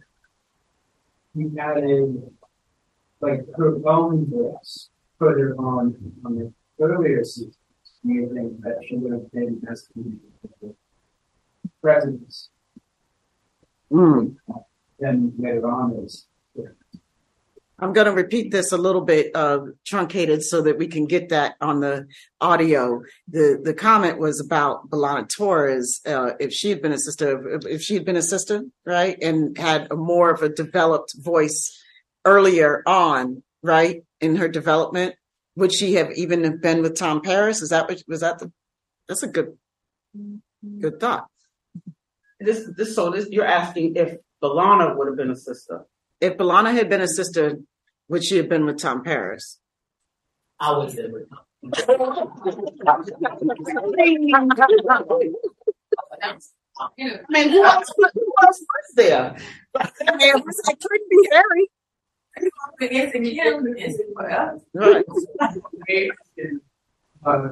you 1.34 1.56
added 1.58 2.30
like 3.20 3.44
her 3.56 3.76
own 3.88 4.26
voice, 4.26 4.90
put 5.18 5.38
her 5.38 5.54
on 5.56 5.96
on 6.24 6.38
the 6.38 6.52
earlier 6.80 7.24
seasons, 7.24 7.56
do 8.06 8.12
you 8.12 8.32
think 8.32 8.60
that 8.62 8.78
she 8.88 8.96
would 8.96 9.12
have 9.12 9.30
been 9.32 9.62
as 9.70 9.88
presence 11.82 12.50
Mm. 13.92 14.36
than 14.98 15.32
later 15.38 15.68
on 15.68 15.92
is? 16.04 16.26
I'm 17.78 17.92
going 17.92 18.06
to 18.06 18.12
repeat 18.12 18.50
this 18.50 18.72
a 18.72 18.78
little 18.78 19.02
bit 19.02 19.32
uh, 19.36 19.60
truncated 19.84 20.42
so 20.42 20.62
that 20.62 20.78
we 20.78 20.86
can 20.86 21.04
get 21.06 21.28
that 21.28 21.56
on 21.60 21.80
the 21.80 22.08
audio. 22.40 23.02
The 23.28 23.60
the 23.62 23.74
comment 23.74 24.18
was 24.18 24.40
about 24.40 24.88
B'Elanna 24.88 25.28
Torres. 25.28 26.00
Uh, 26.06 26.30
if 26.40 26.54
she 26.54 26.70
had 26.70 26.80
been 26.80 26.92
a 26.92 26.98
sister, 26.98 27.56
if, 27.56 27.66
if 27.66 27.82
she 27.82 27.94
had 27.94 28.06
been 28.06 28.16
a 28.16 28.22
sister, 28.22 28.64
right, 28.86 29.18
and 29.22 29.56
had 29.58 29.88
a 29.90 29.96
more 29.96 30.30
of 30.30 30.42
a 30.42 30.48
developed 30.48 31.14
voice 31.18 31.78
earlier 32.24 32.82
on, 32.86 33.42
right, 33.62 34.04
in 34.22 34.36
her 34.36 34.48
development, 34.48 35.14
would 35.56 35.74
she 35.74 35.94
have 35.94 36.12
even 36.12 36.60
been 36.60 36.82
with 36.82 36.96
Tom 36.96 37.20
Paris? 37.22 37.62
Is 37.62 37.70
that 37.70 37.88
what 37.88 38.02
was 38.06 38.20
that 38.20 38.38
the? 38.38 38.52
That's 39.08 39.22
a 39.22 39.28
good 39.28 39.56
mm-hmm. 40.16 40.80
good 40.80 41.00
thought. 41.00 41.26
This, 42.38 42.68
this, 42.76 42.94
so 42.94 43.10
this, 43.10 43.28
you're 43.30 43.46
asking 43.46 43.96
if 43.96 44.18
B'Elanna 44.42 44.96
would 44.96 45.08
have 45.08 45.16
been 45.16 45.30
a 45.30 45.36
sister. 45.36 45.86
If 46.20 46.36
B'Elanna 46.36 46.72
had 46.72 46.90
been 46.90 47.00
a 47.00 47.08
sister, 47.08 47.58
would 48.08 48.24
she 48.24 48.36
have 48.36 48.48
been 48.48 48.66
with 48.66 48.78
Tom 48.78 49.02
Paris? 49.02 49.58
I 50.60 50.76
would 50.76 50.90
say 50.90 51.06
with 51.08 51.28
I 56.78 56.90
mean, 57.28 57.48
who 57.50 57.64
else, 57.64 57.86
who 57.96 58.34
else 58.42 58.60
was 58.60 58.94
there? 58.94 59.36
I 59.76 60.16
mean, 60.16 60.36
it 60.36 60.44
was- 60.44 60.60
it 60.68 60.80
could 60.80 61.00
be 61.10 61.28
Harry. 61.32 61.70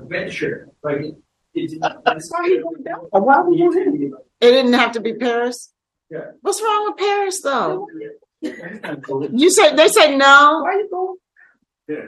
Venture. 0.08 0.68
Like 0.82 1.00
it, 1.00 1.16
it's, 1.54 1.74
That's 1.80 2.30
why 2.30 3.40
would 3.40 3.58
you? 3.58 4.18
It 4.40 4.50
didn't 4.50 4.72
have 4.74 4.92
to 4.92 5.00
be 5.00 5.14
Paris. 5.14 5.72
Yeah. 6.10 6.32
What's 6.42 6.60
wrong 6.62 6.90
with 6.90 6.98
Paris 6.98 7.40
though? 7.42 7.86
You 8.40 9.50
say 9.50 9.74
they 9.74 9.88
say 9.88 10.16
no. 10.16 10.60
Why 10.62 10.74
you 10.74 10.88
go? 10.90 11.16
Yeah. 11.88 12.06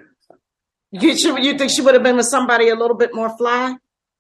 You 0.93 1.11
you 1.39 1.59
think 1.59 1.71
she 1.71 1.83
would 1.83 1.95
have 1.95 2.03
been 2.03 2.17
with 2.17 2.27
somebody 2.27 2.69
a 2.69 2.75
little 2.75 2.97
bit 2.97 3.15
more 3.15 3.37
fly? 3.37 3.77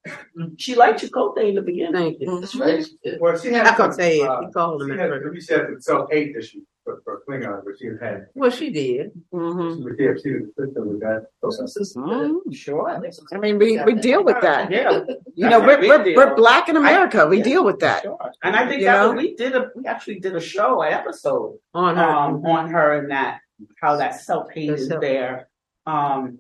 She 0.59 0.74
liked 0.74 1.00
Chakotay 1.02 1.48
in 1.50 1.54
the 1.57 1.62
beginning. 1.62 1.92
Thank 1.92 2.20
you. 2.20 2.40
That's 2.40 2.54
right. 2.54 2.84
Well, 3.20 3.38
she 3.38 3.48
had. 3.52 3.66
I 3.66 3.74
can 3.74 3.92
say 3.92 4.18
it. 4.20 4.28
uh, 4.28 4.40
He 4.46 4.52
called 4.52 4.82
him 4.82 4.92
She 4.92 4.98
had, 4.98 5.11
first. 5.11 5.32
we 5.34 5.40
said 5.40 5.66
some 5.66 5.80
self-hate 5.80 6.34
that 6.34 6.44
she, 6.44 6.62
for, 6.84 7.00
for 7.04 7.22
Klingon, 7.28 7.62
but 7.64 7.74
she 7.78 7.86
had, 8.00 8.26
Well, 8.34 8.50
she 8.50 8.70
did. 8.70 9.11
hmm 9.32 9.74
she 9.74 9.82
was, 9.82 9.94
yeah, 9.98 10.12
she 10.22 10.30
was 10.34 10.48
system 10.59 10.88
with 10.90 11.00
that. 11.00 11.26
Mm-hmm. 11.42 12.50
Sure. 12.52 12.88
I 13.32 13.38
mean, 13.38 13.59
we, 13.59 13.82
we 13.82 13.94
deal 13.94 14.22
with 14.24 14.40
that. 14.42 14.70
Yeah. 14.70 15.00
You 15.34 15.48
know, 15.48 15.61
we're 15.61 15.80
we're, 15.80 16.14
we're 16.16 16.34
black 16.36 16.68
in 16.68 16.76
America. 16.76 17.26
We 17.26 17.38
Yeah. 17.38 17.44
deal 17.44 17.64
with 17.64 17.80
that. 17.80 18.02
Sure. 18.02 18.18
And 18.42 18.54
I 18.57 18.66
think 18.68 18.80
You 18.80 18.86
that 18.86 19.02
know? 19.02 19.12
we 19.12 19.34
did 19.34 19.54
a 19.57 19.70
we 19.74 19.84
actually 19.86 20.20
did 20.20 20.34
a 20.36 20.40
show, 20.40 20.82
an 20.82 20.92
episode 20.92 21.59
On 21.74 21.96
her. 21.96 22.02
um 22.04 22.44
on 22.46 22.70
her 22.70 22.98
and 22.98 23.11
that 23.11 23.40
how 23.80 23.96
that 23.96 24.20
self 24.20 24.50
hate 24.52 24.68
That's 24.70 24.82
is 24.82 24.88
self- 24.88 25.00
there. 25.00 25.48
Um 25.86 26.38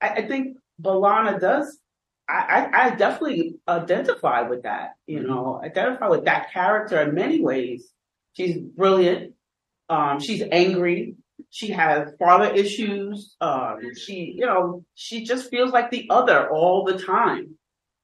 I, 0.00 0.08
I 0.20 0.22
think 0.28 0.56
B'Elanna 0.82 1.40
does 1.40 1.78
I, 2.28 2.70
I, 2.72 2.90
definitely 2.94 3.56
identify 3.68 4.42
with 4.42 4.62
that, 4.62 4.94
you 5.06 5.20
know, 5.20 5.60
identify 5.62 6.08
with 6.08 6.24
that 6.24 6.52
character 6.52 7.00
in 7.02 7.14
many 7.14 7.40
ways. 7.40 7.92
She's 8.32 8.56
brilliant. 8.56 9.34
Um, 9.88 10.20
she's 10.20 10.42
angry. 10.50 11.16
She 11.50 11.68
has 11.72 12.12
father 12.18 12.52
issues. 12.52 13.36
Um, 13.40 13.78
she, 13.96 14.34
you 14.36 14.46
know, 14.46 14.84
she 14.94 15.24
just 15.24 15.50
feels 15.50 15.72
like 15.72 15.90
the 15.90 16.06
other 16.10 16.50
all 16.50 16.84
the 16.84 16.98
time. 16.98 17.56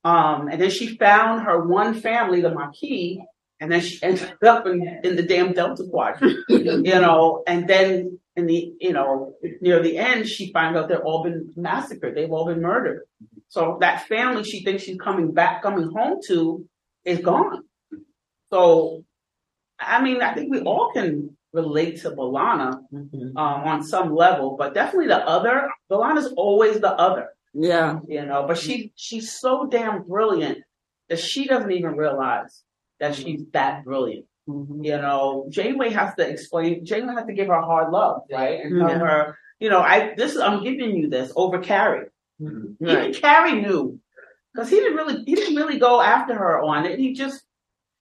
Um, 0.04 0.48
and 0.48 0.60
then 0.60 0.70
she 0.70 0.96
found 0.96 1.42
her 1.42 1.66
one 1.66 1.94
family, 1.94 2.40
the 2.40 2.50
Maquis, 2.50 3.18
and 3.60 3.70
then 3.70 3.80
she 3.80 3.98
ended 4.02 4.32
up 4.42 4.66
in, 4.66 5.00
in 5.04 5.16
the 5.16 5.22
damn 5.22 5.52
Delta 5.52 5.84
Quadrant, 5.90 6.38
you 6.48 6.82
know, 6.84 7.42
and 7.46 7.68
then 7.68 8.18
in 8.36 8.46
the, 8.46 8.74
you 8.80 8.92
know, 8.92 9.34
near 9.60 9.82
the 9.82 9.98
end, 9.98 10.28
she 10.28 10.52
finds 10.52 10.78
out 10.78 10.88
they've 10.88 10.98
all 10.98 11.22
been 11.22 11.52
massacred. 11.56 12.14
They've 12.14 12.30
all 12.30 12.46
been 12.46 12.62
murdered. 12.62 13.02
So 13.50 13.78
that 13.80 14.06
family 14.06 14.44
she 14.44 14.62
thinks 14.64 14.84
she's 14.84 14.96
coming 14.98 15.32
back, 15.32 15.60
coming 15.62 15.90
home 15.90 16.20
to 16.28 16.64
is 17.04 17.18
gone. 17.18 17.62
So, 18.52 19.04
I 19.78 20.00
mean, 20.02 20.22
I 20.22 20.34
think 20.34 20.50
we 20.52 20.60
all 20.62 20.90
can 20.92 21.36
relate 21.52 22.00
to 22.02 22.10
B'Elanna 22.12 22.80
Mhm. 22.92 23.32
um, 23.36 23.64
on 23.66 23.82
some 23.82 24.14
level, 24.14 24.56
but 24.56 24.72
definitely 24.72 25.08
the 25.08 25.18
other. 25.28 25.68
B'Elanna's 25.90 26.32
always 26.36 26.80
the 26.80 26.92
other, 26.92 27.30
Yeah. 27.52 27.98
you 28.06 28.24
know. 28.24 28.46
But 28.46 28.56
she 28.56 28.92
she's 28.94 29.32
so 29.32 29.66
damn 29.66 30.02
brilliant 30.04 30.58
that 31.08 31.18
she 31.18 31.46
doesn't 31.46 31.72
even 31.72 31.96
realize 31.96 32.62
that 33.00 33.16
she's 33.16 33.44
that 33.52 33.82
brilliant. 33.84 34.26
Mhm. 34.48 34.84
You 34.84 34.96
know, 34.98 35.46
Janeway 35.48 35.90
has 35.90 36.14
to 36.16 36.28
explain. 36.28 36.84
Janeway 36.84 37.14
has 37.14 37.26
to 37.26 37.32
give 37.32 37.48
her 37.48 37.60
hard 37.60 37.90
love, 37.92 38.22
right, 38.30 38.60
and 38.64 38.78
tell 38.78 38.98
her, 39.00 39.36
you 39.58 39.70
know, 39.70 39.80
I 39.80 40.14
this 40.16 40.34
is 40.36 40.40
I'm 40.40 40.62
giving 40.62 40.94
you 40.94 41.08
this 41.10 41.32
over 41.34 41.58
Carey. 41.58 42.09
Even 42.40 42.76
Right. 42.80 43.14
Carey 43.14 43.60
knew 43.60 43.98
because 44.54 44.68
he 44.70 44.76
didn't 44.76 44.96
really 44.96 45.22
he 45.24 45.34
didn't 45.34 45.56
really 45.56 45.78
go 45.78 46.00
after 46.00 46.34
her 46.34 46.60
on 46.60 46.86
it. 46.86 46.98
He 46.98 47.12
just 47.12 47.42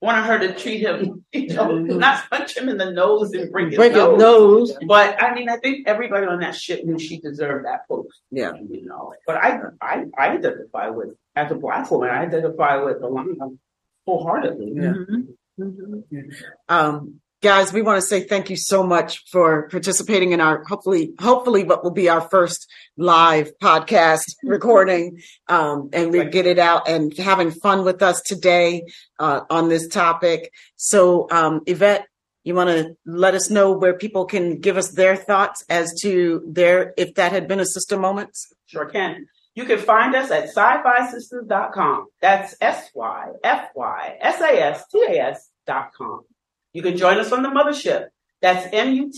wanted 0.01 0.21
her 0.23 0.39
to 0.39 0.53
treat 0.55 0.79
him, 0.79 1.25
you 1.33 1.47
know, 1.53 1.77
not 1.77 2.29
punch 2.29 2.55
him 2.55 2.69
in 2.69 2.77
the 2.77 2.89
nose 2.91 3.33
and 3.33 3.51
break 3.51 3.67
his 3.69 3.75
Break 3.77 3.91
nose. 3.91 3.99
your 4.07 4.17
nose. 4.17 4.73
But 4.87 5.21
I 5.21 5.33
mean, 5.33 5.49
I 5.49 5.57
think 5.57 5.87
everybody 5.87 6.25
on 6.25 6.39
that 6.39 6.55
ship 6.55 6.85
knew 6.85 6.97
she 6.97 7.19
deserved 7.19 7.65
that 7.65 7.87
post. 7.87 8.21
Yeah. 8.31 8.53
You 8.55 8.85
know, 8.85 9.13
but 9.27 9.35
I, 9.37 9.59
I, 9.81 10.05
I 10.17 10.29
identify 10.29 10.87
with 10.89 11.15
as 11.35 11.51
a 11.51 11.55
black 11.55 11.89
woman. 11.91 12.09
I 12.09 12.23
identify 12.23 12.77
with 12.81 13.01
B'Elanna 13.01 13.57
wholeheartedly. 14.05 14.73
Yeah. 14.75 14.93
Mhm. 15.59 16.33
Um, 16.69 17.19
guys, 17.41 17.71
we 17.71 17.81
want 17.81 18.01
to 18.01 18.07
say 18.07 18.23
thank 18.23 18.49
you 18.49 18.57
so 18.57 18.83
much 18.83 19.23
for 19.31 19.69
participating 19.69 20.31
in 20.31 20.41
our 20.41 20.63
hopefully, 20.65 21.13
hopefully, 21.19 21.63
what 21.63 21.83
will 21.83 21.91
be 21.91 22.09
our 22.09 22.21
first 22.21 22.67
live 22.97 23.51
podcast 23.61 24.23
recording. 24.43 25.21
Um, 25.47 25.89
and 25.93 26.11
we 26.11 26.25
get 26.25 26.45
it 26.45 26.59
out 26.59 26.87
and 26.87 27.15
having 27.17 27.51
fun 27.51 27.85
with 27.85 28.01
us 28.01 28.21
today 28.21 28.83
uh, 29.19 29.41
on 29.49 29.69
this 29.69 29.87
topic. 29.87 30.51
So, 30.75 31.27
um, 31.31 31.61
Yvette, 31.65 32.05
you 32.43 32.55
want 32.55 32.69
to 32.69 32.95
let 33.05 33.35
us 33.35 33.49
know 33.49 33.71
where 33.71 33.93
people 33.97 34.25
can 34.25 34.59
give 34.59 34.77
us 34.77 34.91
their 34.91 35.15
thoughts 35.15 35.63
as 35.69 35.93
to 36.01 36.43
their 36.47 36.93
if 36.97 37.15
that 37.15 37.31
had 37.31 37.47
been 37.47 37.59
a 37.59 37.65
sister 37.65 37.97
moments. 37.97 38.53
Sure 38.65 38.85
can. 38.85 39.27
You 39.55 39.65
can 39.65 39.79
find 39.79 40.15
us 40.15 40.31
at 40.31 40.53
syfysistas.com. 40.55 42.07
That's 42.21 42.55
S-Y-F-Y-S-A-S-T-A-S 42.61 43.39
dot 45.67 45.93
com. 45.93 46.21
You 46.73 46.81
can 46.81 46.97
join 46.97 47.17
us 47.17 47.31
on 47.31 47.43
the 47.43 47.49
mothership. 47.49 48.07
That's 48.41 48.67
M-U-T-H-A-S-H-I-P. 48.73 49.15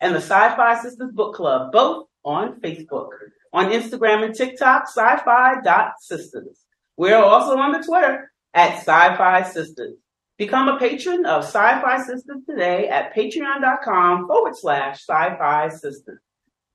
And 0.00 0.14
the 0.14 0.20
SyFy 0.20 0.76
Sistas 0.78 1.12
Book 1.12 1.34
Club, 1.34 1.72
both 1.72 2.06
on 2.24 2.60
Facebook. 2.60 3.08
On 3.52 3.70
Instagram 3.70 4.24
and 4.24 4.34
TikTok, 4.34 4.88
syfy.sistas. 4.94 6.64
We're 6.96 7.16
also 7.16 7.56
on 7.56 7.72
the 7.72 7.82
Twitter 7.82 8.30
at 8.54 8.84
SyFy 8.84 9.42
Sistas. 9.44 9.96
Become 10.38 10.68
a 10.68 10.78
patron 10.78 11.24
of 11.24 11.44
SyFy 11.44 12.04
Sistas 12.04 12.44
today 12.46 12.88
at 12.88 13.14
patreon.com 13.14 14.26
forward 14.26 14.54
slash 14.56 15.04
syfysistas. 15.06 16.18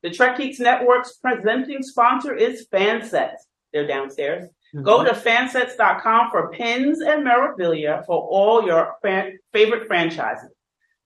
The 0.02 0.10
Trek 0.10 0.38
Geeks 0.38 0.60
Network's 0.60 1.18
presenting 1.18 1.84
sponsor 1.84 2.36
is 2.36 2.68
Fansets. 2.74 3.46
They're 3.72 3.86
downstairs. 3.86 4.50
Go 4.74 5.04
to 5.04 5.12
mm-hmm. 5.12 5.28
fansets.com 5.28 6.32
for 6.32 6.50
pins 6.52 7.02
and 7.02 7.24
memorabilia 7.24 8.04
for 8.06 8.16
all 8.16 8.66
your 8.66 8.96
fan- 9.02 9.38
favorite 9.52 9.88
franchises. 9.88 10.50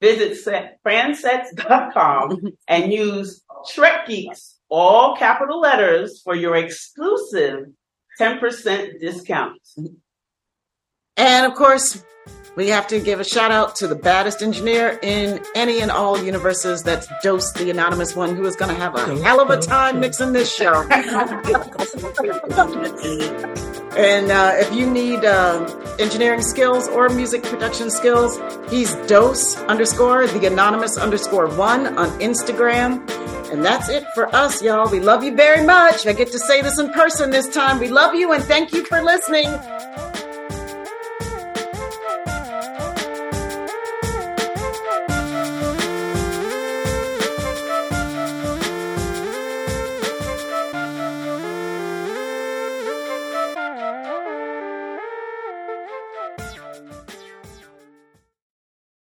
Visit 0.01 0.37
se- 0.37 0.71
fansets.com 0.85 2.29
mm-hmm. 2.29 2.47
and 2.67 2.93
use 2.93 3.43
Trek 3.69 4.07
Geeks, 4.07 4.59
all 4.69 5.15
capital 5.15 5.59
letters, 5.59 6.21
for 6.21 6.35
your 6.35 6.55
exclusive 6.55 7.65
10% 8.19 8.99
discounts. 8.99 9.75
Mm-hmm. 9.79 9.95
And 11.17 11.45
of 11.45 11.55
course, 11.55 12.03
we 12.55 12.69
have 12.69 12.87
to 12.87 12.99
give 13.01 13.19
a 13.19 13.23
shout 13.23 13.51
out 13.51 13.75
to 13.77 13.87
the 13.87 13.95
baddest 13.95 14.41
engineer 14.41 14.97
in 15.01 15.43
any 15.55 15.81
and 15.81 15.91
all 15.91 16.21
universes. 16.21 16.83
That's 16.83 17.07
DoS, 17.21 17.51
the 17.53 17.69
anonymous 17.69 18.15
one, 18.15 18.35
who 18.35 18.45
is 18.45 18.55
going 18.55 18.73
to 18.73 18.79
have 18.79 18.95
a 18.95 19.21
hell 19.21 19.41
of 19.41 19.49
a 19.49 19.59
time 19.59 19.99
mixing 19.99 20.31
this 20.31 20.53
show. 20.53 20.81
and 23.97 24.31
uh, 24.31 24.53
if 24.55 24.73
you 24.73 24.89
need 24.89 25.25
uh, 25.25 25.65
engineering 25.99 26.41
skills 26.41 26.87
or 26.89 27.09
music 27.09 27.43
production 27.43 27.89
skills, 27.89 28.39
he's 28.69 28.95
DoS 29.07 29.57
underscore 29.63 30.27
the 30.27 30.47
anonymous 30.47 30.97
underscore 30.97 31.47
one 31.55 31.97
on 31.97 32.07
Instagram. 32.19 33.09
And 33.51 33.63
that's 33.65 33.89
it 33.89 34.05
for 34.15 34.33
us, 34.35 34.61
y'all. 34.61 34.89
We 34.89 35.01
love 35.01 35.23
you 35.23 35.35
very 35.35 35.65
much. 35.65 36.07
I 36.07 36.13
get 36.13 36.31
to 36.31 36.39
say 36.39 36.61
this 36.61 36.79
in 36.79 36.89
person 36.91 37.31
this 37.31 37.49
time. 37.49 37.79
We 37.79 37.89
love 37.89 38.15
you 38.15 38.31
and 38.31 38.43
thank 38.43 38.71
you 38.73 38.85
for 38.85 39.01
listening. 39.01 39.47